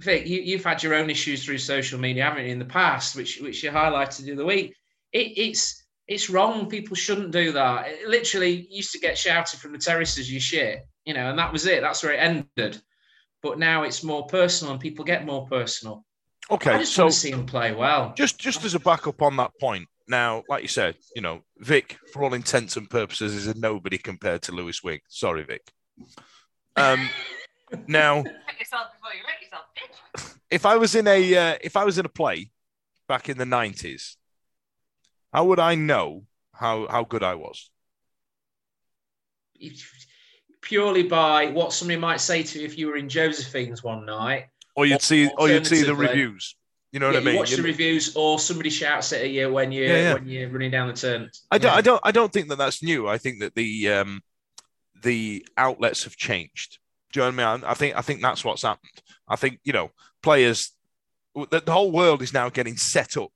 Vic, 0.00 0.26
you, 0.26 0.40
you've 0.40 0.64
had 0.64 0.82
your 0.82 0.94
own 0.94 1.08
issues 1.08 1.44
through 1.44 1.58
social 1.58 2.00
media, 2.00 2.24
haven't 2.24 2.44
you, 2.44 2.50
in 2.50 2.58
the 2.58 2.64
past, 2.64 3.14
which 3.14 3.40
which 3.40 3.62
you 3.62 3.70
highlighted 3.70 4.24
the 4.24 4.32
other 4.32 4.44
week. 4.44 4.74
It, 5.12 5.38
it's 5.38 5.83
it's 6.06 6.28
wrong. 6.30 6.68
People 6.68 6.96
shouldn't 6.96 7.30
do 7.30 7.52
that. 7.52 7.88
It 7.88 8.08
literally 8.08 8.66
used 8.70 8.92
to 8.92 8.98
get 8.98 9.16
shouted 9.16 9.58
from 9.60 9.72
the 9.72 9.78
terraces, 9.78 10.30
"You 10.30 10.40
shit," 10.40 10.86
you 11.04 11.14
know, 11.14 11.30
and 11.30 11.38
that 11.38 11.52
was 11.52 11.66
it. 11.66 11.80
That's 11.80 12.02
where 12.02 12.12
it 12.12 12.18
ended. 12.18 12.80
But 13.42 13.58
now 13.58 13.82
it's 13.82 14.02
more 14.02 14.26
personal, 14.26 14.72
and 14.72 14.80
people 14.80 15.04
get 15.04 15.24
more 15.26 15.46
personal. 15.46 16.04
Okay. 16.50 16.70
I 16.70 16.74
Okay, 16.74 16.82
just 16.82 16.94
so 16.94 17.04
want 17.04 17.14
to 17.14 17.18
see 17.18 17.30
him 17.30 17.46
play 17.46 17.72
well. 17.74 18.12
just 18.16 18.38
just 18.38 18.64
as 18.64 18.74
a 18.74 18.80
backup 18.80 19.22
on 19.22 19.36
that 19.36 19.52
point. 19.60 19.88
Now, 20.06 20.42
like 20.50 20.60
you 20.62 20.68
said, 20.68 20.96
you 21.16 21.22
know, 21.22 21.40
Vic, 21.58 21.96
for 22.12 22.22
all 22.22 22.34
intents 22.34 22.76
and 22.76 22.88
purposes, 22.90 23.34
is 23.34 23.46
a 23.46 23.54
nobody 23.58 23.96
compared 23.96 24.42
to 24.42 24.52
Lewis 24.52 24.82
Wing. 24.82 25.00
Sorry, 25.08 25.42
Vic. 25.44 25.62
Um, 26.76 27.08
now, 27.86 28.16
yourself 28.58 28.88
before 28.92 29.14
you 29.14 29.22
wreck 29.26 29.40
yourself, 29.40 29.64
bitch. 29.74 30.34
if 30.50 30.66
I 30.66 30.76
was 30.76 30.94
in 30.94 31.06
a 31.06 31.34
uh, 31.36 31.58
if 31.62 31.76
I 31.76 31.84
was 31.84 31.96
in 31.96 32.04
a 32.04 32.10
play 32.10 32.50
back 33.08 33.30
in 33.30 33.38
the 33.38 33.46
nineties, 33.46 34.18
how 35.34 35.44
would 35.46 35.58
I 35.58 35.74
know 35.74 36.24
how 36.52 36.86
how 36.88 37.04
good 37.04 37.22
I 37.22 37.34
was? 37.34 37.70
Purely 40.62 41.02
by 41.02 41.48
what 41.48 41.72
somebody 41.72 41.98
might 41.98 42.20
say 42.20 42.42
to 42.42 42.58
you 42.58 42.64
if 42.64 42.78
you 42.78 42.86
were 42.86 42.96
in 42.96 43.08
Josephine's 43.08 43.82
one 43.82 44.06
night. 44.06 44.46
Or 44.76 44.86
you'd 44.86 45.02
see, 45.02 45.28
or 45.38 45.48
you'd 45.48 45.66
see 45.66 45.82
the 45.82 45.94
reviews. 45.94 46.56
You 46.92 47.00
know 47.00 47.06
what 47.06 47.14
Yeah, 47.14 47.18
I 47.18 47.22
you 47.22 47.26
mean? 47.26 47.36
watch 47.36 47.50
the 47.50 47.62
reviews, 47.62 48.14
or 48.16 48.38
somebody 48.38 48.70
shouts 48.70 49.12
at 49.12 49.28
you 49.30 49.52
when 49.52 49.72
you 49.72 49.84
Yeah, 49.84 49.96
yeah. 50.02 50.14
when 50.14 50.26
you're 50.26 50.48
running 50.48 50.70
down 50.70 50.88
the 50.88 50.94
turn. 50.94 51.30
I 51.50 51.58
don't. 51.58 51.72
I 51.72 51.80
don't, 51.80 52.00
I 52.04 52.12
don't 52.12 52.32
think 52.32 52.48
that 52.48 52.56
that's 52.56 52.82
new. 52.82 53.08
I 53.08 53.18
think 53.18 53.40
that 53.40 53.54
the 53.54 53.90
um, 53.90 54.22
the 55.02 55.46
outlets 55.56 56.04
have 56.04 56.16
changed. 56.16 56.78
Do 57.12 57.20
you 57.20 57.30
know 57.30 57.36
what 57.36 57.44
I 57.44 57.56
mean? 57.56 57.64
I 57.64 57.74
think, 57.74 57.96
I 57.96 58.00
think 58.00 58.22
that's 58.22 58.44
what's 58.44 58.62
happened. 58.62 59.02
I 59.28 59.36
think 59.36 59.60
you 59.64 59.72
know, 59.72 59.90
players, 60.22 60.72
the, 61.34 61.60
the 61.64 61.72
whole 61.72 61.92
world 61.92 62.22
is 62.22 62.32
now 62.32 62.48
getting 62.48 62.76
set 62.76 63.16
up 63.16 63.32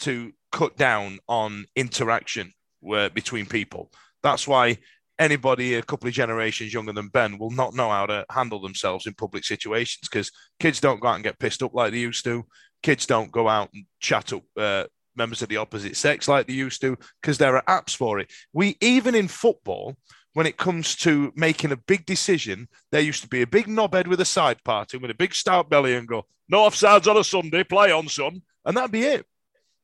to 0.00 0.32
cut 0.54 0.76
down 0.76 1.18
on 1.28 1.66
interaction 1.74 2.52
where, 2.78 3.10
between 3.10 3.44
people. 3.44 3.90
That's 4.22 4.46
why 4.46 4.78
anybody 5.18 5.74
a 5.74 5.82
couple 5.82 6.06
of 6.06 6.14
generations 6.14 6.72
younger 6.72 6.92
than 6.92 7.08
Ben 7.08 7.38
will 7.38 7.50
not 7.50 7.74
know 7.74 7.90
how 7.90 8.06
to 8.06 8.24
handle 8.30 8.60
themselves 8.60 9.06
in 9.06 9.14
public 9.14 9.44
situations 9.44 10.08
because 10.08 10.30
kids 10.60 10.78
don't 10.78 11.00
go 11.00 11.08
out 11.08 11.16
and 11.16 11.24
get 11.24 11.40
pissed 11.40 11.62
up 11.62 11.74
like 11.74 11.90
they 11.90 11.98
used 11.98 12.24
to. 12.24 12.46
Kids 12.84 13.04
don't 13.04 13.32
go 13.32 13.48
out 13.48 13.70
and 13.74 13.84
chat 13.98 14.32
up 14.32 14.44
uh, 14.56 14.84
members 15.16 15.42
of 15.42 15.48
the 15.48 15.56
opposite 15.56 15.96
sex 15.96 16.28
like 16.28 16.46
they 16.46 16.52
used 16.52 16.80
to 16.82 16.96
because 17.20 17.36
there 17.36 17.56
are 17.56 17.80
apps 17.80 17.96
for 17.96 18.20
it. 18.20 18.30
We 18.52 18.76
even 18.80 19.16
in 19.16 19.26
football, 19.26 19.96
when 20.34 20.46
it 20.46 20.56
comes 20.56 20.94
to 20.96 21.32
making 21.34 21.72
a 21.72 21.76
big 21.76 22.06
decision, 22.06 22.68
there 22.92 23.00
used 23.00 23.22
to 23.22 23.28
be 23.28 23.42
a 23.42 23.46
big 23.46 23.66
knobhead 23.66 24.06
with 24.06 24.20
a 24.20 24.24
side 24.24 24.62
party 24.62 24.98
with 24.98 25.10
a 25.10 25.14
big 25.14 25.34
stout 25.34 25.68
belly 25.68 25.94
and 25.94 26.06
go, 26.06 26.26
"No 26.48 26.58
offsides 26.58 27.08
on 27.08 27.16
a 27.16 27.24
Sunday, 27.24 27.64
play 27.64 27.90
on, 27.90 28.08
son," 28.08 28.42
and 28.64 28.76
that'd 28.76 28.92
be 28.92 29.02
it. 29.02 29.26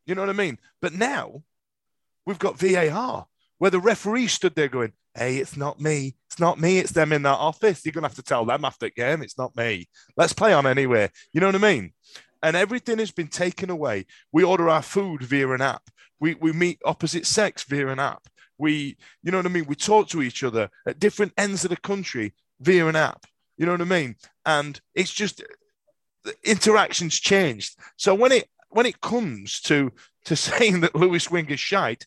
You 0.06 0.14
know 0.14 0.22
what 0.22 0.30
I 0.30 0.34
mean? 0.34 0.58
But 0.80 0.92
now 0.92 1.42
we've 2.26 2.38
got 2.38 2.58
VAR 2.58 3.26
where 3.58 3.70
the 3.70 3.80
referee 3.80 4.28
stood 4.28 4.54
there 4.54 4.68
going, 4.68 4.92
Hey, 5.14 5.38
it's 5.38 5.56
not 5.56 5.80
me. 5.80 6.16
It's 6.28 6.38
not 6.38 6.60
me. 6.60 6.78
It's 6.78 6.92
them 6.92 7.12
in 7.12 7.22
that 7.22 7.38
office. 7.38 7.84
You're 7.84 7.92
going 7.92 8.02
to 8.02 8.08
have 8.08 8.16
to 8.16 8.22
tell 8.22 8.44
them 8.44 8.64
after 8.64 8.86
the 8.86 8.90
game. 8.90 9.22
It's 9.22 9.36
not 9.36 9.56
me. 9.56 9.88
Let's 10.16 10.32
play 10.32 10.52
on 10.52 10.66
anyway. 10.66 11.10
You 11.32 11.40
know 11.40 11.48
what 11.48 11.56
I 11.56 11.58
mean? 11.58 11.92
And 12.42 12.56
everything 12.56 12.98
has 12.98 13.10
been 13.10 13.28
taken 13.28 13.70
away. 13.70 14.06
We 14.32 14.44
order 14.44 14.68
our 14.68 14.82
food 14.82 15.22
via 15.22 15.50
an 15.50 15.60
app. 15.60 15.82
We, 16.20 16.34
we 16.34 16.52
meet 16.52 16.80
opposite 16.84 17.26
sex 17.26 17.64
via 17.64 17.88
an 17.88 17.98
app. 17.98 18.28
We, 18.56 18.96
you 19.22 19.32
know 19.32 19.38
what 19.38 19.46
I 19.46 19.50
mean? 19.50 19.66
We 19.66 19.74
talk 19.74 20.08
to 20.10 20.22
each 20.22 20.44
other 20.44 20.70
at 20.86 21.00
different 21.00 21.32
ends 21.36 21.64
of 21.64 21.70
the 21.70 21.76
country 21.76 22.34
via 22.60 22.86
an 22.86 22.96
app. 22.96 23.26
You 23.58 23.66
know 23.66 23.72
what 23.72 23.80
I 23.80 23.84
mean? 23.84 24.16
And 24.46 24.80
it's 24.94 25.12
just 25.12 25.42
the 26.24 26.34
interactions 26.44 27.18
changed. 27.18 27.76
So 27.96 28.14
when 28.14 28.32
it 28.32 28.48
when 28.70 28.86
it 28.86 29.00
comes 29.00 29.60
to 29.62 29.92
to 30.26 30.36
saying 30.48 30.80
that 30.80 30.94
Lewis 30.94 31.30
Wing 31.30 31.48
is 31.50 31.60
shite, 31.60 32.06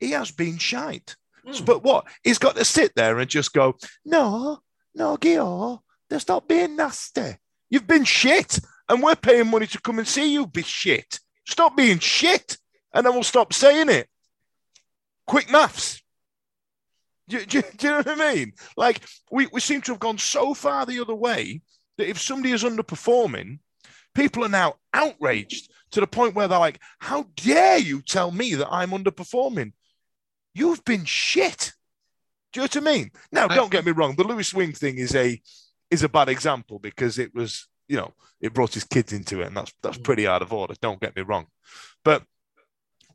he 0.00 0.10
has 0.12 0.30
been 0.30 0.58
shite. 0.58 1.16
Hmm. 1.46 1.64
But 1.64 1.82
what? 1.82 2.06
He's 2.22 2.38
got 2.38 2.56
to 2.56 2.64
sit 2.64 2.94
there 2.94 3.18
and 3.18 3.28
just 3.28 3.52
go, 3.52 3.76
no, 4.04 4.60
no, 4.94 5.16
Gio, 5.16 5.80
just 6.10 6.26
stop 6.26 6.46
being 6.48 6.76
nasty. 6.76 7.36
You've 7.70 7.86
been 7.86 8.04
shit, 8.04 8.58
and 8.88 9.02
we're 9.02 9.16
paying 9.16 9.48
money 9.48 9.66
to 9.66 9.80
come 9.80 9.98
and 9.98 10.06
see 10.06 10.32
you 10.32 10.46
be 10.46 10.62
shit. 10.62 11.18
Stop 11.46 11.76
being 11.76 11.98
shit, 11.98 12.58
and 12.92 13.04
then 13.04 13.14
we'll 13.14 13.22
stop 13.22 13.52
saying 13.52 13.88
it. 13.88 14.08
Quick 15.26 15.50
maths. 15.50 16.02
Do, 17.28 17.38
you- 17.38 17.46
do 17.46 17.62
do 17.76 17.86
you 17.86 17.90
know 17.90 17.96
what 17.98 18.20
I 18.20 18.34
mean? 18.34 18.52
Like, 18.76 19.00
we, 19.30 19.48
we 19.52 19.60
seem 19.60 19.80
to 19.82 19.92
have 19.92 20.00
gone 20.00 20.18
so 20.18 20.54
far 20.54 20.84
the 20.84 21.00
other 21.00 21.14
way 21.14 21.62
that 21.96 22.08
if 22.08 22.20
somebody 22.20 22.52
is 22.52 22.64
underperforming, 22.64 23.58
people 24.14 24.44
are 24.44 24.48
now 24.48 24.74
outraged 24.92 25.70
to 25.92 26.00
the 26.00 26.06
point 26.06 26.34
where 26.34 26.48
they're 26.48 26.58
like, 26.58 26.80
How 26.98 27.26
dare 27.36 27.78
you 27.78 28.02
tell 28.02 28.30
me 28.30 28.54
that 28.54 28.68
I'm 28.70 28.90
underperforming? 28.90 29.72
You've 30.54 30.84
been 30.84 31.04
shit. 31.04 31.72
Do 32.52 32.60
you 32.60 32.62
know 32.62 32.64
what 32.64 32.76
I 32.76 32.94
mean? 32.96 33.10
Now, 33.30 33.48
don't 33.48 33.70
get 33.70 33.86
me 33.86 33.92
wrong. 33.92 34.14
The 34.14 34.24
Lewis 34.24 34.52
Wing 34.52 34.72
thing 34.72 34.98
is 34.98 35.14
a 35.14 35.40
is 35.90 36.02
a 36.02 36.08
bad 36.08 36.28
example 36.28 36.78
because 36.78 37.18
it 37.18 37.34
was, 37.34 37.68
you 37.88 37.96
know, 37.96 38.12
it 38.40 38.52
brought 38.52 38.74
his 38.74 38.84
kids 38.84 39.12
into 39.12 39.40
it, 39.40 39.46
and 39.46 39.56
that's 39.56 39.72
that's 39.82 39.98
mm. 39.98 40.04
pretty 40.04 40.26
out 40.26 40.42
of 40.42 40.52
order. 40.52 40.74
Don't 40.80 41.00
get 41.00 41.16
me 41.16 41.22
wrong. 41.22 41.46
But 42.04 42.24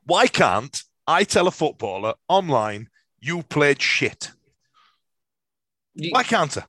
why 0.05 0.27
can't 0.27 0.83
I 1.05 1.23
tell 1.23 1.47
a 1.47 1.51
footballer 1.51 2.15
online 2.27 2.89
you 3.19 3.43
played 3.43 3.81
shit? 3.81 4.31
You- 5.93 6.11
Why 6.11 6.23
can't 6.23 6.57
I? 6.57 6.63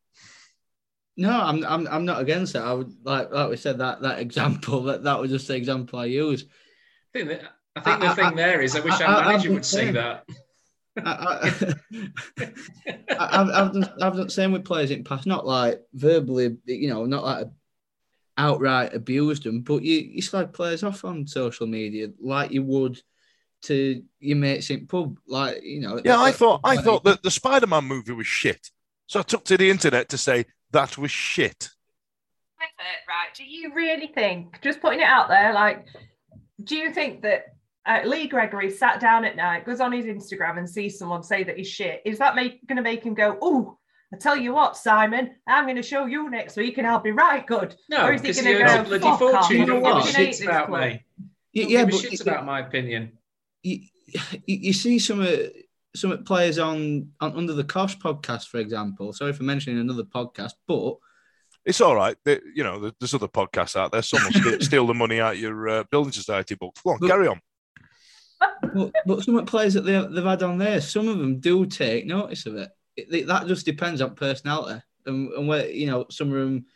No, 1.21 1.31
I'm, 1.41 1.65
I'm, 1.65 1.87
I'm 1.89 2.05
not 2.05 2.21
against 2.23 2.55
it. 2.55 2.61
I 2.61 2.73
would 2.73 2.95
like, 3.05 3.33
like 3.33 3.51
we 3.51 3.57
said 3.57 3.79
that 3.79 4.01
that 4.03 4.21
example 4.21 4.85
that 4.85 5.03
that 5.03 5.19
was 5.21 5.31
just 5.33 5.49
the 5.49 5.57
example 5.57 5.99
I 5.99 6.05
used. 6.07 6.47
I 7.15 7.19
think, 7.19 7.29
that, 7.31 7.43
I 7.77 7.81
think 7.81 8.01
the 8.01 8.07
I- 8.07 8.15
thing 8.15 8.25
I- 8.27 8.35
there 8.35 8.61
is, 8.63 8.77
I 8.77 8.81
wish 8.81 9.01
I- 9.01 9.05
our 9.05 9.23
I- 9.23 9.27
manager 9.27 9.49
I'm 9.49 9.55
would 9.55 9.65
say 9.65 9.91
that. 9.91 10.25
I, 11.05 11.11
I, 11.11 11.75
I, 13.19 13.41
I've, 13.41 13.49
I've 13.51 13.73
done, 13.73 13.85
I've 14.03 14.15
done 14.17 14.25
the 14.27 14.31
same 14.31 14.53
with 14.53 14.65
players 14.65 14.91
in 14.91 15.03
the 15.03 15.09
past, 15.09 15.27
not 15.27 15.47
like 15.47 15.81
verbally, 15.95 16.57
you 16.67 16.89
know, 16.89 17.05
not 17.05 17.25
like 17.25 17.49
outright 18.37 18.95
abused 18.95 19.43
them, 19.45 19.61
but 19.63 19.83
you, 19.83 19.97
you 19.99 20.23
slag 20.23 20.53
players 20.53 20.83
off 20.85 21.05
on 21.05 21.27
social 21.27 21.67
media 21.67 22.09
like 22.21 22.53
you 22.53 22.63
would 22.63 23.01
to 23.63 24.03
your 24.21 24.37
mates 24.37 24.71
in 24.71 24.87
pub, 24.87 25.19
like 25.27 25.63
you 25.65 25.81
know. 25.81 26.01
Yeah, 26.05 26.21
I 26.21 26.31
thought 26.31 26.61
I 26.63 26.77
like- 26.77 26.85
thought 26.85 27.05
that 27.05 27.23
the 27.25 27.31
Spider-Man 27.31 27.85
movie 27.85 28.13
was 28.13 28.27
shit. 28.27 28.71
So 29.09 29.21
I 29.21 29.23
took 29.23 29.45
to 29.47 29.57
the 29.57 29.71
internet 29.71 30.09
to 30.11 30.19
say 30.19 30.45
that 30.73 30.99
was 30.99 31.11
shit. 31.11 31.71
right? 33.09 33.35
Do 33.35 33.45
you 33.45 33.75
really 33.75 34.09
think, 34.09 34.61
just 34.63 34.81
putting 34.81 35.01
it 35.01 35.05
out 35.07 35.29
there, 35.29 35.53
like, 35.53 35.87
do 36.65 36.77
you 36.77 36.93
think 36.93 37.23
that 37.23 37.47
uh, 37.87 38.01
Lee 38.05 38.27
Gregory 38.29 38.71
sat 38.71 39.01
down 39.01 39.25
at 39.25 39.37
night, 39.37 39.65
goes 39.65 39.81
on 39.81 39.93
his 39.93 40.07
Instagram 40.07 40.59
and 40.59 40.69
sees 40.69 40.99
someone 40.99 41.23
say 41.23 41.45
that 41.45 41.57
he's 41.57 41.69
shit? 41.69 42.03
Is 42.05 42.19
that 42.19 42.35
going 42.35 42.59
to 42.77 42.83
make 42.83 43.05
him 43.05 43.15
go, 43.15 43.39
oh, 43.41 43.79
I 44.13 44.17
tell 44.17 44.37
you 44.37 44.53
what, 44.55 44.77
Simon, 44.77 45.33
I'm 45.47 45.65
going 45.65 45.77
to 45.77 45.83
show 45.83 46.07
you 46.07 46.31
next 46.31 46.57
week 46.57 46.79
and 46.79 46.87
I'll 46.87 46.99
be 47.01 47.13
right 47.13 47.47
good? 47.47 47.77
No, 47.91 48.07
or 48.07 48.13
is 48.15 48.23
he 48.23 48.29
because 48.29 48.43
going 48.43 48.57
he 48.57 48.63
to 48.63 48.69
earns 48.71 48.89
go, 48.89 48.95
a 48.97 48.99
bloody 48.99 49.03
fuck 49.03 49.13
off, 49.13 49.19
fortune. 49.49 49.57
I 49.57 49.61
You 49.61 49.67
don't 49.67 49.83
give 49.83 49.97
a 49.97 50.33
shit 50.33 50.43
about 50.45 50.71
me. 50.71 50.77
Y- 51.55 51.63
Don't 51.63 51.71
yeah, 51.71 51.79
give 51.85 51.89
a 51.89 51.91
but 51.93 52.01
shit 52.01 52.13
you- 52.13 52.19
about 52.23 52.45
my 52.47 52.61
opinion. 52.61 53.13
you, 53.63 53.81
you 54.07 54.21
you 54.47 54.73
see 54.73 54.99
some 54.99 55.21
of 55.21 55.29
some 55.97 56.13
of 56.13 56.25
players 56.25 56.59
on, 56.59 57.11
on 57.21 57.37
under 57.37 57.53
the 57.55 57.65
Cosh 57.65 57.97
podcast, 57.99 58.49
for 58.49 58.59
example. 58.59 59.13
Sorry 59.13 59.33
for 59.33 59.43
mentioning 59.45 59.81
another 59.81 60.05
podcast, 60.05 60.53
but 60.67 60.97
It's 61.65 61.81
all 61.81 61.95
right. 61.97 62.17
There- 62.25 62.43
you 62.55 62.63
know, 62.65 62.91
there's 63.01 63.15
other 63.15 63.29
podcasts 63.29 63.77
out 63.77 63.93
there. 63.93 64.03
Some 64.03 64.23
will 64.25 64.33
steal, 64.33 64.61
steal 64.71 64.87
the 64.87 64.95
money 64.95 65.21
out 65.21 65.35
of 65.35 65.41
your 65.41 65.69
uh, 65.69 65.85
building 65.91 66.13
society 66.13 66.55
book. 66.55 66.77
Go 66.85 66.91
on, 66.93 66.99
But- 67.01 67.09
carry 67.09 67.29
on. 67.29 67.41
but, 68.75 68.93
but 69.07 69.23
some 69.25 69.37
of 69.37 69.45
the 69.47 69.51
players 69.51 69.75
that 69.75 69.83
they, 69.83 69.99
they've 70.15 70.25
had 70.25 70.43
on 70.43 70.59
there, 70.59 70.81
some 70.81 71.09
of 71.09 71.19
them 71.19 71.41
do 71.41 71.67
take 71.67 72.07
notice 72.07 72.47
of 72.47 72.57
it. 72.57 72.71
It- 72.97 73.13
it- 73.13 73.27
that 73.27 73.47
just 73.47 73.67
depends 73.67 74.01
on 74.01 74.15
personality, 74.15 74.81
and, 75.07 75.33
and 75.33 75.49
where 75.49 75.69
you 75.71 75.87
know 75.87 76.07
some 76.11 76.29
of 76.33 76.39
them, 76.39 76.67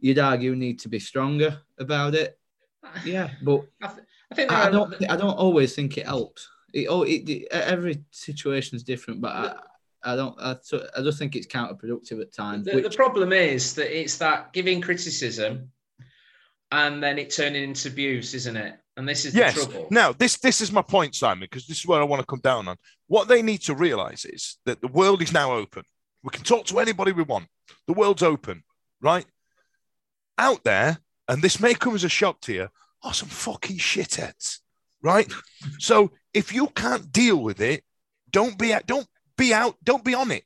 you'd 0.00 0.18
argue 0.18 0.54
need 0.54 0.78
to 0.80 0.88
be 0.88 0.98
stronger 1.00 1.58
about 1.78 2.14
it. 2.14 2.38
Yeah, 3.04 3.30
but 3.42 3.62
I, 3.82 3.88
th- 3.88 4.06
I 4.30 4.34
think 4.34 4.52
I, 4.52 4.66
I 4.66 4.70
don't. 4.70 4.94
I 5.10 5.16
don't 5.16 5.36
always 5.36 5.74
think 5.74 5.98
it 5.98 6.06
helps. 6.06 6.48
It, 6.72 6.86
oh, 6.88 7.02
it, 7.02 7.28
it- 7.28 7.48
every 7.50 8.02
situation 8.10 8.76
is 8.76 8.82
different, 8.82 9.20
but 9.20 9.32
I, 9.32 10.12
I 10.12 10.16
don't. 10.16 10.38
I, 10.40 10.56
I 10.96 11.02
just 11.02 11.18
think 11.18 11.34
it's 11.36 11.46
counterproductive 11.46 12.20
at 12.20 12.32
times. 12.32 12.66
The, 12.66 12.80
the 12.80 12.90
problem 12.90 13.32
is 13.32 13.74
that 13.74 13.96
it's 13.98 14.18
that 14.18 14.52
giving 14.52 14.80
criticism 14.80 15.70
and 16.70 17.02
then 17.02 17.18
it 17.18 17.30
turning 17.30 17.64
into 17.64 17.88
abuse, 17.88 18.34
isn't 18.34 18.56
it? 18.56 18.74
And 18.96 19.08
this 19.08 19.24
is 19.24 19.34
Yes. 19.34 19.54
the 19.54 19.70
trouble. 19.72 19.88
Now, 19.90 20.12
this 20.12 20.36
this 20.38 20.60
is 20.60 20.70
my 20.72 20.82
point, 20.82 21.14
Simon, 21.14 21.40
because 21.40 21.66
this 21.66 21.78
is 21.78 21.86
where 21.86 22.00
I 22.00 22.04
want 22.04 22.20
to 22.20 22.26
come 22.26 22.40
down 22.40 22.68
on. 22.68 22.76
What 23.06 23.28
they 23.28 23.42
need 23.42 23.62
to 23.62 23.74
realize 23.74 24.24
is 24.24 24.58
that 24.66 24.80
the 24.80 24.88
world 24.88 25.22
is 25.22 25.32
now 25.32 25.52
open. 25.52 25.82
We 26.22 26.30
can 26.30 26.44
talk 26.44 26.66
to 26.66 26.78
anybody 26.80 27.12
we 27.12 27.22
want. 27.22 27.46
The 27.86 27.92
world's 27.94 28.22
open, 28.22 28.64
right? 29.00 29.24
Out 30.36 30.62
there, 30.64 30.98
and 31.28 31.42
this 31.42 31.60
may 31.60 31.74
come 31.74 31.94
as 31.94 32.04
a 32.04 32.08
shock 32.08 32.40
to 32.42 32.52
you, 32.52 32.68
are 33.02 33.14
some 33.14 33.28
fucking 33.28 33.78
shitheads, 33.78 34.58
right? 35.02 35.32
so 35.78 36.10
if 36.34 36.52
you 36.52 36.68
can't 36.68 37.10
deal 37.12 37.36
with 37.36 37.60
it, 37.60 37.84
don't 38.30 38.58
be 38.58 38.74
don't 38.86 39.06
be 39.36 39.54
out, 39.54 39.76
don't 39.82 40.04
be 40.04 40.14
on 40.14 40.30
it. 40.30 40.44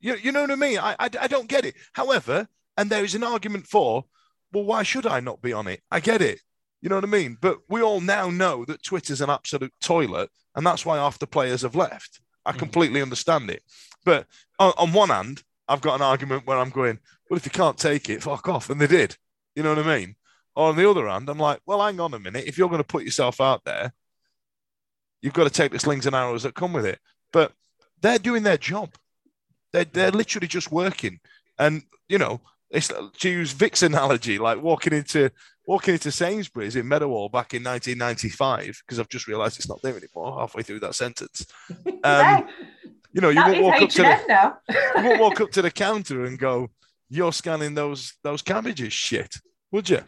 You, 0.00 0.16
you 0.16 0.32
know 0.32 0.42
what 0.42 0.50
I 0.50 0.56
mean? 0.56 0.78
I, 0.78 0.94
I 0.98 1.08
I 1.20 1.26
don't 1.26 1.48
get 1.48 1.64
it. 1.64 1.74
However, 1.92 2.48
and 2.76 2.90
there 2.90 3.04
is 3.04 3.14
an 3.14 3.24
argument 3.24 3.66
for, 3.66 4.04
well, 4.52 4.64
why 4.64 4.82
should 4.82 5.06
I 5.06 5.20
not 5.20 5.42
be 5.42 5.52
on 5.52 5.66
it? 5.66 5.80
I 5.90 6.00
get 6.00 6.22
it. 6.22 6.40
You 6.82 6.88
know 6.88 6.96
what 6.96 7.04
I 7.04 7.08
mean? 7.08 7.38
But 7.40 7.58
we 7.68 7.82
all 7.82 8.00
now 8.00 8.30
know 8.30 8.64
that 8.66 8.82
Twitter's 8.82 9.20
an 9.20 9.30
absolute 9.30 9.72
toilet, 9.80 10.30
and 10.54 10.66
that's 10.66 10.84
why 10.84 10.98
half 10.98 11.18
the 11.18 11.26
players 11.26 11.62
have 11.62 11.74
left. 11.74 12.20
I 12.44 12.52
mm. 12.52 12.58
completely 12.58 13.02
understand 13.02 13.50
it. 13.50 13.62
But 14.04 14.26
on, 14.58 14.72
on 14.76 14.92
one 14.92 15.08
hand, 15.08 15.42
I've 15.68 15.80
got 15.80 15.96
an 15.96 16.02
argument 16.02 16.46
where 16.46 16.58
I'm 16.58 16.70
going, 16.70 16.98
well, 17.28 17.38
if 17.38 17.44
you 17.44 17.50
can't 17.50 17.78
take 17.78 18.08
it, 18.08 18.22
fuck 18.22 18.48
off. 18.48 18.70
And 18.70 18.80
they 18.80 18.86
did. 18.86 19.16
You 19.54 19.62
know 19.62 19.74
what 19.74 19.84
I 19.84 19.98
mean? 19.98 20.14
On 20.54 20.76
the 20.76 20.88
other 20.88 21.08
hand, 21.08 21.28
I'm 21.28 21.38
like, 21.38 21.60
well, 21.66 21.84
hang 21.84 21.98
on 21.98 22.14
a 22.14 22.18
minute. 22.18 22.44
If 22.46 22.56
you're 22.56 22.68
going 22.68 22.78
to 22.78 22.84
put 22.84 23.04
yourself 23.04 23.40
out 23.40 23.64
there, 23.64 23.92
you've 25.26 25.34
got 25.34 25.42
to 25.42 25.50
take 25.50 25.72
the 25.72 25.78
slings 25.80 26.06
and 26.06 26.14
arrows 26.14 26.44
that 26.44 26.54
come 26.54 26.72
with 26.72 26.86
it. 26.86 27.00
But 27.32 27.50
they're 28.00 28.20
doing 28.20 28.44
their 28.44 28.56
job. 28.56 28.94
They're, 29.72 29.84
they're 29.84 30.12
literally 30.12 30.46
just 30.46 30.70
working. 30.70 31.18
And, 31.58 31.82
you 32.08 32.16
know, 32.16 32.40
it's 32.70 32.92
to 33.18 33.28
use 33.28 33.50
Vic's 33.50 33.82
analogy, 33.82 34.38
like 34.38 34.62
walking 34.62 34.92
into 34.92 35.30
walking 35.66 35.94
into 35.94 36.12
Sainsbury's 36.12 36.76
in 36.76 36.86
Meadowhall 36.86 37.28
back 37.28 37.54
in 37.54 37.64
1995, 37.64 38.82
because 38.86 39.00
I've 39.00 39.08
just 39.08 39.26
realised 39.26 39.58
it's 39.58 39.68
not 39.68 39.82
there 39.82 39.96
anymore. 39.96 40.38
Halfway 40.38 40.62
through 40.62 40.78
that 40.80 40.94
sentence, 40.94 41.44
um, 42.04 42.46
you 43.12 43.20
know, 43.20 43.30
you 43.30 43.34
That 43.34 43.48
won't 43.48 43.62
walk 43.62 43.82
up 43.82 43.90
to 43.90 44.02
the, 44.02 44.54
you 44.98 45.04
won't 45.04 45.20
walk 45.20 45.40
up 45.40 45.50
to 45.52 45.62
the 45.62 45.70
counter 45.84 46.24
and 46.24 46.38
go, 46.38 46.70
"You're 47.08 47.32
scanning 47.32 47.74
those 47.74 48.14
those 48.22 48.42
cabbages, 48.42 48.92
shit," 48.92 49.34
would 49.72 49.90
you? 49.90 50.02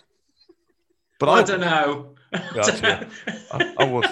But 1.19 1.29
I 1.29 1.43
don't 1.43 1.61
know. 1.61 2.14
Gotcha. 2.55 3.09
I, 3.53 3.75
I 3.79 3.85
would. 3.85 4.07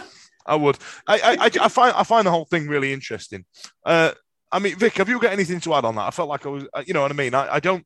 I 0.47 0.55
would. 0.57 0.79
I, 1.07 1.19
I, 1.41 1.65
I, 1.65 1.69
find 1.69 1.95
I 1.95 2.03
find 2.03 2.27
the 2.27 2.31
whole 2.31 2.45
thing 2.45 2.69
really 2.69 2.93
interesting. 2.93 3.45
Uh, 3.85 4.13
I 4.51 4.59
mean, 4.59 4.77
Vic, 4.77 4.97
have 4.99 5.09
you 5.09 5.21
got 5.21 5.33
anything 5.33 5.61
to 5.61 5.75
add 5.75 5.85
on 5.85 5.97
that? 5.97 6.07
I 6.07 6.11
felt 6.11 6.29
like 6.29 6.47
I 6.47 6.49
was, 6.49 6.65
uh, 6.73 6.83
you 6.87 6.95
know 6.95 7.03
what 7.03 7.11
I 7.11 7.15
mean. 7.15 7.35
I, 7.35 7.55
I 7.55 7.61
don't, 7.61 7.85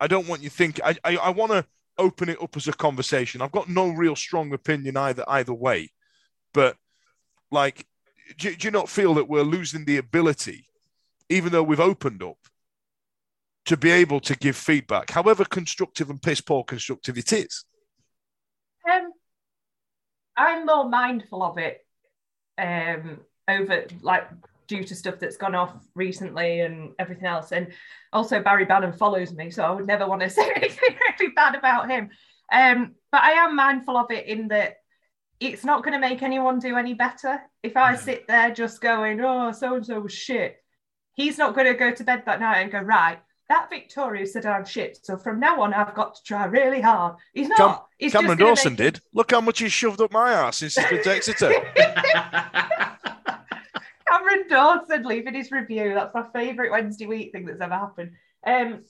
I 0.00 0.06
don't 0.06 0.26
want 0.26 0.42
you 0.42 0.50
think. 0.50 0.80
I, 0.84 0.96
I, 1.04 1.16
I 1.16 1.30
want 1.30 1.52
to 1.52 1.64
open 1.98 2.28
it 2.28 2.42
up 2.42 2.56
as 2.56 2.68
a 2.68 2.72
conversation. 2.72 3.40
I've 3.40 3.52
got 3.52 3.68
no 3.68 3.88
real 3.88 4.16
strong 4.16 4.52
opinion 4.52 4.96
either 4.96 5.24
either 5.28 5.54
way, 5.54 5.90
but 6.52 6.76
like, 7.50 7.86
do, 8.38 8.54
do 8.54 8.66
you 8.66 8.72
not 8.72 8.88
feel 8.88 9.14
that 9.14 9.28
we're 9.28 9.42
losing 9.42 9.84
the 9.84 9.98
ability, 9.98 10.66
even 11.28 11.52
though 11.52 11.62
we've 11.62 11.80
opened 11.80 12.22
up, 12.22 12.38
to 13.66 13.76
be 13.76 13.90
able 13.90 14.20
to 14.20 14.36
give 14.36 14.56
feedback, 14.56 15.10
however 15.10 15.44
constructive 15.44 16.10
and 16.10 16.20
piss 16.20 16.40
poor 16.40 16.64
constructive 16.64 17.16
it 17.16 17.32
is? 17.32 17.64
I'm 20.36 20.66
more 20.66 20.88
mindful 20.88 21.42
of 21.42 21.58
it 21.58 21.84
um, 22.58 23.20
over 23.48 23.84
like 24.02 24.28
due 24.66 24.84
to 24.84 24.94
stuff 24.94 25.18
that's 25.20 25.36
gone 25.36 25.54
off 25.54 25.72
recently 25.94 26.60
and 26.60 26.92
everything 26.98 27.26
else. 27.26 27.52
And 27.52 27.68
also 28.12 28.42
Barry 28.42 28.64
Bannon 28.64 28.92
follows 28.92 29.32
me, 29.32 29.50
so 29.50 29.64
I 29.64 29.70
would 29.70 29.86
never 29.86 30.06
want 30.06 30.22
to 30.22 30.30
say 30.30 30.50
anything 30.54 30.96
really 31.18 31.32
bad 31.32 31.54
about 31.54 31.88
him. 31.88 32.10
Um, 32.52 32.94
but 33.12 33.22
I 33.22 33.32
am 33.32 33.56
mindful 33.56 33.96
of 33.96 34.10
it 34.10 34.26
in 34.26 34.48
that 34.48 34.76
it's 35.40 35.64
not 35.64 35.82
going 35.82 35.92
to 35.92 35.98
make 35.98 36.22
anyone 36.22 36.58
do 36.58 36.76
any 36.76 36.94
better. 36.94 37.40
If 37.62 37.76
I 37.76 37.96
sit 37.96 38.26
there 38.26 38.50
just 38.52 38.80
going, 38.80 39.20
oh, 39.20 39.52
so 39.52 39.74
and 39.74 39.84
so 39.84 40.00
was 40.00 40.12
shit, 40.12 40.56
he's 41.14 41.38
not 41.38 41.54
going 41.54 41.66
to 41.66 41.74
go 41.74 41.90
to 41.90 42.04
bed 42.04 42.22
that 42.26 42.40
night 42.40 42.60
and 42.60 42.72
go, 42.72 42.80
right, 42.80 43.18
that 43.48 43.68
Victoria 43.70 44.26
said 44.26 44.44
I'm 44.46 44.64
shit. 44.64 44.98
So 45.02 45.16
from 45.16 45.38
now 45.38 45.60
on, 45.62 45.72
I've 45.72 45.94
got 45.94 46.16
to 46.16 46.22
try 46.24 46.44
really 46.46 46.80
hard. 46.80 47.16
He's 47.32 47.48
not. 47.48 47.56
Cam- 47.58 47.78
He's 47.98 48.12
Cameron 48.12 48.38
Dawson 48.38 48.72
make 48.72 48.78
did. 48.78 49.00
Look 49.14 49.30
how 49.30 49.40
much 49.40 49.58
he 49.60 49.68
shoved 49.68 50.00
up 50.02 50.12
my 50.12 50.32
ass 50.32 50.58
since 50.58 50.74
he's 50.76 50.86
been 50.88 51.02
to 51.02 51.10
Exeter. 51.12 51.50
Cameron 54.08 54.44
Dawson 54.48 55.02
leaving 55.04 55.34
his 55.34 55.50
review. 55.50 55.94
That's 55.94 56.14
my 56.14 56.24
favourite 56.32 56.70
Wednesday 56.70 57.06
week 57.06 57.32
thing 57.32 57.44
that's 57.46 57.60
ever 57.60 57.74
happened. 57.74 58.12
Um, 58.46 58.84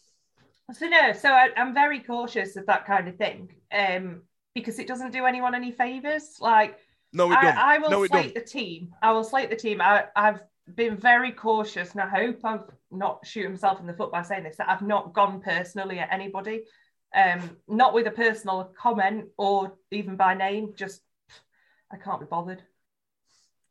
so 0.73 0.87
no, 0.89 1.13
so 1.13 1.31
I, 1.31 1.51
I'm 1.57 1.73
very 1.73 2.01
cautious 2.01 2.57
of 2.57 2.67
that 2.67 2.85
kind 2.87 3.09
of 3.09 3.17
thing 3.17 3.51
um, 3.73 4.23
because 4.55 4.79
it 4.79 4.87
doesn't 4.89 5.13
do 5.13 5.25
anyone 5.25 5.55
any 5.55 5.71
favours. 5.71 6.37
Like 6.41 6.79
No, 7.13 7.27
it 7.33 7.37
don't. 7.41 7.57
I, 7.57 7.77
I 7.77 7.79
will 7.79 7.91
No, 7.91 8.07
slate 8.07 8.35
don't. 8.35 8.35
the 8.35 8.41
team. 8.51 8.95
I 9.03 9.13
will 9.13 9.25
slate 9.25 9.51
the 9.51 9.57
team. 9.57 9.81
I, 9.81 10.07
I've 10.17 10.41
been 10.75 10.97
very 10.97 11.31
cautious, 11.33 11.93
and 11.93 12.01
I 12.03 12.09
hope 12.09 12.41
I've 12.45 12.65
not 12.97 13.27
shoot 13.27 13.45
himself 13.45 13.81
in 13.81 13.87
the 13.87 13.93
foot 13.93 14.13
by 14.13 14.23
saying 14.23 14.45
this. 14.45 14.57
That 14.57 14.69
I've 14.69 14.83
not 14.83 15.13
gone 15.13 15.41
personally 15.41 15.99
at 15.99 16.13
anybody, 16.13 16.65
um, 17.15 17.57
not 17.69 17.95
with 17.95 18.07
a 18.07 18.11
personal 18.11 18.73
comment 18.79 19.27
or 19.37 19.75
even 19.91 20.17
by 20.17 20.35
name. 20.35 20.75
Just 20.77 21.03
I 21.93 21.97
can't 21.97 22.21
be 22.21 22.27
bothered. 22.27 22.63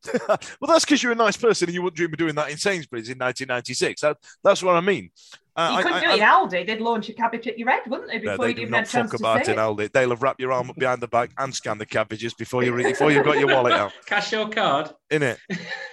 well, 0.28 0.68
that's 0.68 0.86
because 0.86 1.02
you're 1.02 1.12
a 1.12 1.16
nice 1.16 1.38
person 1.38 1.68
and 1.68 1.74
you 1.74 1.82
wouldn't 1.82 1.98
dream 1.98 2.14
of 2.14 2.18
doing 2.18 2.36
that 2.36 2.52
in 2.52 2.58
Sainsbury's 2.58 3.10
in 3.10 3.18
1996. 3.18 4.02
That, 4.02 4.18
that's 4.44 4.62
what 4.62 4.76
I 4.76 4.82
mean. 4.82 5.10
Uh, 5.58 5.76
You 5.78 5.84
couldn't 5.84 5.98
I- 5.98 6.02
do 6.02 6.10
it 6.10 6.14
in 6.16 6.20
Aldi. 6.20 6.68
They'd 6.68 6.82
launch 6.82 7.08
a 7.10 7.14
cabbage 7.14 7.48
at 7.48 7.58
your 7.58 7.70
head, 7.70 7.84
wouldn't 7.88 8.10
they? 8.10 8.20
No, 8.20 8.32
Before 8.34 8.46
they 8.46 8.50
you'd 8.52 8.60
even 8.60 8.74
had 8.74 8.80
not 8.82 8.88
a 8.88 8.92
chance 8.92 9.12
fuck 9.12 9.20
to 9.20 9.24
about 9.24 9.46
say 9.46 9.54
in 9.54 9.60
it. 9.60 9.62
Aldi. 9.62 9.92
They'll 9.94 10.10
have 10.10 10.22
wrapped 10.22 10.40
your 10.42 10.52
arm 10.52 10.70
up 10.70 10.76
behind 10.76 11.02
the 11.02 11.08
back 11.08 11.32
and 11.38 11.56
scanned 11.56 11.80
the 11.80 11.86
cabbages 11.86 12.34
before 12.34 12.64
you 12.64 12.74
re- 12.74 12.84
before 12.84 13.10
you 13.12 13.24
got 13.24 13.40
your 13.40 13.48
wallet 13.48 13.72
out. 13.74 13.94
Cash 14.06 14.34
your 14.34 14.50
card. 14.50 14.92
In 15.10 15.24
it, 15.24 15.38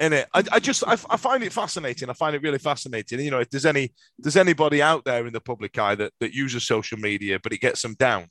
in 0.01 0.13
it. 0.13 0.27
I, 0.35 0.43
I 0.53 0.59
just 0.59 0.83
I, 0.87 0.93
I 1.09 1.17
find 1.17 1.43
it 1.45 1.53
fascinating. 1.53 2.11
I 2.11 2.13
find 2.15 2.35
it 2.35 2.43
really 2.43 2.59
fascinating. 2.59 3.21
You 3.21 3.31
know, 3.31 3.41
if 3.41 3.51
there's 3.51 3.67
any 3.67 3.93
there's 4.19 4.37
anybody 4.37 4.83
out 4.83 5.05
there 5.05 5.27
in 5.27 5.33
the 5.33 5.41
public 5.41 5.79
eye 5.79 5.95
that 5.95 6.13
that 6.21 6.33
uses 6.35 6.67
social 6.67 6.99
media, 6.99 7.39
but 7.41 7.53
it 7.53 7.61
gets 7.61 7.83
them 7.83 7.95
down. 7.99 8.27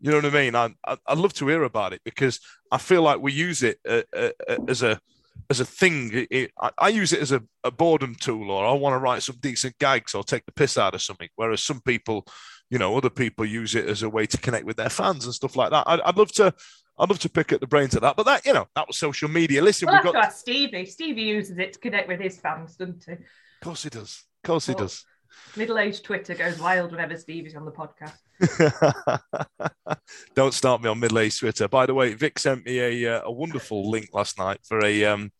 You 0.00 0.10
know 0.12 0.16
what 0.16 0.24
I 0.24 0.30
mean? 0.30 0.54
I, 0.54 0.70
I 0.86 0.96
I'd 1.06 1.18
love 1.18 1.34
to 1.34 1.46
hear 1.48 1.62
about 1.64 1.92
it 1.92 2.00
because 2.06 2.40
I 2.72 2.78
feel 2.78 3.02
like 3.02 3.20
we 3.20 3.32
use 3.32 3.62
it 3.62 3.78
uh, 3.86 4.00
uh, 4.16 4.30
uh, 4.48 4.56
as 4.66 4.82
a 4.82 4.98
as 5.48 5.60
a 5.60 5.64
thing. 5.64 6.26
It, 6.30 6.50
I, 6.60 6.70
I 6.78 6.88
use 6.88 7.12
it 7.12 7.20
as 7.20 7.32
a, 7.32 7.42
a 7.64 7.70
boredom 7.70 8.14
tool, 8.14 8.50
or 8.50 8.66
I 8.66 8.72
want 8.72 8.94
to 8.94 8.98
write 8.98 9.22
some 9.22 9.36
decent 9.40 9.78
gags 9.78 10.14
or 10.14 10.22
take 10.24 10.44
the 10.46 10.52
piss 10.52 10.76
out 10.76 10.94
of 10.94 11.02
something. 11.02 11.28
Whereas 11.36 11.62
some 11.62 11.80
people, 11.80 12.26
you 12.68 12.78
know, 12.78 12.96
other 12.96 13.10
people 13.10 13.44
use 13.44 13.74
it 13.74 13.86
as 13.86 14.02
a 14.02 14.10
way 14.10 14.26
to 14.26 14.38
connect 14.38 14.66
with 14.66 14.76
their 14.76 14.90
fans 14.90 15.24
and 15.24 15.34
stuff 15.34 15.56
like 15.56 15.70
that. 15.70 15.84
I'd, 15.86 16.00
I'd 16.00 16.16
love 16.16 16.32
to. 16.32 16.52
I'd 16.98 17.08
love 17.08 17.20
to 17.20 17.30
pick 17.30 17.50
at 17.52 17.60
the 17.60 17.66
brains 17.66 17.94
of 17.94 18.02
that, 18.02 18.14
but 18.14 18.26
that 18.26 18.44
you 18.44 18.52
know 18.52 18.66
that 18.74 18.86
was 18.86 18.98
social 18.98 19.28
media. 19.30 19.62
Listen, 19.62 19.88
We'll 19.90 20.02
we've 20.02 20.12
got. 20.12 20.34
Stevie. 20.34 20.84
Stevie 20.84 21.22
uses 21.22 21.56
it 21.56 21.72
to 21.72 21.78
connect 21.78 22.08
with 22.08 22.20
his 22.20 22.38
fans, 22.38 22.76
doesn't 22.76 23.04
he? 23.06 23.12
Of 23.12 23.18
course 23.62 23.84
he 23.84 23.88
does. 23.88 24.24
Of 24.44 24.46
course 24.46 24.66
he 24.66 24.74
Well, 24.74 24.84
does. 24.84 25.06
Middle-aged 25.56 26.04
Twitter 26.04 26.34
goes 26.34 26.58
wild 26.58 26.90
whenever 26.90 27.16
Stevie's 27.16 27.56
on 27.56 27.64
the 27.64 27.70
podcast. 27.70 28.18
Don't 30.34 30.54
start 30.54 30.82
me 30.82 30.88
on 30.88 30.98
middle-aged 30.98 31.40
Twitter. 31.40 31.68
By 31.68 31.86
the 31.86 31.94
way, 31.94 32.14
Vic 32.14 32.38
sent 32.38 32.64
me 32.64 32.78
a 32.78 33.16
uh, 33.16 33.22
a 33.24 33.32
wonderful 33.32 33.90
link 33.90 34.08
last 34.12 34.38
night 34.38 34.60
for 34.66 34.84
a 34.84 35.04
um 35.04 35.30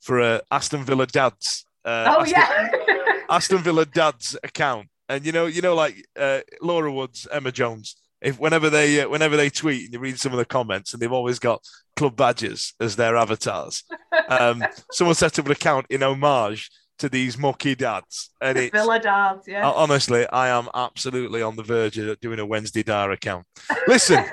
for 0.00 0.20
a 0.20 0.40
Aston 0.50 0.84
Villa 0.84 1.06
dads. 1.06 1.66
Uh, 1.84 2.16
oh 2.16 2.22
Aston, 2.22 2.34
yeah. 2.36 3.12
Aston 3.30 3.58
Villa 3.58 3.86
dads 3.86 4.36
account, 4.42 4.88
and 5.08 5.24
you 5.24 5.32
know 5.32 5.46
you 5.46 5.62
know 5.62 5.74
like 5.74 6.04
uh, 6.18 6.40
Laura 6.60 6.92
Woods, 6.92 7.26
Emma 7.30 7.52
Jones. 7.52 7.96
If 8.20 8.38
whenever 8.38 8.70
they 8.70 9.00
uh, 9.00 9.08
whenever 9.08 9.36
they 9.36 9.50
tweet 9.50 9.84
and 9.84 9.92
you 9.94 9.98
read 9.98 10.18
some 10.18 10.32
of 10.32 10.38
the 10.38 10.44
comments, 10.44 10.92
and 10.92 11.00
they've 11.00 11.12
always 11.12 11.38
got 11.38 11.62
club 11.96 12.16
badges 12.16 12.74
as 12.80 12.96
their 12.96 13.16
avatars. 13.16 13.84
Um, 14.26 14.64
someone 14.90 15.16
set 15.16 15.38
up 15.38 15.44
an 15.44 15.52
account 15.52 15.86
in 15.90 16.02
homage 16.02 16.70
to 16.98 17.08
these 17.08 17.36
mucky 17.36 17.74
dads, 17.74 18.30
and 18.40 18.56
it's 18.56 18.70
Villa 18.72 18.98
dads, 18.98 19.48
yeah. 19.48 19.68
honestly, 19.68 20.26
I 20.28 20.48
am 20.48 20.68
absolutely 20.74 21.42
on 21.42 21.56
the 21.56 21.62
verge 21.62 21.98
of 21.98 22.20
doing 22.20 22.38
a 22.38 22.46
Wednesday 22.46 22.82
Dar 22.82 23.10
account. 23.10 23.46
Listen, 23.88 24.24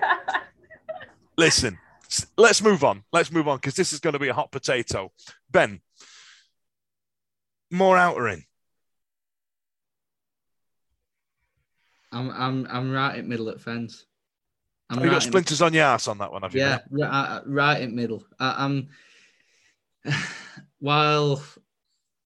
listen, 1.38 1.78
let's 2.38 2.62
move 2.62 2.84
on. 2.84 3.04
Let's 3.12 3.32
move 3.32 3.48
on 3.48 3.58
because 3.58 3.76
this 3.76 3.94
is 3.94 4.00
going 4.00 4.14
to 4.14 4.20
be 4.20 4.28
a 4.28 4.34
hot 4.34 4.52
potato. 4.52 5.12
Ben, 5.50 5.82
more 7.72 7.98
outering. 7.98 8.46
I'm 12.12 12.30
I'm 12.30 12.68
I'm 12.70 12.92
right 12.92 13.18
in 13.18 13.28
middle 13.28 13.50
at 13.50 13.62
fence. 13.62 14.06
I'm 14.90 14.98
Have 14.98 15.06
you 15.06 15.10
got 15.10 15.16
right 15.18 15.26
in- 15.26 15.32
splinters 15.32 15.62
on 15.62 15.74
your 15.74 15.86
ass 15.86 16.08
on 16.08 16.18
that 16.20 16.32
one? 16.32 16.42
Have 16.42 16.54
you? 16.54 16.60
yeah, 16.62 16.80
right, 16.90 17.42
right 17.46 17.82
in 17.82 17.96
middle. 17.96 18.24
I, 18.40 18.66
I'm. 18.66 18.90
While 20.80 21.44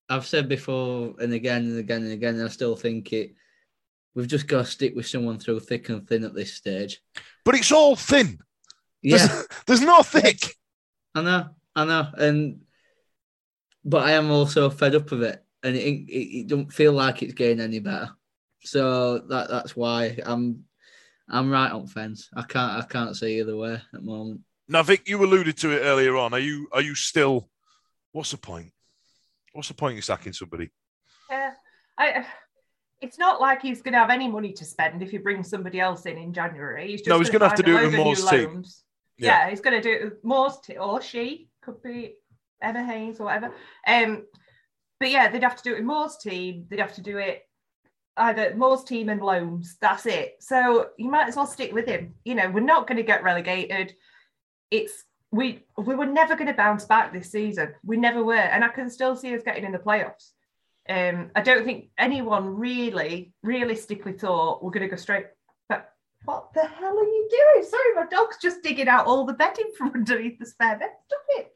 I've 0.08 0.26
said 0.26 0.48
before 0.48 1.14
and 1.20 1.32
again 1.32 1.62
and 1.64 1.78
again 1.78 2.02
and 2.02 2.12
again, 2.12 2.34
and 2.36 2.44
I 2.44 2.48
still 2.48 2.76
think 2.76 3.12
it. 3.12 3.34
We've 4.14 4.28
just 4.28 4.46
got 4.46 4.64
to 4.64 4.70
stick 4.70 4.94
with 4.96 5.06
someone 5.06 5.38
through 5.38 5.60
thick 5.60 5.90
and 5.90 6.08
thin 6.08 6.24
at 6.24 6.34
this 6.34 6.54
stage. 6.54 7.02
But 7.44 7.54
it's 7.54 7.70
all 7.70 7.96
thin. 7.96 8.38
Yeah, 9.02 9.18
There's, 9.18 9.46
there's 9.66 9.80
no 9.82 10.02
thick. 10.02 10.54
I 11.14 11.22
know, 11.22 11.48
I 11.74 11.84
know, 11.84 12.08
and 12.16 12.60
but 13.84 14.04
I 14.04 14.12
am 14.12 14.30
also 14.30 14.70
fed 14.70 14.94
up 14.94 15.12
of 15.12 15.22
it, 15.22 15.44
and 15.62 15.76
it 15.76 15.80
it, 15.80 16.38
it 16.38 16.46
don't 16.46 16.72
feel 16.72 16.92
like 16.92 17.22
it's 17.22 17.34
getting 17.34 17.60
any 17.60 17.78
better. 17.78 18.10
So 18.62 19.18
that 19.18 19.48
that's 19.48 19.76
why 19.76 20.18
I'm 20.24 20.64
I'm 21.28 21.50
right 21.50 21.72
on 21.72 21.86
fence. 21.86 22.28
I 22.34 22.42
can't 22.42 22.82
I 22.82 22.86
can't 22.86 23.16
say 23.16 23.38
either 23.38 23.56
way 23.56 23.74
at 23.74 23.82
the 23.92 24.00
moment. 24.00 24.40
Now, 24.68 24.82
Vic, 24.82 25.08
you 25.08 25.22
alluded 25.22 25.56
to 25.58 25.70
it 25.70 25.80
earlier 25.80 26.16
on. 26.16 26.32
Are 26.32 26.40
you 26.40 26.68
are 26.72 26.82
you 26.82 26.94
still? 26.94 27.48
What's 28.12 28.30
the 28.30 28.38
point? 28.38 28.72
What's 29.56 29.68
the 29.68 29.74
point 29.74 29.96
in 29.96 30.02
sacking 30.02 30.34
somebody? 30.34 30.70
Yeah, 31.30 31.52
I. 31.98 32.26
It's 33.00 33.18
not 33.18 33.40
like 33.40 33.60
he's 33.60 33.82
going 33.82 33.92
to 33.92 33.98
have 33.98 34.10
any 34.10 34.26
money 34.26 34.52
to 34.52 34.64
spend 34.64 35.02
if 35.02 35.10
he 35.10 35.18
brings 35.18 35.50
somebody 35.50 35.80
else 35.80 36.06
in 36.06 36.16
in 36.16 36.32
January. 36.32 36.90
He's 36.90 37.00
just 37.00 37.08
No, 37.08 37.18
he's 37.18 37.28
gonna 37.28 37.40
gonna 37.40 37.48
have 37.50 37.56
to 37.58 37.62
do 37.62 37.76
it 37.76 37.86
with 37.86 37.94
Moore's 37.94 38.24
team. 38.24 38.64
Yeah. 39.18 39.44
Yeah. 39.44 39.50
he's 39.50 39.60
going 39.60 39.80
to 39.80 39.82
do 39.82 39.94
it 39.94 40.04
with 40.04 40.24
Moore's 40.24 40.58
team, 40.60 40.78
or 40.80 41.02
she 41.02 41.48
could 41.62 41.82
be 41.82 42.14
Emma 42.62 42.84
Hayes 42.84 43.20
or 43.20 43.24
whatever. 43.24 43.52
Um, 43.86 44.24
but 44.98 45.10
yeah, 45.10 45.28
they'd 45.28 45.42
have 45.42 45.56
to 45.56 45.62
do 45.62 45.72
it 45.72 45.78
with 45.78 45.84
Moore's 45.84 46.16
team. 46.16 46.66
They'd 46.68 46.80
have 46.80 46.94
to 46.94 47.02
do 47.02 47.18
it 47.18 47.42
either 48.16 48.54
Moore's 48.56 48.84
team 48.84 49.08
and 49.08 49.20
loans. 49.20 49.76
That's 49.80 50.06
it. 50.06 50.36
So 50.40 50.88
you 50.96 51.10
might 51.10 51.28
as 51.28 51.36
well 51.36 51.46
stick 51.46 51.72
with 51.72 51.86
him. 51.86 52.14
You 52.24 52.34
know, 52.34 52.50
we're 52.50 52.60
not 52.60 52.86
going 52.86 52.96
to 52.96 53.02
get 53.02 53.22
relegated. 53.22 53.94
It's 54.70 55.04
we 55.36 55.64
we 55.76 55.94
were 55.94 56.06
never 56.06 56.34
going 56.34 56.48
to 56.48 56.54
bounce 56.54 56.84
back 56.84 57.12
this 57.12 57.30
season. 57.30 57.74
We 57.84 57.96
never 57.96 58.24
were, 58.24 58.34
and 58.34 58.64
I 58.64 58.68
can 58.68 58.90
still 58.90 59.14
see 59.14 59.34
us 59.34 59.42
getting 59.42 59.64
in 59.64 59.72
the 59.72 59.78
playoffs. 59.78 60.30
Um, 60.88 61.30
I 61.34 61.42
don't 61.42 61.64
think 61.64 61.90
anyone 61.98 62.46
really, 62.46 63.32
realistically 63.42 64.12
thought 64.12 64.62
we're 64.62 64.70
going 64.70 64.88
to 64.88 64.88
go 64.88 64.96
straight. 64.96 65.26
But 65.68 65.90
what 66.24 66.52
the 66.54 66.64
hell 66.64 66.96
are 66.96 67.02
you 67.04 67.28
doing? 67.30 67.68
Sorry, 67.68 67.94
my 67.94 68.06
dog's 68.06 68.38
just 68.40 68.62
digging 68.62 68.88
out 68.88 69.06
all 69.06 69.24
the 69.24 69.32
bedding 69.32 69.70
from 69.76 69.92
underneath 69.94 70.38
the 70.38 70.46
spare 70.46 70.78
bed. 70.78 70.90
Stop 71.06 71.20
it. 71.30 71.52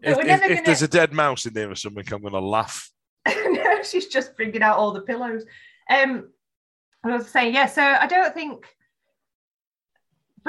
If, 0.00 0.18
if, 0.18 0.40
gonna- 0.40 0.62
there's 0.64 0.82
a 0.82 0.88
dead 0.88 1.12
mouse 1.12 1.44
in 1.46 1.54
there 1.54 1.70
or 1.70 1.74
something, 1.74 2.04
I'm 2.12 2.20
going 2.20 2.32
to 2.32 2.40
laugh. 2.40 2.90
no, 3.28 3.82
she's 3.82 4.06
just 4.06 4.36
bringing 4.36 4.62
out 4.62 4.78
all 4.78 4.92
the 4.92 5.00
pillows. 5.02 5.44
Um, 5.90 6.28
I 7.04 7.16
was 7.16 7.28
saying, 7.28 7.54
yeah. 7.54 7.66
So 7.66 7.82
I 7.82 8.06
don't 8.06 8.32
think 8.32 8.64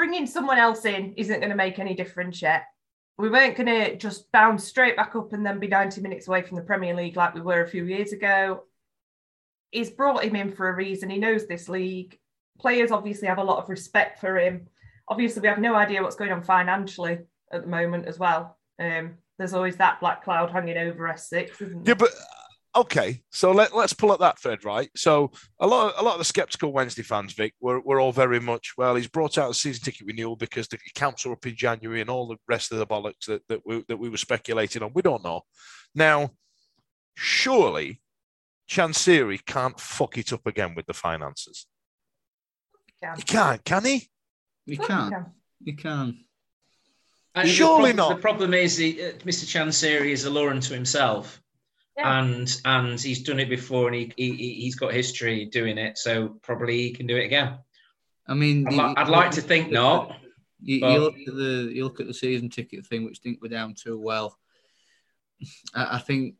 bringing 0.00 0.26
someone 0.26 0.56
else 0.56 0.86
in 0.86 1.12
isn't 1.18 1.40
going 1.40 1.50
to 1.50 1.54
make 1.54 1.78
any 1.78 1.92
difference 1.92 2.40
yet. 2.40 2.64
We 3.18 3.28
weren't 3.28 3.54
going 3.54 3.66
to 3.66 3.96
just 3.98 4.32
bounce 4.32 4.64
straight 4.64 4.96
back 4.96 5.14
up 5.14 5.34
and 5.34 5.44
then 5.44 5.58
be 5.58 5.68
90 5.68 6.00
minutes 6.00 6.26
away 6.26 6.40
from 6.40 6.56
the 6.56 6.62
Premier 6.62 6.94
League 6.94 7.18
like 7.18 7.34
we 7.34 7.42
were 7.42 7.62
a 7.62 7.68
few 7.68 7.84
years 7.84 8.14
ago. 8.14 8.62
He's 9.70 9.90
brought 9.90 10.24
him 10.24 10.36
in 10.36 10.52
for 10.52 10.70
a 10.70 10.74
reason. 10.74 11.10
He 11.10 11.18
knows 11.18 11.46
this 11.46 11.68
league. 11.68 12.18
Players 12.58 12.90
obviously 12.90 13.28
have 13.28 13.36
a 13.36 13.44
lot 13.44 13.62
of 13.62 13.68
respect 13.68 14.20
for 14.20 14.38
him. 14.38 14.68
Obviously, 15.06 15.42
we 15.42 15.48
have 15.48 15.58
no 15.58 15.74
idea 15.74 16.02
what's 16.02 16.16
going 16.16 16.32
on 16.32 16.42
financially 16.42 17.18
at 17.52 17.60
the 17.60 17.68
moment 17.68 18.06
as 18.06 18.18
well. 18.18 18.56
Um, 18.78 19.18
there's 19.36 19.52
always 19.52 19.76
that 19.76 20.00
black 20.00 20.24
cloud 20.24 20.50
hanging 20.50 20.78
over 20.78 21.04
S6, 21.08 21.60
isn't 21.60 21.86
Yeah, 21.86 21.92
but 21.92 22.08
okay. 22.76 23.20
So 23.30 23.52
let, 23.52 23.74
let's 23.74 23.92
pull 23.92 24.12
at 24.12 24.20
that 24.20 24.38
thread, 24.38 24.64
right? 24.64 24.90
So 24.96 25.30
a 25.60 25.66
lot, 25.66 25.92
of, 25.92 26.00
a 26.00 26.04
lot 26.04 26.12
of 26.14 26.18
the 26.18 26.24
skeptical 26.24 26.72
Wednesday 26.72 27.02
fans, 27.02 27.32
Vic, 27.32 27.54
were, 27.60 27.80
were 27.80 28.00
all 28.00 28.12
very 28.12 28.40
much 28.40 28.72
well. 28.76 28.94
He's 28.94 29.08
brought 29.08 29.38
out 29.38 29.50
a 29.50 29.54
season 29.54 29.82
ticket 29.84 30.06
renewal 30.06 30.36
because 30.36 30.68
the 30.68 30.78
accounts 30.94 31.26
are 31.26 31.32
up 31.32 31.46
in 31.46 31.56
January 31.56 32.00
and 32.00 32.10
all 32.10 32.26
the 32.28 32.36
rest 32.48 32.72
of 32.72 32.78
the 32.78 32.86
bollocks 32.86 33.26
that, 33.26 33.42
that 33.48 33.60
we 33.64 33.84
that 33.88 33.98
we 33.98 34.08
were 34.08 34.16
speculating 34.16 34.82
on. 34.82 34.92
We 34.94 35.02
don't 35.02 35.24
know. 35.24 35.42
Now, 35.94 36.30
surely, 37.14 38.00
Chansiri 38.70 39.44
can't 39.44 39.78
fuck 39.80 40.16
it 40.18 40.32
up 40.32 40.46
again 40.46 40.74
with 40.74 40.86
the 40.86 40.94
finances. 40.94 41.66
Yeah. 43.02 43.16
He 43.16 43.22
can't, 43.22 43.64
can 43.64 43.84
he? 43.84 44.08
You 44.66 44.74
Of 44.74 44.78
course 44.78 44.88
can't. 44.88 45.12
can. 45.12 45.26
You 45.62 45.76
can. 45.76 46.24
I 47.34 47.42
think 47.44 47.54
Surely 47.54 47.92
the 47.92 47.96
problem, 47.96 47.96
not. 47.96 48.16
The 48.16 48.22
problem 48.22 48.54
is 48.54 48.76
he, 48.76 49.02
uh, 49.02 49.12
Mr. 49.24 49.44
Chansiri 49.46 50.10
is 50.10 50.24
a 50.24 50.28
alluring 50.28 50.60
to 50.60 50.74
himself, 50.74 51.40
Yeah. 52.00 52.20
and 52.22 52.60
and 52.64 53.00
he's 53.00 53.22
done 53.22 53.40
it 53.40 53.48
before, 53.48 53.88
and 53.88 53.96
he, 53.96 54.12
he 54.16 54.32
he- 54.34 54.54
he's 54.62 54.74
got 54.74 54.92
history 54.92 55.44
doing 55.46 55.78
it, 55.78 55.98
so 55.98 56.38
probably 56.42 56.78
he 56.82 56.90
can 56.92 57.06
do 57.06 57.16
it 57.16 57.24
again. 57.24 57.58
I 58.26 58.34
mean, 58.34 58.66
I'd, 58.66 58.72
you- 58.72 58.78
li- 58.82 58.94
I'd 58.96 59.08
like 59.08 59.30
to 59.32 59.40
think 59.42 59.70
not. 59.70 60.16
You, 60.62 60.80
But- 60.80 60.92
you 60.92 60.98
look 61.00 61.14
at 61.26 61.34
the 61.34 61.70
you 61.74 61.84
look 61.84 62.00
at 62.00 62.06
the 62.06 62.14
season 62.14 62.48
ticket 62.48 62.86
thing, 62.86 63.04
which 63.04 63.20
didn't 63.20 63.40
go 63.40 63.48
down 63.48 63.74
too 63.74 63.98
well. 63.98 64.38
I, 65.74 65.96
I 65.96 65.98
think 65.98 66.36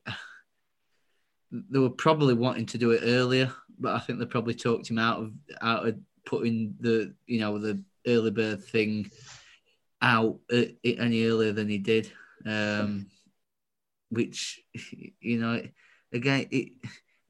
they 1.52 1.78
were 1.78 1.90
probably 1.90 2.34
wanting 2.34 2.66
to 2.66 2.78
do 2.78 2.92
it 2.92 3.02
earlier, 3.04 3.52
but 3.78 3.94
I 3.94 3.98
think 3.98 4.18
they 4.18 4.26
probably 4.26 4.54
talked 4.54 4.88
him 4.90 4.98
out 4.98 5.20
of 5.20 5.32
out 5.60 5.86
of 5.88 5.98
putting 6.26 6.74
the 6.80 7.14
you 7.26 7.40
know 7.40 7.58
the 7.58 7.82
early 8.06 8.30
bird 8.30 8.62
thing 8.64 9.10
out 10.02 10.38
uh, 10.52 10.62
any 10.84 11.24
earlier 11.24 11.52
than 11.52 11.68
he 11.68 11.78
did. 11.78 12.10
Um, 12.46 13.06
which 14.10 14.60
you 15.20 15.38
know, 15.38 15.62
again, 16.12 16.46
it 16.50 16.72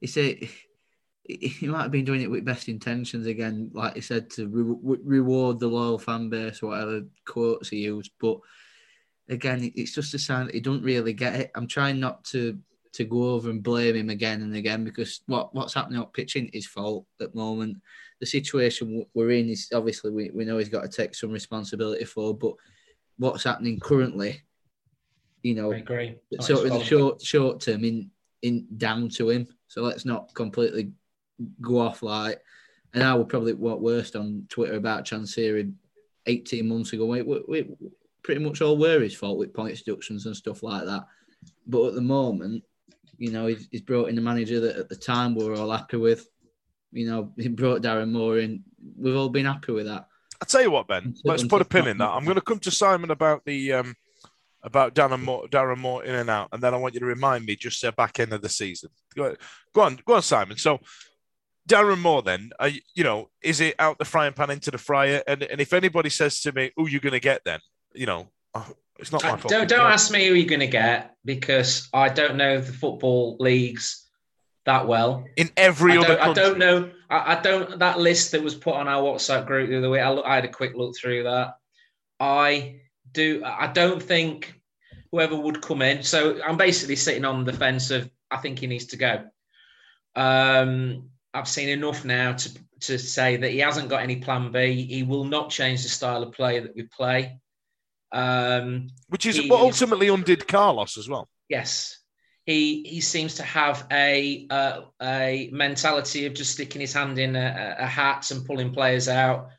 it's 0.01 0.17
a 0.17 0.49
he 1.23 1.67
might 1.67 1.83
have 1.83 1.91
been 1.91 2.05
doing 2.05 2.21
it 2.21 2.31
with 2.31 2.43
best 2.43 2.67
intentions 2.67 3.27
again, 3.27 3.69
like 3.73 3.95
he 3.95 4.01
said, 4.01 4.29
to 4.31 4.47
re- 4.47 4.97
reward 5.03 5.59
the 5.59 5.67
loyal 5.67 5.99
fan 5.99 6.29
base, 6.29 6.61
or 6.61 6.69
whatever 6.69 7.03
quotes 7.25 7.69
he 7.69 7.77
used. 7.77 8.11
But 8.19 8.39
again, 9.29 9.71
it's 9.75 9.93
just 9.93 10.13
a 10.13 10.19
sign 10.19 10.47
that 10.47 10.55
he 10.55 10.61
don't 10.61 10.83
really 10.83 11.13
get 11.13 11.35
it. 11.35 11.51
I'm 11.55 11.67
trying 11.67 11.99
not 11.99 12.23
to 12.25 12.57
to 12.93 13.05
go 13.05 13.29
over 13.29 13.49
and 13.49 13.63
blame 13.63 13.95
him 13.95 14.09
again 14.09 14.41
and 14.41 14.55
again 14.55 14.83
because 14.83 15.21
what 15.27 15.53
what's 15.55 15.73
happening 15.73 16.01
up 16.01 16.13
pitching 16.13 16.49
is 16.49 16.65
fault 16.67 17.05
at 17.21 17.31
the 17.31 17.37
moment. 17.37 17.77
The 18.19 18.25
situation 18.25 19.05
we're 19.13 19.31
in 19.31 19.49
is 19.49 19.69
obviously 19.73 20.11
we, 20.11 20.29
we 20.33 20.45
know 20.45 20.57
he's 20.57 20.69
got 20.69 20.81
to 20.81 20.89
take 20.89 21.15
some 21.15 21.31
responsibility 21.31 22.05
for, 22.05 22.35
but 22.35 22.53
what's 23.17 23.43
happening 23.43 23.79
currently, 23.79 24.41
you 25.43 25.55
know, 25.55 25.71
I 25.71 25.77
agree. 25.77 26.17
Not 26.31 26.43
so 26.43 26.55
his 26.55 26.71
in 26.71 26.79
the 26.79 26.83
short 26.83 27.21
short 27.21 27.61
term 27.61 27.83
in 27.83 28.11
in 28.41 28.67
down 28.77 29.09
to 29.09 29.29
him. 29.29 29.47
So 29.67 29.81
let's 29.81 30.05
not 30.05 30.33
completely 30.33 30.91
go 31.61 31.79
off 31.79 32.03
like. 32.03 32.41
And 32.93 33.03
I 33.03 33.15
would 33.15 33.29
probably 33.29 33.53
what 33.53 33.81
worst 33.81 34.15
on 34.15 34.45
Twitter 34.49 34.75
about 34.75 35.05
Chansiri 35.05 35.73
18 36.25 36.67
months 36.67 36.91
ago. 36.93 37.05
We, 37.05 37.21
we, 37.21 37.41
we 37.47 37.69
pretty 38.21 38.43
much 38.43 38.61
all 38.61 38.77
were 38.77 38.99
his 38.99 39.15
fault 39.15 39.37
with 39.37 39.53
point 39.53 39.77
deductions 39.77 40.25
and 40.25 40.35
stuff 40.35 40.61
like 40.61 40.85
that. 40.85 41.05
But 41.65 41.87
at 41.87 41.95
the 41.95 42.01
moment, 42.01 42.63
you 43.17 43.31
know, 43.31 43.47
he's, 43.47 43.67
he's 43.71 43.81
brought 43.81 44.09
in 44.09 44.17
a 44.17 44.21
manager 44.21 44.59
that 44.59 44.75
at 44.75 44.89
the 44.89 44.95
time 44.95 45.35
we 45.35 45.45
were 45.45 45.55
all 45.55 45.71
happy 45.71 45.97
with. 45.97 46.27
You 46.91 47.07
know, 47.07 47.31
he 47.37 47.47
brought 47.47 47.81
Darren 47.81 48.11
Moore 48.11 48.39
in. 48.39 48.63
We've 48.97 49.15
all 49.15 49.29
been 49.29 49.45
happy 49.45 49.71
with 49.71 49.85
that. 49.85 50.07
I 50.41 50.45
tell 50.45 50.61
you 50.61 50.71
what, 50.71 50.87
Ben. 50.87 51.15
Let's 51.23 51.45
put 51.45 51.61
a 51.61 51.65
pin 51.65 51.87
in 51.87 51.99
that. 51.99 52.09
I'm 52.09 52.25
going 52.25 52.35
to 52.35 52.41
come 52.41 52.59
to 52.59 52.71
Simon 52.71 53.11
about 53.11 53.45
the 53.45 53.73
um, 53.73 53.95
about 54.63 54.95
Darren 54.95 55.23
Moore, 55.23 55.47
Darren 55.47 55.77
Moore 55.77 56.03
in 56.03 56.15
and 56.15 56.29
out, 56.29 56.49
and 56.51 56.61
then 56.61 56.73
I 56.73 56.77
want 56.77 56.93
you 56.93 56.99
to 56.99 57.05
remind 57.05 57.45
me 57.45 57.55
just 57.55 57.81
the 57.81 57.91
back 57.91 58.19
end 58.19 58.33
of 58.33 58.41
the 58.41 58.49
season. 58.49 58.89
Go, 59.15 59.35
go 59.73 59.81
on, 59.81 59.99
go 60.05 60.15
on, 60.15 60.21
Simon. 60.21 60.57
So 60.57 60.79
Darren 61.67 61.99
Moore, 61.99 62.21
then, 62.21 62.51
are, 62.59 62.69
you 62.69 63.03
know, 63.03 63.29
is 63.41 63.59
it 63.61 63.75
out 63.79 63.97
the 63.97 64.05
frying 64.05 64.33
pan 64.33 64.49
into 64.49 64.71
the 64.71 64.77
fryer? 64.77 65.23
And 65.27 65.43
and 65.43 65.61
if 65.61 65.73
anybody 65.73 66.09
says 66.09 66.41
to 66.41 66.51
me, 66.51 66.71
"Who 66.75 66.87
you 66.87 66.99
going 66.99 67.13
to 67.13 67.19
get?" 67.19 67.41
Then 67.45 67.59
you 67.93 68.05
know, 68.05 68.29
oh, 68.53 68.67
it's 68.99 69.11
not 69.11 69.23
my 69.23 69.31
Uh, 69.31 69.37
fault. 69.37 69.51
don't 69.51 69.69
don't 69.69 69.91
ask 69.91 70.11
me 70.11 70.27
who 70.27 70.33
you're 70.33 70.47
going 70.49 70.59
to 70.59 70.67
get 70.67 71.15
because 71.25 71.87
I 71.93 72.09
don't 72.09 72.35
know 72.35 72.59
the 72.59 72.73
football 72.73 73.37
leagues 73.39 74.07
that 74.65 74.87
well. 74.87 75.25
In 75.37 75.49
every 75.57 75.93
I 75.93 76.01
other 76.01 76.21
I 76.21 76.33
don't 76.33 76.57
know. 76.57 76.91
I, 77.09 77.35
I 77.35 77.41
don't. 77.41 77.79
That 77.79 77.99
list 77.99 78.31
that 78.31 78.43
was 78.43 78.55
put 78.55 78.75
on 78.75 78.87
our 78.87 79.01
WhatsApp 79.01 79.45
group 79.45 79.69
the 79.69 79.77
other 79.77 79.89
week. 79.89 80.01
I, 80.01 80.11
look, 80.11 80.25
I 80.25 80.35
had 80.35 80.45
a 80.45 80.49
quick 80.49 80.73
look 80.75 80.95
through 80.97 81.23
that. 81.23 81.55
I 82.19 82.80
do. 83.13 83.43
I 83.45 83.67
don't 83.67 84.01
think 84.01 84.53
whoever 85.11 85.35
would 85.35 85.61
come 85.61 85.81
in. 85.81 86.03
So 86.03 86.41
I'm 86.43 86.57
basically 86.57 86.95
sitting 86.95 87.25
on 87.25 87.43
the 87.43 87.53
fence 87.53 87.91
of 87.91 88.09
I 88.29 88.37
think 88.37 88.59
he 88.59 88.67
needs 88.67 88.85
to 88.87 88.97
go. 88.97 89.25
Um, 90.15 91.09
I've 91.33 91.47
seen 91.47 91.69
enough 91.69 92.05
now 92.05 92.33
to 92.33 92.49
to 92.81 92.97
say 92.97 93.37
that 93.37 93.51
he 93.51 93.59
hasn't 93.59 93.89
got 93.89 94.01
any 94.01 94.17
plan 94.17 94.51
B. 94.51 94.85
He 94.85 95.03
will 95.03 95.23
not 95.23 95.49
change 95.49 95.83
the 95.83 95.89
style 95.89 96.23
of 96.23 96.33
play 96.33 96.59
that 96.59 96.75
we 96.75 96.83
play. 96.83 97.39
Um, 98.11 98.89
which 99.07 99.25
is 99.25 99.37
he 99.37 99.49
what 99.49 99.61
ultimately 99.61 100.09
undid 100.09 100.47
Carlos 100.47 100.97
as 100.97 101.07
well. 101.07 101.29
Yes, 101.47 101.99
he 102.45 102.83
he 102.83 103.01
seems 103.01 103.35
to 103.35 103.43
have 103.43 103.87
a 103.91 104.47
uh, 104.49 104.81
a 105.01 105.49
mentality 105.53 106.25
of 106.25 106.33
just 106.33 106.53
sticking 106.53 106.81
his 106.81 106.93
hand 106.93 107.19
in 107.19 107.35
a, 107.35 107.75
a 107.79 107.85
hat 107.85 108.31
and 108.31 108.45
pulling 108.45 108.73
players 108.73 109.07
out 109.07 109.49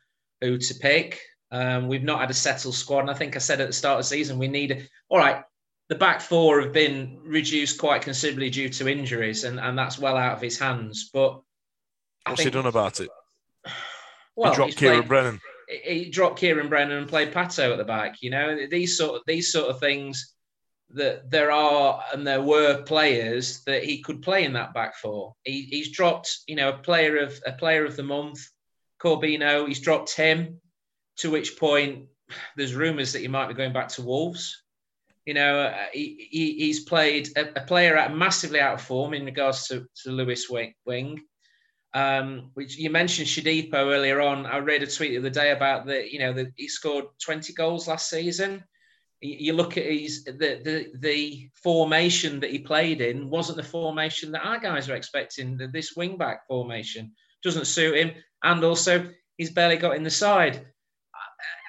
who 0.41 0.57
to 0.57 0.73
pick. 0.75 1.21
Um, 1.53 1.87
we've 1.87 2.03
not 2.03 2.19
had 2.19 2.31
a 2.31 2.33
settled 2.33 2.73
squad, 2.73 3.01
and 3.01 3.11
I 3.11 3.13
think 3.13 3.35
I 3.35 3.39
said 3.39 3.61
at 3.61 3.67
the 3.67 3.73
start 3.73 3.99
of 3.99 4.05
the 4.05 4.09
season 4.09 4.39
we 4.39 4.47
need. 4.47 4.89
All 5.09 5.19
right, 5.19 5.43
the 5.87 5.95
back 5.95 6.19
four 6.19 6.59
have 6.59 6.73
been 6.73 7.19
reduced 7.23 7.77
quite 7.79 8.01
considerably 8.01 8.49
due 8.49 8.69
to 8.69 8.87
injuries, 8.91 9.43
and, 9.43 9.59
and 9.59 9.77
that's 9.77 9.99
well 9.99 10.17
out 10.17 10.33
of 10.33 10.41
his 10.41 10.57
hands. 10.57 11.11
But 11.13 11.39
I 12.25 12.31
What's 12.31 12.43
he 12.43 12.49
done 12.49 12.65
about 12.65 12.99
it? 12.99 13.09
well, 14.35 14.51
he 14.51 14.55
dropped 14.55 14.77
Ciaran 14.79 14.99
played- 15.01 15.07
Brennan. 15.07 15.39
he 15.83 16.09
dropped 16.09 16.39
Ciaran 16.39 16.69
Brennan 16.69 16.97
and 16.97 17.07
played 17.07 17.31
Pato 17.31 17.71
at 17.71 17.77
the 17.77 17.83
back. 17.83 18.15
You 18.21 18.31
know, 18.31 18.65
these 18.67 18.97
sort 18.97 19.17
of 19.17 19.21
these 19.27 19.51
sort 19.51 19.69
of 19.69 19.79
things 19.79 20.33
that 20.89 21.29
there 21.29 21.51
are 21.51 22.03
and 22.13 22.25
there 22.25 22.41
were 22.41 22.81
players 22.83 23.63
that 23.65 23.83
he 23.83 24.01
could 24.01 24.23
play 24.23 24.43
in 24.43 24.53
that 24.53 24.73
back 24.73 24.95
four. 24.95 25.35
He, 25.43 25.63
he's 25.69 25.91
dropped, 25.91 26.35
you 26.47 26.55
know, 26.55 26.69
a 26.69 26.77
player 26.77 27.17
of 27.17 27.39
a 27.45 27.51
player 27.51 27.85
of 27.85 27.95
the 27.95 28.03
month, 28.03 28.39
Corbeanu. 28.99 29.67
He's 29.67 29.81
dropped 29.81 30.15
him. 30.15 30.59
To 31.17 31.31
which 31.31 31.57
point, 31.57 32.05
there's 32.55 32.75
rumours 32.75 33.13
that 33.13 33.21
he 33.21 33.27
might 33.27 33.47
be 33.47 33.53
going 33.53 33.73
back 33.73 33.89
to 33.89 34.01
Wolves. 34.01 34.63
You 35.25 35.33
know, 35.33 35.59
uh, 35.59 35.85
he, 35.93 36.27
he, 36.31 36.53
he's 36.55 36.83
played 36.83 37.29
a, 37.37 37.61
a 37.61 37.65
player 37.65 37.97
out 37.97 38.15
massively 38.15 38.59
out 38.59 38.73
of 38.73 38.81
form 38.81 39.13
in 39.13 39.25
regards 39.25 39.67
to, 39.67 39.85
to 40.03 40.11
Lewis 40.11 40.49
Wing. 40.49 41.21
Um, 41.95 42.49
which 42.55 42.77
you 42.77 42.89
mentioned 42.89 43.27
Shodipo 43.27 43.73
earlier 43.73 44.19
on. 44.19 44.47
I 44.47 44.57
read 44.57 44.81
a 44.81 44.87
tweet 44.87 45.11
the 45.11 45.19
other 45.19 45.29
day 45.29 45.51
about 45.51 45.85
the, 45.85 46.11
you 46.11 46.19
know, 46.19 46.33
that 46.33 46.47
he 46.55 46.67
scored 46.67 47.05
20 47.23 47.53
goals 47.53 47.87
last 47.87 48.09
season. 48.09 48.63
You 49.21 49.53
look 49.53 49.77
at 49.77 49.85
his 49.85 50.25
the, 50.25 50.33
the 50.33 50.91
the 50.99 51.49
formation 51.53 52.41
that 52.41 52.49
he 52.49 52.59
played 52.59 52.99
in 52.99 53.29
wasn't 53.29 53.55
the 53.55 53.63
formation 53.63 54.33
that 54.33 54.45
our 54.45 54.59
guys 54.59 54.89
were 54.89 54.95
expecting. 54.95 55.57
This 55.71 55.95
wing 55.95 56.17
back 56.17 56.45
formation 56.45 57.13
doesn't 57.41 57.67
suit 57.67 57.95
him, 57.95 58.11
and 58.43 58.61
also 58.65 59.09
he's 59.37 59.51
barely 59.51 59.77
got 59.77 59.95
in 59.95 60.03
the 60.03 60.09
side. 60.09 60.65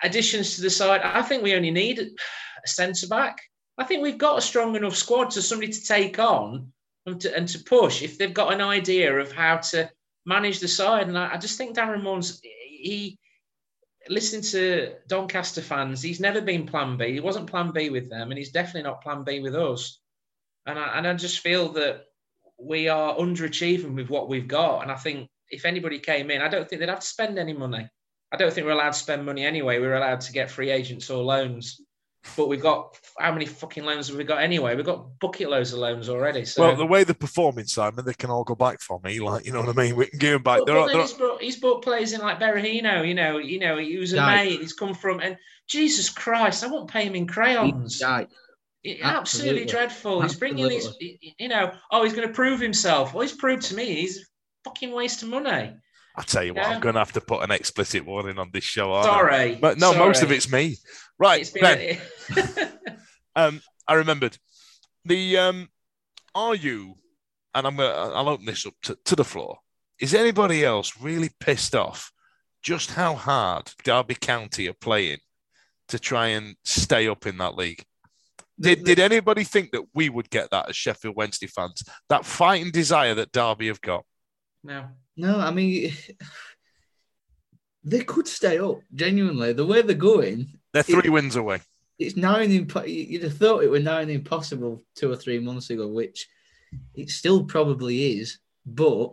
Additions 0.05 0.55
to 0.55 0.63
the 0.63 0.71
side, 0.71 1.01
I 1.03 1.23
think 1.23 1.43
we 1.43 1.55
only 1.55 1.71
need 1.71 1.99
a 1.99 2.69
centre 2.69 3.09
back. 3.09 3.41
I 3.79 3.85
think 3.85 4.03
we've 4.03 4.19
got 4.19 4.39
a 4.39 4.43
strong 4.43 4.77
enough 4.77 4.95
squad 4.95 5.31
to 5.31 5.43
somebody 5.43 5.73
to 5.73 5.85
take 5.85 6.19
on 6.19 6.73
and 7.07 7.21
to, 7.23 7.37
and 7.37 7.49
to 7.49 7.59
push 7.59 8.03
if 8.03 8.19
they've 8.19 8.33
got 8.33 8.53
an 8.53 8.61
idea 8.61 9.13
of 9.19 9.33
how 9.33 9.57
to 9.57 9.91
manage 10.27 10.61
the 10.61 10.69
side. 10.69 11.09
And 11.09 11.19
I, 11.19 11.35
I 11.35 11.37
just 11.39 11.59
think 11.59 11.77
Darren 11.77 12.03
Moore's 12.03 12.41
he 12.43 13.19
listening 14.09 14.43
to 14.43 14.95
Doncaster 15.09 15.63
fans, 15.63 16.03
he's 16.03 16.21
never 16.21 16.41
been 16.41 16.67
Plan 16.67 16.97
B. 16.97 17.13
He 17.13 17.21
wasn't 17.21 17.47
Plan 17.47 17.73
B 17.73 17.91
with 17.91 18.11
them, 18.11 18.31
and 18.31 18.39
he's 18.39 18.53
definitely 18.53 18.83
not 18.83 19.03
Plan 19.03 19.25
B 19.25 19.41
with 19.41 19.55
us. 19.55 19.99
And 20.67 20.79
I, 20.79 20.99
and 20.99 21.07
I 21.07 21.15
just 21.15 21.41
feel 21.41 21.71
that 21.73 22.05
we 22.59 22.89
are 22.89 23.17
underachieving 23.17 23.95
with 23.95 24.11
what 24.11 24.29
we've 24.29 24.49
got. 24.49 24.83
And 24.83 24.93
I 24.93 24.97
think 24.97 25.29
if 25.51 25.65
anybody 25.65 25.99
came 25.99 26.31
in, 26.31 26.41
I 26.43 26.49
don't 26.49 26.69
think 26.69 26.81
they'd 26.81 26.89
have 26.89 27.01
to 27.01 27.07
spend 27.07 27.39
any 27.39 27.53
money. 27.53 27.89
I 28.35 28.37
don't 28.37 28.53
think 28.53 28.67
we're 28.67 28.73
allowed 28.73 28.93
to 28.93 28.99
spend 28.99 29.25
money 29.25 29.45
anyway. 29.45 29.79
We're 29.79 29.95
allowed 29.95 30.21
to 30.23 30.33
get 30.33 30.51
free 30.51 30.71
agents 30.71 31.09
or 31.09 31.23
loans. 31.23 31.81
But 32.37 32.49
we've 32.49 32.61
got 32.63 32.99
how 33.19 33.33
many 33.33 33.45
fucking 33.45 33.85
loans 33.85 34.09
have 34.09 34.17
we 34.17 34.25
got 34.25 34.43
anyway? 34.43 34.75
We've 34.75 34.85
got 34.85 35.21
bucket 35.21 35.51
loads 35.51 35.73
of 35.75 35.79
loans 35.79 36.09
already. 36.09 36.47
So 36.47 36.63
Well, 36.63 36.75
the 36.75 36.87
way 36.87 37.05
they're 37.05 37.15
performing, 37.15 37.67
Simon, 37.67 38.05
they 38.05 38.15
can 38.15 38.31
all 38.31 38.45
go 38.45 38.55
back 38.55 38.81
for 38.81 38.99
me. 39.05 39.21
Like, 39.21 39.45
you 39.45 39.53
know 39.53 39.61
what 39.61 39.69
I 39.69 39.83
mean? 39.83 39.95
We 39.95 40.07
can 40.07 40.19
give 40.19 40.33
them 40.33 40.43
back. 40.43 40.61
But, 40.61 40.67
They're, 40.67 40.75
but 40.75 40.81
all- 40.81 40.89
they're, 40.89 41.03
he's 41.03 41.13
brought 41.13 41.43
he's 41.43 41.57
brought 41.61 41.83
players 41.83 42.13
in 42.15 42.21
like 42.23 42.41
Berahino, 42.41 43.07
you 43.07 43.15
know, 43.15 43.37
you 43.39 43.59
know, 43.59 43.77
he 43.77 43.99
was 43.99 44.15
a 44.15 44.17
Right. 44.17 44.45
mate, 44.49 44.61
he's 44.61 44.73
come 44.73 44.95
from 44.95 45.21
and 45.21 45.37
Jesus 45.69 46.09
Christ, 46.09 46.65
I 46.65 46.69
won't 46.69 46.91
pay 46.91 47.05
him 47.05 47.15
in 47.15 47.27
crayons. 47.27 48.01
It- 48.83 49.01
absolutely, 49.03 49.03
Absolutely. 49.03 49.65
dreadful. 49.67 50.23
He's 50.23 50.37
bringing 50.37 50.69
these, 50.69 50.89
you 51.39 51.49
know, 51.49 51.73
oh, 51.91 52.05
he's 52.05 52.13
going 52.15 52.29
to 52.29 52.35
prove 52.35 52.59
himself. 52.61 53.13
Well, 53.15 53.23
he's 53.23 53.33
proved 53.37 53.63
to 53.65 53.75
me 53.75 53.97
he's 53.97 54.19
a 54.19 54.23
fucking 54.65 54.93
waste 54.93 55.23
of 55.23 55.29
money. 55.29 55.75
I 56.17 56.23
tell 56.23 56.45
you 56.45 56.55
what, 56.55 56.63
Yeah. 56.63 56.71
I'm 56.75 56.81
going 56.81 56.95
to 56.95 57.01
have 57.01 57.13
to 57.13 57.21
put 57.21 57.43
an 57.43 57.51
explicit 57.51 58.05
warning 58.05 58.39
on 58.39 58.51
this 58.53 58.65
show. 58.65 58.93
aren't 58.93 59.09
I? 59.09 59.13
Sorry, 59.13 59.55
But 59.57 59.79
no, 59.79 59.93
most 59.95 60.23
of 60.23 60.31
it's 60.31 60.51
me. 60.51 60.77
Right, 61.19 61.41
It's 61.41 61.51
Ben. 61.51 61.99
um, 63.37 63.61
I 63.87 63.95
remembered 63.95 64.37
the 65.05 65.37
um, 65.39 65.69
are 66.35 66.55
you, 66.55 66.95
and 67.55 67.67
I'm 67.67 67.77
gonna 67.77 67.89
I'll 68.15 68.29
open 68.29 68.47
this 68.47 68.67
up 68.67 68.75
to, 68.85 68.97
to 69.05 69.15
the 69.17 69.25
floor. 69.25 69.59
Is 70.01 70.15
anybody 70.15 70.65
else 70.65 70.93
really 71.01 71.31
pissed 71.41 71.75
off 71.75 72.11
just 72.63 72.93
how 72.93 73.15
hard 73.15 73.71
Derby 73.85 74.15
County 74.17 74.69
are 74.69 74.73
playing 74.75 75.19
to 75.89 75.99
try 75.99 76.29
and 76.29 76.57
stay 76.65 77.07
up 77.09 77.27
in 77.27 77.39
that 77.39 77.57
league? 77.57 77.85
Did, 78.59 78.85
did 78.85 78.99
anybody 79.01 79.45
think 79.45 79.73
that 79.73 79.83
we 79.95 80.09
would 80.09 80.31
get 80.31 80.51
that 80.51 80.69
as 80.69 80.77
Sheffield 80.77 81.17
Wednesday 81.17 81.47
fans? 81.49 81.85
That 82.09 82.25
fighting 82.25 82.71
desire 82.71 83.15
that 83.17 83.33
Derby 83.33 83.67
have 83.69 83.81
got? 83.81 84.05
no. 84.63 84.87
No, 85.17 85.39
I 85.39 85.51
mean, 85.51 85.93
they 87.85 88.01
could 88.05 88.27
stay 88.29 88.59
up. 88.59 88.79
Genuinely, 88.95 89.53
the 89.53 89.67
way 89.67 89.83
they're 89.83 89.95
going, 89.95 90.59
They're 90.73 90.83
three 90.83 91.11
wins 91.11 91.37
away. 91.37 91.61
it's 91.99 92.17
nine. 92.17 92.51
Impo- 92.51 92.89
you'd 92.89 93.23
have 93.25 93.37
thought 93.37 93.63
it 93.63 93.71
were 93.71 93.79
nine 93.81 94.11
impossible 94.11 94.83
two 94.97 95.11
or 95.11 95.17
three 95.17 95.39
months 95.39 95.71
ago, 95.71 95.87
which 95.89 96.27
it 96.95 97.11
still 97.11 97.45
probably 97.45 98.19
is. 98.21 98.39
But 98.67 99.13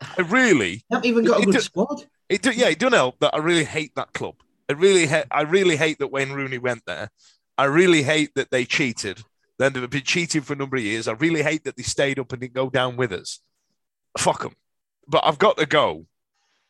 I 0.00 0.22
really, 0.22 0.84
haven't 0.90 1.06
even 1.06 1.24
got 1.24 1.38
a 1.38 1.42
It 1.42 1.46
good 1.46 1.54
do- 1.54 1.60
squad. 1.60 2.04
It 2.28 2.42
do, 2.42 2.50
yeah, 2.50 2.68
it 2.68 2.78
don't 2.80 2.92
help 2.92 3.20
that 3.20 3.34
I 3.34 3.38
really 3.38 3.64
hate 3.64 3.94
that 3.94 4.12
club. 4.12 4.34
I 4.68 4.72
really, 4.72 5.06
ha- 5.06 5.24
I 5.30 5.42
really 5.42 5.76
hate 5.76 6.00
that 6.00 6.08
Wayne 6.10 6.32
Rooney 6.32 6.58
went 6.58 6.82
there. 6.86 7.08
I 7.56 7.64
really 7.64 8.02
hate 8.02 8.30
that 8.34 8.50
they 8.50 8.64
cheated. 8.64 9.20
Then 9.58 9.72
they've 9.72 9.88
been 9.88 10.02
cheating 10.02 10.42
for 10.42 10.54
a 10.54 10.56
number 10.56 10.76
of 10.76 10.82
years. 10.82 11.06
I 11.06 11.12
really 11.12 11.42
hate 11.44 11.62
that 11.64 11.76
they 11.76 11.84
stayed 11.84 12.18
up 12.18 12.32
and 12.32 12.40
didn't 12.40 12.54
go 12.54 12.68
down 12.68 12.96
with 12.96 13.12
us. 13.12 13.38
Fuck 14.18 14.42
them. 14.42 14.54
But 15.08 15.24
I've 15.24 15.38
got 15.38 15.56
to 15.58 15.66
go. 15.66 16.06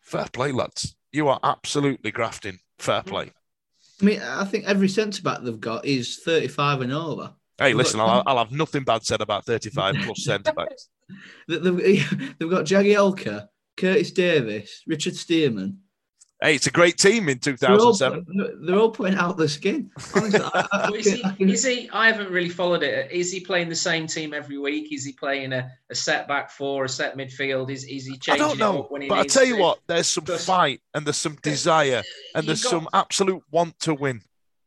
Fair 0.01 0.27
play, 0.33 0.53
lads. 0.53 0.95
You 1.13 1.29
are 1.29 1.41
absolutely 1.43 2.11
grafting. 2.11 2.59
Fair 2.79 3.03
play. 3.03 3.33
I 4.01 4.05
mean, 4.05 4.21
I 4.21 4.45
think 4.45 4.65
every 4.67 4.89
centre 4.89 5.23
back 5.23 5.41
they've 5.43 5.59
got 5.59 5.85
is 5.87 6.21
thirty-five 6.25 6.83
and 6.83 6.93
over. 6.93 7.33
Hey, 7.59 7.69
They've 7.69 7.77
listen, 7.77 7.99
got- 7.99 8.27
I'll, 8.27 8.37
I'll 8.39 8.45
have 8.45 8.53
nothing 8.53 8.85
bad 8.85 9.03
said 9.07 9.23
about 9.23 9.47
35 9.47 9.95
plus 10.05 10.25
centre 10.25 10.53
backs. 10.53 10.89
They- 11.49 11.57
They've, 11.59 12.11
they've 12.39 12.51
got 12.51 12.67
Jagielka, 12.67 13.49
Curtis 13.79 14.11
Davies, 14.11 14.83
Richard 14.87 15.15
Stearman. 15.15 15.79
Hey, 16.43 16.55
it's 16.55 16.67
a 16.67 16.71
great 16.71 16.99
team 16.99 17.31
in 17.31 17.39
They're 17.43 17.71
all, 17.71 17.95
2007. 17.95 18.61
they're 18.67 18.79
all 18.79 18.91
putting 18.91 19.17
out 19.17 19.39
the 19.39 19.49
skin. 19.49 19.91
Honestly, 20.15 20.39
I, 20.43 20.67
I, 20.71 20.91
is, 20.91 21.07
he, 21.11 21.25
I 21.25 21.31
can- 21.33 21.49
is 21.49 21.65
he? 21.65 21.89
I 21.91 22.09
haven't 22.09 22.31
really 22.31 22.51
followed 22.51 22.83
it. 22.83 23.11
Is 23.11 23.33
he 23.33 23.41
playing 23.41 23.71
the 23.71 23.75
same 23.75 24.07
team 24.07 24.35
every 24.35 24.59
week? 24.59 24.93
Is 24.93 25.03
he 25.03 25.13
playing 25.13 25.55
a, 25.55 25.71
a 25.91 25.95
set 25.95 26.29
back 26.29 26.51
four, 26.51 26.85
a 26.85 26.89
set 26.91 27.17
midfield? 27.17 27.71
Is, 27.71 27.85
is 27.85 28.05
he 28.07 28.19
changing 28.19 28.45
I 28.45 28.49
don't 28.49 28.59
know, 28.59 28.81
up 28.81 28.91
when 28.91 29.01
he 29.01 29.09
but 29.09 29.15
I 29.19 29.23
needs 29.23 29.33
tell 29.33 29.47
you 29.47 29.57
to? 29.57 29.63
what, 29.63 29.79
there's 29.87 30.09
some 30.09 30.27
fight 30.27 30.81
and 30.93 31.07
there's 31.07 31.17
some 31.17 31.37
desire 31.43 32.03
and 32.35 32.47
there's 32.47 32.63
You've 32.63 32.71
got- 32.73 32.79
some 32.83 32.89
absolute 32.93 33.43
want 33.51 33.79
to 33.81 33.95
win. 33.95 34.21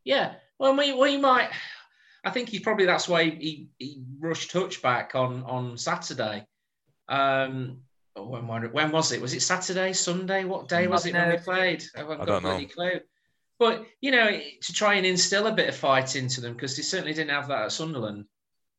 Yeah. 0.03 0.34
Well, 0.57 0.76
we, 0.76 0.93
we 0.93 1.17
might. 1.17 1.49
I 2.26 2.32
think 2.32 2.49
he 2.49 2.59
probably 2.59 2.86
that's 2.88 3.07
why 3.07 3.26
he, 3.26 3.70
he 3.78 4.01
rushed 4.20 4.51
touchback 4.51 5.13
on 5.13 5.43
on 5.43 5.78
Saturday. 5.78 6.45
Um, 7.07 7.82
when, 8.28 8.47
when 8.47 8.63
when 8.72 8.91
was 8.91 9.11
it? 9.11 9.22
Was 9.22 9.34
it 9.34 9.41
Saturday, 9.41 9.93
Sunday? 9.93 10.43
What 10.45 10.67
day 10.67 10.88
was 10.88 11.05
it 11.05 11.13
when 11.13 11.30
we 11.30 11.38
played? 11.38 11.84
I 11.95 11.99
haven't 11.99 12.15
I 12.22 12.26
got 12.26 12.28
don't 12.28 12.38
a 12.38 12.41
bloody 12.41 12.65
know. 12.65 12.72
clue. 12.74 12.99
But 13.59 13.86
you 14.01 14.11
know, 14.11 14.30
to 14.30 14.74
try 14.74 14.95
and 14.95 15.05
instill 15.05 15.47
a 15.47 15.51
bit 15.51 15.70
of 15.70 15.76
fight 15.76 16.15
into 16.15 16.41
them 16.41 16.53
because 16.53 16.76
they 16.78 16.84
certainly 16.84 17.13
didn't 17.13 17.32
have 17.32 17.47
that 17.49 17.63
at 17.65 17.72
Sunderland. 17.72 18.26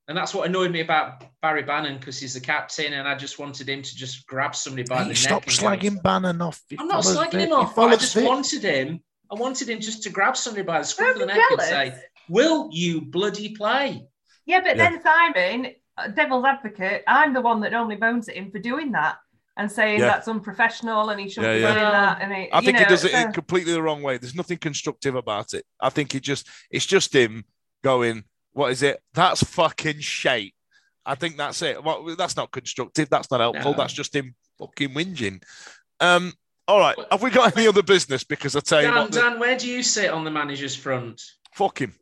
And 0.08 0.16
that's 0.16 0.34
what 0.34 0.48
annoyed 0.48 0.72
me 0.72 0.80
about 0.80 1.22
Barry 1.40 1.62
Bannon 1.62 1.98
because 1.98 2.18
he's 2.18 2.34
the 2.34 2.40
captain, 2.40 2.94
and 2.94 3.06
I 3.06 3.14
just 3.14 3.38
wanted 3.38 3.68
him 3.68 3.82
to 3.82 3.94
just 3.96 4.26
grab 4.26 4.56
somebody 4.56 4.82
by 4.88 5.04
Hey, 5.04 5.10
the 5.10 5.14
stop 5.14 5.46
neck. 5.46 5.60
and 5.60 5.82
go, 5.82 5.88
slagging 5.98 6.02
Bannon 6.02 6.40
off. 6.42 6.62
He 6.68 6.76
I'm 6.80 6.88
not 6.88 7.04
follows 7.04 7.18
slagging 7.18 7.30
Vic. 7.32 7.40
him 7.42 7.48
He 7.48 7.52
off. 7.54 7.78
I 7.78 7.96
just 7.96 8.14
Vic. 8.14 8.26
wanted 8.26 8.62
him 8.64 9.00
I 9.30 9.36
wanted 9.36 9.68
him 9.68 9.78
just 9.80 10.02
to 10.02 10.10
grab 10.10 10.36
somebody 10.36 10.64
by 10.64 10.80
the 10.80 10.84
scruff 10.84 11.12
of 11.14 11.20
the 11.20 11.26
be 11.26 11.34
neck 11.34 11.42
and 11.52 11.60
say, 11.60 11.94
"Will 12.28 12.68
you 12.72 13.00
bloody 13.02 13.54
play?" 13.54 14.08
Yeah, 14.46 14.60
but 14.60 14.76
Yeah. 14.76 14.90
then 14.90 15.02
Simon, 15.04 15.72
uh, 15.96 16.08
devil's 16.08 16.44
advocate, 16.44 17.04
I'm 17.06 17.32
the 17.32 17.40
one 17.40 17.60
that 17.60 17.70
normally 17.70 17.96
moans 17.96 18.28
at 18.28 18.34
him 18.34 18.50
for 18.50 18.58
doing 18.58 18.90
that 18.92 19.18
and 19.56 19.70
saying 19.70 20.00
Yeah. 20.00 20.06
that's 20.06 20.28
unprofessional 20.28 21.10
and 21.10 21.20
he 21.20 21.28
shouldn't 21.28 21.54
be 21.56 21.60
Yeah, 21.60 21.68
yeah. 21.68 21.74
doing 21.74 21.92
that. 21.92 22.22
And 22.22 22.32
it, 22.32 22.48
I 22.52 22.58
you 22.60 22.64
think 22.66 22.74
know, 22.78 22.84
he 22.84 22.88
does 22.88 23.04
it 23.04 23.12
so- 23.12 23.18
in 23.18 23.32
completely 23.32 23.72
the 23.72 23.82
wrong 23.82 24.02
way. 24.02 24.16
There's 24.18 24.34
nothing 24.34 24.58
constructive 24.58 25.14
about 25.14 25.52
it. 25.54 25.64
I 25.80 25.90
think 25.90 26.12
he 26.12 26.20
just 26.20 26.48
it's 26.70 26.86
just 26.86 27.14
him 27.14 27.44
going, 27.82 28.24
what 28.52 28.70
is 28.72 28.82
it? 28.82 29.00
That's 29.14 29.42
fucking 29.42 30.00
shite. 30.00 30.54
I 31.06 31.14
think 31.14 31.36
that's 31.36 31.62
it. 31.62 31.82
Well, 31.82 32.14
that's 32.16 32.36
not 32.36 32.50
constructive. 32.50 33.08
That's 33.10 33.30
not 33.30 33.40
helpful. 33.40 33.72
No. 33.72 33.76
That's 33.76 33.92
just 33.92 34.14
him 34.14 34.34
fucking 34.58 34.90
whinging. 34.90 35.42
Um, 35.98 36.32
all 36.68 36.78
right. 36.78 36.96
Have 37.10 37.22
we 37.22 37.30
got 37.30 37.56
any 37.56 37.66
other 37.66 37.82
business? 37.82 38.22
Because 38.22 38.54
I 38.54 38.60
tell 38.60 38.80
you 38.82 38.88
Dan, 38.88 38.96
what, 38.96 39.12
the- 39.12 39.20
Dan, 39.20 39.38
where 39.40 39.56
do 39.58 39.66
you 39.68 39.82
sit 39.82 40.10
on 40.10 40.24
the 40.24 40.30
manager's 40.30 40.76
front? 40.76 41.20
fuck 41.54 41.80
him. 41.80 41.94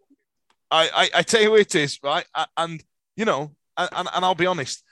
I, 0.70 0.90
I, 1.14 1.18
I 1.20 1.22
tell 1.22 1.40
you 1.40 1.48
who 1.50 1.56
it 1.56 1.74
is, 1.74 1.98
right? 2.02 2.26
A- 2.34 2.46
And, 2.58 2.82
you 3.16 3.24
know, 3.24 3.54
and, 3.78 3.88
and 3.92 4.08
and 4.14 4.24
I'll 4.24 4.34
be 4.34 4.44
honest, 4.46 4.82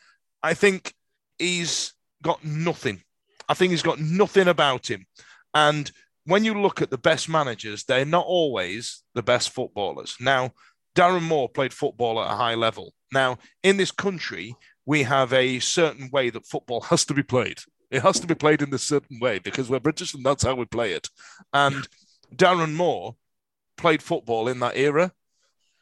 I 0.42 0.54
think 0.54 0.94
he's 1.38 1.92
got 2.22 2.44
nothing. 2.44 3.02
I 3.48 3.54
think 3.54 3.70
he's 3.70 3.82
got 3.82 4.00
nothing 4.00 4.48
about 4.48 4.90
him. 4.90 5.06
And 5.54 5.90
when 6.24 6.44
you 6.44 6.60
look 6.60 6.82
at 6.82 6.90
the 6.90 6.98
best 6.98 7.28
managers, 7.28 7.84
they're 7.84 8.04
not 8.04 8.26
always 8.26 9.02
the 9.14 9.22
best 9.22 9.50
footballers. 9.50 10.16
Now, 10.20 10.52
Darren 10.94 11.22
Moore 11.22 11.48
played 11.48 11.72
football 11.72 12.20
at 12.20 12.30
a 12.30 12.36
high 12.36 12.54
level. 12.54 12.92
Now, 13.12 13.38
in 13.62 13.76
this 13.76 13.92
country, 13.92 14.56
we 14.84 15.02
have 15.04 15.32
a 15.32 15.60
certain 15.60 16.10
way 16.10 16.30
that 16.30 16.46
football 16.46 16.80
has 16.90 17.04
to 17.06 17.14
be 17.14 17.22
played. 17.22 17.60
It 17.90 18.02
has 18.02 18.18
to 18.20 18.26
be 18.26 18.34
played 18.34 18.62
in 18.62 18.74
a 18.74 18.78
certain 18.78 19.20
way 19.20 19.38
because 19.38 19.70
we're 19.70 19.78
British 19.80 20.14
and 20.14 20.24
that's 20.24 20.42
how 20.42 20.54
we 20.54 20.64
play 20.64 20.92
it. 20.92 21.08
And 21.52 21.86
Darren 22.34 22.74
Moore 22.74 23.16
played 23.76 24.02
football 24.02 24.48
in 24.48 24.58
that 24.60 24.76
era, 24.76 25.12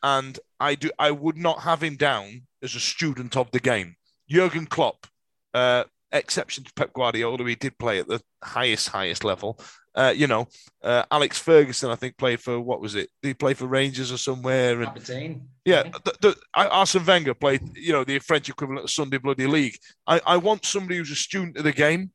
and 0.02 0.38
I 0.60 0.74
do 0.74 0.90
I 0.98 1.12
would 1.12 1.38
not 1.38 1.60
have 1.60 1.82
him 1.82 1.96
down 1.96 2.42
as 2.62 2.74
a 2.74 2.80
student 2.80 3.36
of 3.36 3.50
the 3.52 3.60
game. 3.60 3.96
Jurgen 4.28 4.66
Klopp, 4.66 5.06
uh, 5.54 5.84
exception 6.14 6.64
to 6.64 6.72
Pep 6.74 6.92
Guardiola, 6.92 7.46
he 7.46 7.54
did 7.54 7.78
play 7.78 7.98
at 7.98 8.08
the 8.08 8.20
highest 8.42 8.88
highest 8.88 9.24
level. 9.24 9.60
Uh, 9.94 10.12
you 10.14 10.26
know, 10.26 10.48
uh, 10.82 11.04
Alex 11.10 11.38
Ferguson, 11.38 11.90
I 11.90 11.94
think, 11.94 12.16
played 12.16 12.40
for 12.40 12.60
what 12.60 12.80
was 12.80 12.96
it? 12.96 13.10
Did 13.22 13.28
he 13.28 13.34
play 13.34 13.54
for 13.54 13.66
Rangers 13.66 14.10
or 14.10 14.16
somewhere? 14.16 14.80
And 14.80 14.88
Aberdeen. 14.88 15.48
yeah, 15.64 15.84
the, 16.04 16.14
the, 16.20 16.36
Arsene 16.54 17.06
Wenger 17.06 17.34
played, 17.34 17.62
you 17.76 17.92
know, 17.92 18.02
the 18.02 18.18
French 18.18 18.48
equivalent 18.48 18.84
of 18.84 18.90
Sunday 18.90 19.18
Bloody 19.18 19.46
League. 19.46 19.78
I, 20.06 20.20
I 20.26 20.36
want 20.38 20.64
somebody 20.64 20.96
who's 20.96 21.12
a 21.12 21.16
student 21.16 21.56
of 21.58 21.64
the 21.64 21.72
game. 21.72 22.10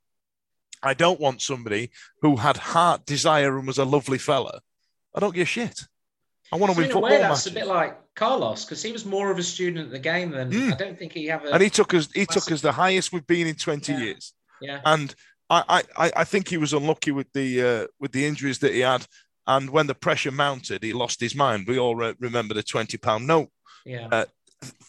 I 0.84 0.94
don't 0.94 1.20
want 1.20 1.42
somebody 1.42 1.92
who 2.22 2.38
had 2.38 2.58
heart, 2.58 3.06
desire, 3.06 3.58
and 3.58 3.68
was 3.68 3.78
a 3.78 3.86
lovely 3.86 4.18
fella. 4.18 4.62
I 5.16 5.20
don't 5.20 5.36
give 5.36 5.44
a 5.44 5.46
shit. 5.46 5.84
I 6.52 6.56
want 6.58 6.72
to 6.72 6.76
So 6.76 6.82
win 6.82 6.92
in 6.92 6.98
a 6.98 7.00
way, 7.00 7.10
that's 7.18 7.46
matches. 7.46 7.48
a 7.48 7.52
bit 7.56 7.68
like 7.68 7.98
Carlos 8.16 8.66
because 8.66 8.82
he 8.82 8.92
was 8.92 9.06
more 9.06 9.30
of 9.32 9.38
a 9.38 9.44
student 9.44 9.86
of 9.86 9.92
the 9.92 10.00
game 10.00 10.32
than 10.32 10.52
Mm. 10.52 10.74
I 10.74 10.78
don't 10.78 10.98
think 10.98 11.14
he 11.14 11.26
have 11.28 11.46
a. 11.46 11.54
and 11.54 11.62
he 11.64 11.70
took 11.70 11.94
us. 11.94 12.10
He 12.14 12.26
took 12.26 12.36
massive- 12.38 12.54
us 12.54 12.62
the 12.62 12.72
highest 12.72 13.12
we've 13.14 13.28
been 13.28 13.48
in 13.48 13.56
twenty 13.56 13.94
Yeah. 13.94 14.00
years. 14.00 14.34
yeah. 14.62 14.82
And 14.86 15.14
I, 15.50 15.64
I- 15.98 16.06
I, 16.08 16.12
I 16.18 16.24
think 16.24 16.48
he 16.48 16.58
was 16.58 16.74
unlucky 16.74 17.12
with 17.12 17.32
the 17.34 17.62
uh, 17.64 17.88
with 18.00 18.12
the 18.12 18.26
injuries 18.26 18.60
that 18.60 18.74
he 18.74 18.80
had. 18.82 19.06
And 19.48 19.70
when 19.72 19.88
the 19.88 19.96
pressure 19.96 20.32
mounted, 20.32 20.84
he 20.84 20.94
lost 20.94 21.20
his 21.20 21.34
mind. 21.34 21.66
We 21.68 21.80
all 21.80 21.96
re- 21.96 22.14
remember 22.20 22.54
the 22.54 22.62
twenty 22.64 22.98
pound 22.98 23.26
note 23.28 23.50
Yeah. 23.86 24.08
uh, 24.12 24.26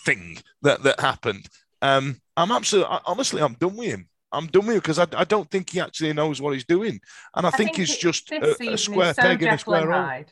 thing 0.04 0.38
that 0.62 0.82
that 0.82 1.00
happened. 1.00 1.48
Um, 1.82 2.20
I'm 2.36 2.50
absolutely 2.50 2.98
honestly, 3.06 3.42
I'm 3.42 3.54
done 3.54 3.76
with 3.76 3.88
him. 3.88 4.08
I'm 4.32 4.46
done 4.48 4.66
with 4.66 4.76
him 4.76 4.80
because 4.80 4.98
I, 4.98 5.06
I 5.16 5.24
don't 5.24 5.50
think 5.50 5.70
he 5.70 5.80
actually 5.80 6.12
knows 6.12 6.40
what 6.40 6.52
he's 6.52 6.64
doing, 6.64 7.00
and 7.34 7.46
I, 7.46 7.50
think, 7.50 7.74
he's 7.76 7.96
just 7.96 8.30
a, 8.30 8.36
a 8.60 8.72
is 8.72 8.84
square 8.84 9.12
so 9.14 9.22
peg 9.22 9.42
in 9.42 9.48
a 9.48 9.58
square 9.58 9.90
hole. 9.90 10.24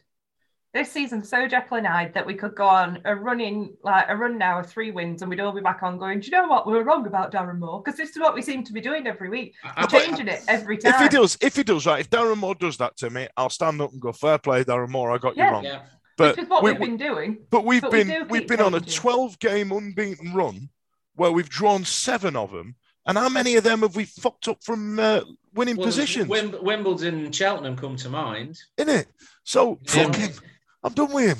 Hyde. 0.74 0.84
This 0.84 0.92
season's 0.92 1.28
so 1.28 1.46
Jekyll 1.48 1.78
and 1.78 1.86
Hyde 1.86 2.14
that 2.14 2.26
we 2.26 2.34
could 2.34 2.54
go 2.54 2.66
on 2.66 3.00
a 3.04 3.14
running 3.14 3.74
like 3.82 4.06
a 4.08 4.16
run 4.16 4.38
now 4.38 4.58
of 4.60 4.66
three 4.70 4.90
wins 4.90 5.22
and 5.22 5.30
we'd 5.30 5.40
all 5.40 5.52
be 5.52 5.60
back 5.60 5.82
on 5.82 5.98
going, 5.98 6.20
do 6.20 6.26
you 6.26 6.32
know 6.32 6.46
what? 6.48 6.66
We 6.66 6.72
were 6.74 6.84
wrong 6.84 7.06
about 7.06 7.32
Darren 7.32 7.58
Moore 7.58 7.82
because 7.82 7.96
this 7.98 8.10
is 8.10 8.18
what 8.18 8.34
we 8.34 8.42
seem 8.42 8.64
to 8.64 8.72
be 8.72 8.80
doing 8.80 9.06
every 9.06 9.28
week. 9.28 9.54
I- 9.64 9.72
I- 9.82 9.86
changing 9.86 10.28
it 10.28 10.42
every 10.48 10.78
time. 10.78 10.94
If 10.94 11.00
he 11.00 11.08
does, 11.08 11.38
if 11.40 11.56
he 11.56 11.62
does 11.62 11.86
right, 11.86 12.00
if 12.00 12.10
Darren 12.10 12.36
Moore 12.38 12.54
does 12.54 12.76
that 12.78 12.96
to 12.98 13.10
me, 13.10 13.28
I'll 13.36 13.50
stand 13.50 13.80
up 13.80 13.92
and 13.92 14.00
go, 14.00 14.12
"Fair 14.12 14.38
play, 14.38 14.64
Darren 14.64 14.88
Moore. 14.90 15.10
I 15.10 15.18
got 15.18 15.36
Yeah. 15.36 15.46
you 15.48 15.52
wrong." 15.52 15.64
Yeah. 15.64 15.80
But 16.16 16.36
which 16.36 16.44
is 16.44 16.50
what 16.50 16.62
we, 16.64 16.72
we've 16.72 16.80
been 16.80 16.96
doing. 16.96 17.38
but 17.50 17.64
we've 17.64 17.80
but 17.80 17.92
been 17.92 18.08
do 18.08 18.24
we've 18.28 18.40
keep 18.42 18.48
been 18.48 18.60
on 18.60 18.74
a 18.74 18.80
12 18.80 19.38
game 19.38 19.70
unbeaten 19.70 20.34
run 20.34 20.68
where 21.14 21.30
we've 21.30 21.48
drawn 21.48 21.84
seven 21.84 22.34
of 22.36 22.50
them, 22.50 22.74
and 23.06 23.16
how 23.16 23.28
many 23.28 23.54
of 23.56 23.62
them 23.64 23.80
have 23.82 23.94
we 23.96 24.04
fucked 24.04 24.48
up 24.48 24.62
from 24.64 24.98
uh, 24.98 25.20
winning 25.54 25.76
Well, 25.76 25.86
positions? 25.86 26.28
Wim- 26.28 26.60
Wimbledon 26.62 27.24
and 27.26 27.34
Cheltenham 27.34 27.76
come 27.76 27.96
to 27.96 28.08
mind. 28.08 28.58
in 28.76 28.88
it. 28.88 29.06
So 29.44 29.78
Yeah. 29.94 30.04
fuck 30.04 30.14
him. 30.16 30.30
I'm 30.88 30.94
done 30.94 31.12
with 31.12 31.28
him. 31.28 31.38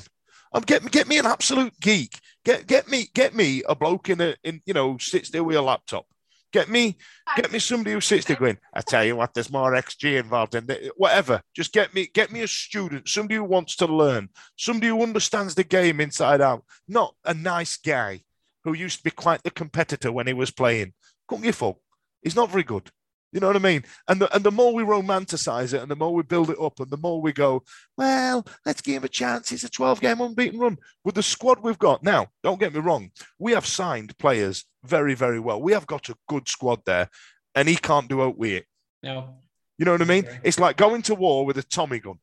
I'm 0.52 0.62
get 0.62 0.90
get 0.90 1.08
me 1.08 1.18
an 1.18 1.24
absolute 1.24 1.72
geek. 1.80 2.20
Get 2.44 2.66
get 2.66 2.86
me 2.86 3.06
get 3.14 3.34
me 3.34 3.62
a 3.66 3.74
bloke 3.74 4.10
in 4.10 4.20
a 4.20 4.34
in 4.44 4.60
you 4.66 4.74
know 4.74 4.98
sits 4.98 5.30
there 5.30 5.42
with 5.42 5.56
a 5.56 5.62
laptop. 5.62 6.06
Get 6.52 6.68
me 6.68 6.98
get 7.34 7.50
me 7.50 7.58
somebody 7.58 7.92
who 7.92 8.02
sits 8.02 8.26
there 8.26 8.36
going. 8.36 8.58
I 8.74 8.82
tell 8.82 9.06
you 9.06 9.16
what, 9.16 9.32
there's 9.32 9.50
more 9.50 9.72
XG 9.72 10.20
involved 10.20 10.54
in 10.54 10.70
it. 10.70 10.92
Whatever. 10.98 11.40
Just 11.54 11.72
get 11.72 11.94
me 11.94 12.10
get 12.12 12.30
me 12.30 12.42
a 12.42 12.48
student, 12.48 13.08
somebody 13.08 13.36
who 13.36 13.44
wants 13.44 13.74
to 13.76 13.86
learn, 13.86 14.28
somebody 14.56 14.88
who 14.88 15.02
understands 15.02 15.54
the 15.54 15.64
game 15.64 15.98
inside 15.98 16.42
out. 16.42 16.62
Not 16.86 17.14
a 17.24 17.32
nice 17.32 17.78
guy 17.78 18.20
who 18.64 18.74
used 18.74 18.98
to 18.98 19.04
be 19.04 19.10
quite 19.10 19.42
the 19.44 19.50
competitor 19.50 20.12
when 20.12 20.26
he 20.26 20.34
was 20.34 20.50
playing. 20.50 20.92
Couldn't 21.26 21.52
fuck. 21.52 21.76
He's 22.22 22.36
not 22.36 22.50
very 22.50 22.64
good. 22.64 22.90
You 23.32 23.40
know 23.40 23.48
what 23.48 23.56
I 23.56 23.60
mean? 23.60 23.84
And 24.08 24.22
the, 24.22 24.34
and 24.34 24.42
the 24.42 24.50
more 24.50 24.72
we 24.72 24.82
romanticize 24.82 25.74
it 25.74 25.82
and 25.82 25.90
the 25.90 25.96
more 25.96 26.14
we 26.14 26.22
build 26.22 26.48
it 26.48 26.58
up 26.58 26.80
and 26.80 26.88
the 26.90 26.96
more 26.96 27.20
we 27.20 27.32
go, 27.32 27.62
well, 27.96 28.46
let's 28.64 28.80
give 28.80 28.96
him 28.96 29.04
a 29.04 29.08
chance. 29.08 29.52
It's 29.52 29.64
a 29.64 29.68
12 29.68 30.00
game 30.00 30.20
unbeaten 30.20 30.58
run. 30.58 30.78
With 31.04 31.14
the 31.14 31.22
squad 31.22 31.60
we've 31.62 31.78
got 31.78 32.02
now, 32.02 32.28
don't 32.42 32.58
get 32.58 32.72
me 32.72 32.80
wrong, 32.80 33.10
we 33.38 33.52
have 33.52 33.66
signed 33.66 34.16
players 34.18 34.64
very, 34.84 35.14
very 35.14 35.40
well. 35.40 35.60
We 35.60 35.72
have 35.72 35.86
got 35.86 36.08
a 36.08 36.16
good 36.26 36.48
squad 36.48 36.80
there 36.86 37.10
and 37.54 37.68
he 37.68 37.76
can't 37.76 38.08
do 38.08 38.22
out 38.22 38.38
with 38.38 38.52
it. 38.52 38.66
No. 39.02 39.36
You 39.76 39.84
know 39.84 39.92
what 39.92 40.02
I 40.02 40.06
mean? 40.06 40.26
Okay. 40.26 40.40
It's 40.42 40.58
like 40.58 40.76
going 40.76 41.02
to 41.02 41.14
war 41.14 41.44
with 41.44 41.58
a 41.58 41.62
Tommy 41.62 42.00
gun. 42.00 42.18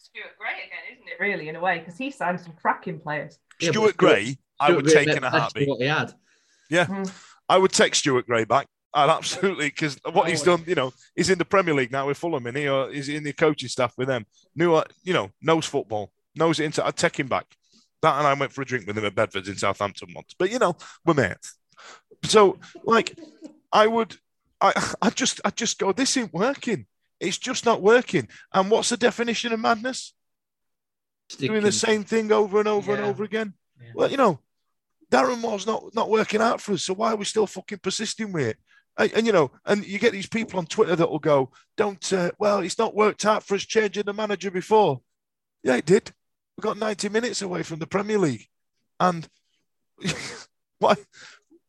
Stuart 0.00 0.36
Gray 0.38 0.50
again, 0.66 0.96
isn't 0.96 1.08
it? 1.08 1.20
Really, 1.20 1.48
in 1.48 1.56
a 1.56 1.60
way, 1.60 1.78
because 1.78 1.96
he 1.96 2.10
signed 2.10 2.40
some 2.40 2.52
cracking 2.60 2.98
players. 2.98 3.38
Yeah, 3.60 3.68
but 3.68 3.74
Stuart 3.74 3.96
Gray, 3.96 4.38
I 4.58 4.72
would 4.72 4.84
Gray 4.86 5.04
take 5.06 5.16
in 5.16 5.18
a 5.18 5.20
best 5.20 5.32
for 5.32 5.38
heartbeat. 5.40 5.68
What 5.68 5.80
he 5.80 5.86
had. 5.86 6.12
Yeah, 6.68 6.86
Mm. 6.86 7.12
I 7.48 7.58
would 7.58 7.72
take 7.72 7.94
Stuart 7.94 8.26
Gray 8.26 8.44
back. 8.44 8.66
I'd 8.92 9.10
absolutely 9.10 9.66
because 9.66 9.98
what 10.12 10.28
he's 10.28 10.42
done, 10.42 10.64
you 10.66 10.74
know, 10.74 10.92
he's 11.14 11.30
in 11.30 11.38
the 11.38 11.44
Premier 11.44 11.74
League 11.74 11.92
now 11.92 12.08
with 12.08 12.18
Fulham, 12.18 12.46
and 12.46 12.56
he 12.56 12.68
or 12.68 12.90
he's 12.90 13.08
in 13.08 13.22
the 13.22 13.32
coaching 13.32 13.68
staff 13.68 13.94
with 13.96 14.08
them. 14.08 14.26
Knew, 14.56 14.74
uh, 14.74 14.84
you 15.04 15.12
know, 15.12 15.30
knows 15.40 15.66
football, 15.66 16.10
knows 16.34 16.58
it. 16.58 16.64
Into, 16.64 16.84
I'd 16.84 16.96
take 16.96 17.18
him 17.18 17.28
back. 17.28 17.46
That 18.02 18.18
and 18.18 18.26
I 18.26 18.34
went 18.34 18.52
for 18.52 18.62
a 18.62 18.64
drink 18.64 18.86
with 18.86 18.98
him 18.98 19.04
at 19.04 19.14
Bedford's 19.14 19.48
in 19.48 19.56
Southampton 19.56 20.08
once. 20.14 20.34
But 20.36 20.50
you 20.50 20.58
know, 20.58 20.76
we're 21.04 21.14
mates. 21.14 21.56
So 22.24 22.58
like, 22.84 23.16
I 23.72 23.86
would, 23.86 24.16
I, 24.60 24.94
I 25.02 25.10
just, 25.10 25.40
I 25.44 25.50
just 25.50 25.78
go. 25.78 25.92
This 25.92 26.16
ain't 26.16 26.34
working. 26.34 26.86
It's 27.20 27.38
just 27.38 27.66
not 27.66 27.82
working. 27.82 28.28
And 28.52 28.70
what's 28.70 28.88
the 28.88 28.96
definition 28.96 29.52
of 29.52 29.60
madness? 29.60 30.14
Doing 31.38 31.62
the 31.62 31.70
same 31.70 32.02
thing 32.02 32.32
over 32.32 32.58
and 32.58 32.66
over 32.66 32.92
and 32.92 33.04
over 33.04 33.22
again. 33.22 33.54
Yeah. 33.80 33.90
Well, 33.94 34.10
you 34.10 34.16
know, 34.16 34.40
Darren 35.12 35.40
Moore's 35.40 35.66
not 35.66 35.94
not 35.94 36.10
working 36.10 36.40
out 36.40 36.60
for 36.60 36.72
us. 36.72 36.82
So 36.82 36.94
why 36.94 37.12
are 37.12 37.16
we 37.16 37.24
still 37.24 37.46
fucking 37.46 37.78
persisting 37.78 38.32
with 38.32 38.48
it? 38.48 38.56
And, 38.98 39.12
and, 39.12 39.26
you 39.26 39.32
know, 39.32 39.50
and 39.66 39.86
you 39.86 39.98
get 39.98 40.12
these 40.12 40.26
people 40.28 40.58
on 40.58 40.66
Twitter 40.66 40.96
that 40.96 41.10
will 41.10 41.18
go, 41.18 41.50
"Don't." 41.76 42.12
Uh, 42.12 42.30
well, 42.38 42.58
it's 42.60 42.78
not 42.78 42.94
worked 42.94 43.24
out 43.24 43.42
for 43.44 43.54
us 43.54 43.62
changing 43.62 44.04
the 44.04 44.12
manager 44.12 44.50
before. 44.50 45.00
Yeah, 45.62 45.76
it 45.76 45.86
did. 45.86 46.12
We 46.56 46.62
got 46.62 46.78
ninety 46.78 47.08
minutes 47.08 47.40
away 47.42 47.62
from 47.62 47.78
the 47.78 47.86
Premier 47.86 48.18
League, 48.18 48.46
and 48.98 49.28
why? 50.78 50.96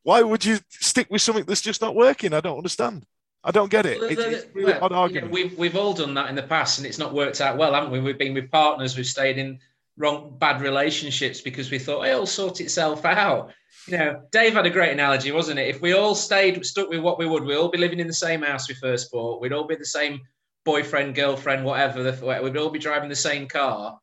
Why 0.04 0.22
would 0.24 0.44
you 0.44 0.60
stick 0.70 1.08
with 1.12 1.22
something 1.22 1.46
that's 1.46 1.62
just 1.62 1.82
not 1.82 1.96
working? 1.96 2.34
I 2.34 2.40
don't 2.42 2.58
understand. 2.58 3.06
I 3.44 3.52
don't 3.52 3.72
get 3.72 3.86
it. 3.86 4.00
Well, 4.00 4.10
It- 4.10 4.16
the- 4.16 4.30
it's 4.30 4.56
really 4.56 4.74
well, 4.74 4.94
odd 4.94 5.14
you 5.14 5.22
know, 5.22 5.28
we've 5.28 5.58
we've 5.58 5.76
all 5.76 5.94
done 5.94 6.14
that 6.16 6.30
in 6.30 6.36
the 6.36 6.44
past, 6.44 6.80
and 6.80 6.88
it's 6.88 6.98
not 6.98 7.14
worked 7.14 7.40
out 7.42 7.58
well, 7.58 7.74
haven't 7.74 7.92
we? 7.92 8.00
We've 8.00 8.18
been 8.18 8.34
with 8.34 8.52
partners, 8.52 8.98
we've 8.98 9.06
stayed 9.06 9.38
in 9.38 9.60
wrong 9.98 10.36
bad 10.40 10.62
relationships 10.62 11.42
because 11.42 11.70
we 11.70 11.78
thought 11.78 12.08
it'll 12.08 12.26
sort 12.26 12.62
itself 12.62 13.06
out. 13.06 13.52
You 13.88 13.98
know, 13.98 14.22
Dave 14.32 14.54
had 14.54 14.66
a 14.66 14.70
great 14.70 14.92
analogy, 14.92 15.32
wasn't 15.32 15.60
it? 15.60 15.68
If 15.68 15.82
we 15.82 15.94
all 15.94 16.16
stayed 16.16 16.64
stuck 16.66 16.90
with 16.90 17.00
what 17.00 17.18
we 17.18 17.26
would, 17.26 17.44
we'd 17.44 17.56
all 17.56 17.70
be 17.70 17.78
living 17.78 18.00
in 18.00 18.08
the 18.08 18.14
same 18.14 18.42
house 18.42 18.68
we 18.68 18.76
first 18.76 19.12
bought. 19.12 19.42
We'd 19.42 19.54
all 19.54 19.66
be 19.66 19.76
the 19.76 19.86
same 19.86 20.22
boyfriend, 20.66 21.16
girlfriend, 21.16 21.66
whatever. 21.66 22.04
We'd 22.42 22.58
all 22.58 22.70
be 22.70 22.80
driving 22.80 23.10
the 23.10 23.16
same 23.16 23.48
car. 23.48 24.00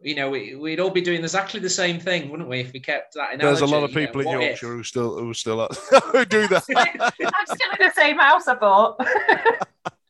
You 0.00 0.14
know, 0.14 0.28
we, 0.28 0.54
we'd 0.54 0.78
all 0.78 0.90
be 0.90 1.00
doing 1.00 1.22
exactly 1.22 1.58
the 1.58 1.70
same 1.70 1.98
thing, 1.98 2.30
wouldn't 2.30 2.48
we? 2.48 2.60
If 2.60 2.72
we 2.72 2.80
kept 2.80 3.14
that 3.14 3.32
analogy. 3.34 3.60
There's 3.60 3.60
a 3.62 3.74
lot 3.74 3.82
of 3.82 3.90
you 3.90 4.00
know, 4.00 4.06
people 4.06 4.20
in 4.20 4.26
what 4.26 4.42
if? 4.42 4.62
Yorkshire 4.62 4.76
who 4.76 4.82
still 4.82 5.18
who 5.18 5.32
still 5.32 5.66
who 6.12 6.24
do 6.26 6.46
that. 6.48 6.64
I'm 6.76 7.46
still 7.46 7.70
in 7.80 7.86
the 7.86 7.92
same 7.94 8.18
house, 8.18 8.46
I 8.46 8.54
bought. 8.56 9.00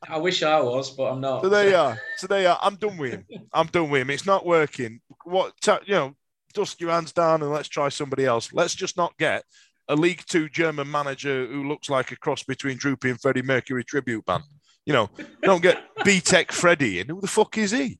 I 0.09 0.17
wish 0.17 0.43
I 0.43 0.59
was, 0.59 0.91
but 0.91 1.11
I'm 1.11 1.21
not. 1.21 1.41
So 1.41 1.49
there 1.49 1.69
you 1.69 1.75
are. 1.75 1.97
So 2.17 2.27
there 2.27 2.41
you 2.41 2.47
are. 2.47 2.59
I'm 2.61 2.75
done 2.75 2.97
with 2.97 3.11
him. 3.13 3.25
I'm 3.53 3.67
done 3.67 3.89
with 3.89 4.01
him. 4.01 4.09
It's 4.09 4.25
not 4.25 4.45
working. 4.45 5.01
What 5.23 5.53
ta- 5.61 5.79
you 5.85 5.95
know? 5.95 6.15
Dust 6.57 6.81
your 6.81 6.89
hands 6.89 7.11
down 7.11 7.43
and 7.43 7.51
let's 7.51 7.67
try 7.67 7.87
somebody 7.87 8.25
else. 8.25 8.51
Let's 8.51 8.73
just 8.73 8.97
not 8.97 9.15
get 9.19 9.43
a 9.87 9.95
League 9.95 10.23
Two 10.25 10.49
German 10.49 10.89
manager 10.89 11.45
who 11.45 11.67
looks 11.67 11.87
like 11.87 12.11
a 12.11 12.15
cross 12.15 12.41
between 12.41 12.77
Droopy 12.77 13.11
and 13.11 13.21
Freddie 13.21 13.43
Mercury 13.43 13.83
tribute 13.83 14.25
band. 14.25 14.41
You 14.83 14.93
know, 14.93 15.09
don't 15.43 15.61
get 15.61 15.83
B 16.03 16.19
Tech 16.19 16.51
Freddie 16.51 16.99
in. 16.99 17.09
Who 17.09 17.21
the 17.21 17.27
fuck 17.27 17.59
is 17.59 17.69
he? 17.69 17.99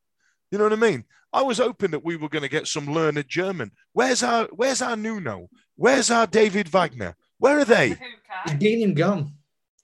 You 0.49 0.57
know 0.57 0.63
what 0.63 0.73
I 0.73 0.77
mean? 0.77 1.03
I 1.31 1.43
was 1.43 1.59
hoping 1.59 1.91
that 1.91 2.03
we 2.03 2.15
were 2.15 2.29
going 2.29 2.41
to 2.41 2.49
get 2.49 2.65
some 2.65 2.91
learned 2.91 3.27
German. 3.27 3.73
Where's 3.93 4.23
our 4.23 4.45
Where's 4.45 4.81
our 4.81 4.95
Nuno? 4.95 5.49
Where's 5.75 6.09
our 6.09 6.25
David 6.25 6.67
Wagner? 6.67 7.15
Where 7.37 7.59
are 7.59 7.65
they? 7.65 7.89
He's 8.59 8.83
and 8.83 8.95
gone. 8.95 9.33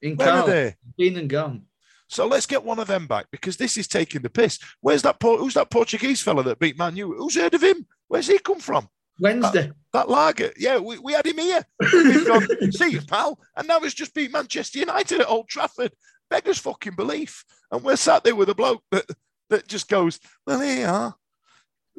In 0.02 0.16
Where 0.16 0.32
are 0.32 0.48
they? 0.48 0.76
Been 0.98 1.18
and 1.18 1.30
gone. 1.30 1.68
So 2.08 2.28
let's 2.28 2.48
get 2.48 2.64
one 2.64 2.80
of 2.80 2.88
them 2.88 3.06
back 3.06 3.28
because 3.32 3.58
this 3.58 3.78
is 3.78 3.88
taking 3.88 4.24
the 4.24 4.32
piss. 4.32 4.58
Where's 4.82 5.04
that? 5.04 5.18
Who's 5.22 5.54
that 5.54 5.70
Portuguese 5.70 6.24
fella 6.24 6.42
that 6.44 6.60
beat 6.60 6.78
Man 6.78 6.96
U? 6.96 7.14
Who's 7.14 7.36
heard 7.36 7.54
of 7.54 7.64
him? 7.64 7.86
Where's 8.14 8.28
he 8.28 8.38
come 8.38 8.60
from? 8.60 8.88
Wednesday. 9.20 9.72
That 9.92 10.08
lager, 10.08 10.54
yeah, 10.56 10.78
we, 10.78 11.00
we 11.00 11.14
had 11.14 11.26
him 11.26 11.40
here. 11.40 11.66
Gone, 11.82 12.48
see 12.72 12.92
you, 12.92 13.02
pal. 13.02 13.40
And 13.58 13.68
now 13.68 13.80
he's 13.80 13.96
just 13.96 14.14
beat 14.14 14.32
Manchester 14.32 14.78
United 14.78 15.22
at 15.22 15.28
Old 15.28 15.50
Trafford. 15.50 15.94
Beggars 16.30 16.60
fucking 16.60 16.94
belief. 16.96 17.44
And 17.72 17.84
we're 17.84 17.96
sat 17.96 18.24
there 18.24 18.36
with 18.36 18.50
a 18.50 18.54
bloke 18.54 18.84
that, 18.92 19.06
that 19.50 19.68
just 19.68 19.90
goes, 19.90 20.20
Well, 20.46 20.62
here 20.62 20.82
you 20.82 20.86
are. 20.86 21.16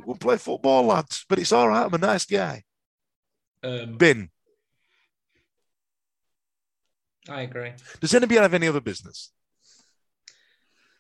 We'll 0.07 0.15
play 0.15 0.37
football, 0.37 0.85
lads, 0.85 1.25
but 1.29 1.41
it's 1.41 1.51
all 1.51 1.69
right. 1.69 1.85
I'm 1.85 1.95
a 1.95 1.99
nice 1.99 2.27
guy. 2.27 2.63
Um, 3.65 3.97
Bin. 3.97 4.31
I 7.29 7.41
agree. 7.41 7.73
Does 8.01 8.15
anybody 8.15 8.39
have 8.39 8.55
any 8.55 8.69
other 8.69 8.81
business? 8.81 9.33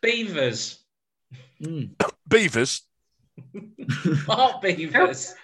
Beavers. 0.02 0.84
Beavers. 2.26 2.82
What 4.26 4.62
beavers? 4.62 5.34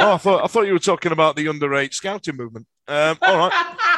Oh, 0.00 0.14
I 0.14 0.16
thought 0.18 0.44
I 0.44 0.46
thought 0.46 0.66
you 0.66 0.72
were 0.72 0.78
talking 0.78 1.12
about 1.12 1.36
the 1.36 1.46
underage 1.46 1.94
scouting 1.94 2.36
movement. 2.36 2.66
Um, 2.88 3.18
all 3.22 3.38
right. 3.48 3.76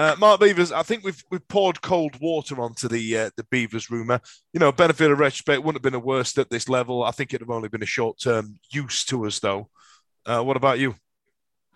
Uh, 0.00 0.14
Mark 0.16 0.40
Beevers, 0.40 0.70
I 0.70 0.84
think 0.84 1.02
we've 1.02 1.24
we've 1.28 1.48
poured 1.48 1.82
cold 1.82 2.14
water 2.20 2.60
onto 2.60 2.86
the 2.86 3.18
uh, 3.18 3.30
the 3.36 3.42
Beevers 3.42 3.90
rumor. 3.90 4.20
You 4.52 4.60
know, 4.60 4.70
benefit 4.70 5.10
of 5.10 5.18
retrospect 5.18 5.58
wouldn't 5.60 5.74
have 5.74 5.82
been 5.82 6.00
the 6.00 6.06
worst 6.06 6.38
at 6.38 6.48
this 6.50 6.68
level. 6.68 7.02
I 7.02 7.10
think 7.10 7.34
it'd 7.34 7.40
have 7.44 7.50
only 7.50 7.68
been 7.68 7.82
a 7.82 7.86
short 7.86 8.20
term 8.20 8.60
use 8.70 9.04
to 9.06 9.26
us, 9.26 9.40
though. 9.40 9.68
Uh, 10.24 10.40
what 10.44 10.56
about 10.56 10.78
you? 10.78 10.94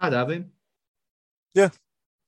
I'd 0.00 0.12
have 0.12 0.30
him. 0.30 0.52
Yeah, 1.52 1.70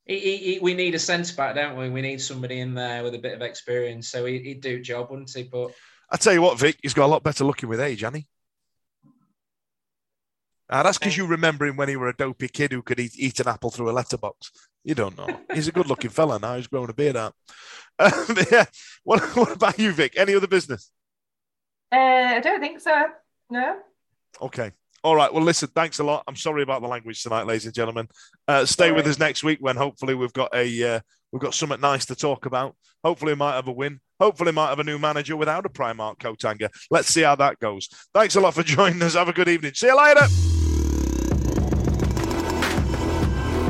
He, 0.05 0.19
he, 0.19 0.37
he- 0.39 0.59
we 0.59 0.75
need 0.75 0.97
a 0.97 0.99
centre 0.99 1.37
back, 1.37 1.55
don't 1.55 1.77
we? 1.79 1.89
We 1.91 2.03
need 2.03 2.21
somebody 2.21 2.59
in 2.59 2.75
there 2.75 3.05
with 3.05 3.15
a 3.15 3.19
bit 3.21 3.35
of 3.35 3.43
experience. 3.43 4.09
So 4.09 4.25
he, 4.27 4.41
he'd 4.41 4.63
do 4.63 4.79
a 4.79 4.81
job, 4.81 5.11
wouldn't 5.13 5.31
he? 5.33 5.45
But 5.45 5.71
I 6.11 6.17
tell 6.17 6.33
you 6.33 6.43
what, 6.43 6.59
Vic, 6.59 6.79
he's 6.83 6.95
got 6.95 7.07
a 7.07 7.09
lot 7.09 7.23
better 7.23 7.45
looking 7.45 7.69
with 7.69 7.81
age, 7.81 8.01
hasn't 8.01 8.19
he? 8.19 8.27
Ah, 10.71 10.83
that's 10.83 10.99
because 10.99 11.17
you 11.17 11.27
remember 11.27 11.67
him 11.67 11.77
when 11.77 11.89
he 11.89 11.97
were 11.97 12.09
a 12.09 12.17
dopey 12.17 12.49
kid 12.49 12.73
who 12.73 12.83
could 12.83 12.99
eat, 12.99 13.13
eat 13.17 13.39
an 13.41 13.49
apple 13.49 13.71
through 13.71 13.91
a 13.91 13.93
letterbox. 13.93 14.51
You 14.83 14.95
don't 14.95 15.17
know. 15.17 15.29
He's 15.53 15.69
a 15.69 15.73
good 15.73 15.87
looking 15.87 16.11
fella 16.11 16.39
now. 16.39 16.57
He's 16.57 16.67
growing 16.67 16.91
a 16.91 16.95
beard 16.95 17.17
out. 17.17 17.35
Um, 17.97 18.37
yeah. 18.51 18.65
What, 19.05 19.23
what 19.37 19.53
about 19.53 19.79
you, 19.79 19.93
Vic? 19.93 20.15
Any 20.17 20.35
other 20.35 20.49
business? 20.49 20.91
Uh, 21.93 21.97
I 21.97 22.41
don't 22.41 22.59
think 22.59 22.81
so. 22.81 23.05
No. 23.51 23.77
Okay. 24.43 24.73
All 25.05 25.15
right. 25.15 25.33
Well, 25.33 25.45
listen, 25.45 25.69
thanks 25.77 26.01
a 26.01 26.05
lot. 26.05 26.25
I'm 26.27 26.35
sorry 26.35 26.65
about 26.65 26.83
the 26.83 26.89
language 26.89 27.23
tonight, 27.23 27.47
ladies 27.47 27.67
and 27.67 27.75
gentlemen. 27.75 28.09
Uh, 28.49 28.67
stay 28.67 28.91
with 28.91 29.07
us 29.07 29.21
next 29.21 29.45
week 29.45 29.59
when 29.61 29.77
hopefully 29.77 30.17
we've 30.17 30.33
got 30.33 30.53
a 30.53 30.97
uh, 30.97 31.01
we've 31.31 31.43
got 31.43 31.55
something 31.55 31.81
nice 31.81 32.07
to 32.07 32.17
talk 32.17 32.47
about. 32.47 32.75
Hopefully, 33.05 33.35
we 33.35 33.37
might 33.37 33.55
have 33.55 33.69
a 33.69 33.73
win. 33.73 34.01
Hopefully, 34.21 34.53
might 34.53 34.69
have 34.69 34.79
a 34.79 34.85
new 34.85 34.99
manager 34.99 35.37
without 35.37 35.67
a 35.67 35.69
Primark 35.69 36.21
coat 36.21 36.41
hanger. 36.43 36.69
Let's 36.91 37.09
see 37.09 37.23
how 37.23 37.35
that 37.37 37.59
goes. 37.59 37.89
Thanks 38.13 38.37
a 38.37 38.41
lot 38.41 38.55
for 38.55 38.63
joining 38.65 39.03
us. 39.03 39.15
Have 39.15 39.29
a 39.29 39.33
good 39.33 39.49
evening. 39.49 39.75
See 39.75 39.87
you 39.89 39.97
later. 39.97 40.27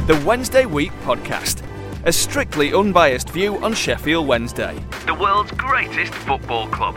The 0.07 0.23
Wednesday 0.27 0.67
Week 0.67 0.93
Podcast, 1.03 1.63
a 2.05 2.13
strictly 2.13 2.75
unbiased 2.75 3.31
view 3.31 3.57
on 3.65 3.73
Sheffield 3.73 4.27
Wednesday. 4.27 4.79
The 5.07 5.15
world's 5.15 5.51
greatest 5.53 6.13
football 6.13 6.69
club. 6.69 6.95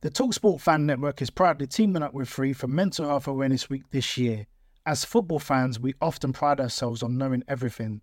The 0.00 0.10
Talksport 0.10 0.60
Fan 0.60 0.86
Network 0.86 1.20
is 1.20 1.30
proudly 1.30 1.66
teaming 1.66 2.04
up 2.04 2.14
with 2.14 2.28
Free 2.28 2.52
for 2.52 2.68
Mental 2.68 3.08
Health 3.08 3.26
Awareness 3.26 3.68
Week 3.68 3.82
this 3.90 4.16
year. 4.16 4.46
As 4.86 5.04
football 5.04 5.40
fans, 5.40 5.80
we 5.80 5.94
often 6.00 6.32
pride 6.32 6.60
ourselves 6.60 7.02
on 7.02 7.18
knowing 7.18 7.42
everything, 7.48 8.02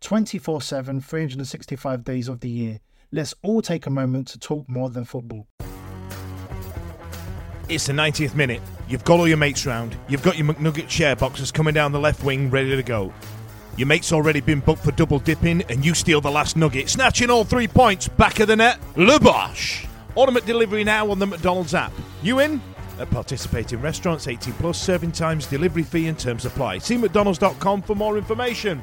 24 0.00 0.62
7, 0.62 1.00
365 1.00 2.04
days 2.04 2.28
of 2.28 2.40
the 2.40 2.50
year. 2.50 2.80
Let's 3.12 3.34
all 3.42 3.62
take 3.62 3.86
a 3.86 3.90
moment 3.90 4.28
to 4.28 4.38
talk 4.38 4.68
more 4.68 4.90
than 4.90 5.04
football. 5.04 5.46
It's 7.68 7.86
the 7.86 7.92
90th 7.92 8.34
minute. 8.34 8.62
You've 8.88 9.04
got 9.04 9.18
all 9.18 9.26
your 9.26 9.36
mates 9.36 9.66
round. 9.66 9.96
You've 10.08 10.22
got 10.22 10.38
your 10.38 10.46
McNugget 10.46 10.88
share 10.88 11.16
boxes 11.16 11.50
coming 11.50 11.74
down 11.74 11.92
the 11.92 11.98
left 11.98 12.22
wing 12.22 12.50
ready 12.50 12.76
to 12.76 12.82
go. 12.82 13.12
Your 13.76 13.88
mate's 13.88 14.12
already 14.12 14.40
been 14.40 14.60
booked 14.60 14.82
for 14.82 14.92
double 14.92 15.18
dipping, 15.18 15.62
and 15.68 15.84
you 15.84 15.92
steal 15.92 16.20
the 16.20 16.30
last 16.30 16.56
nugget, 16.56 16.88
snatching 16.88 17.28
all 17.28 17.44
three 17.44 17.68
points 17.68 18.08
back 18.08 18.40
of 18.40 18.48
the 18.48 18.56
net. 18.56 18.78
Le 18.96 19.18
Bosch. 19.20 19.86
Order 20.14 20.40
delivery 20.40 20.84
now 20.84 21.10
on 21.10 21.18
the 21.18 21.26
McDonald's 21.26 21.74
app. 21.74 21.92
You 22.22 22.38
in? 22.38 22.60
At 22.98 23.10
participating 23.10 23.82
restaurants, 23.82 24.28
18 24.28 24.54
plus, 24.54 24.80
serving 24.80 25.12
times, 25.12 25.46
delivery 25.46 25.82
fee, 25.82 26.06
and 26.06 26.18
terms 26.18 26.46
apply. 26.46 26.78
See 26.78 26.96
McDonald's.com 26.96 27.82
for 27.82 27.94
more 27.94 28.16
information. 28.16 28.82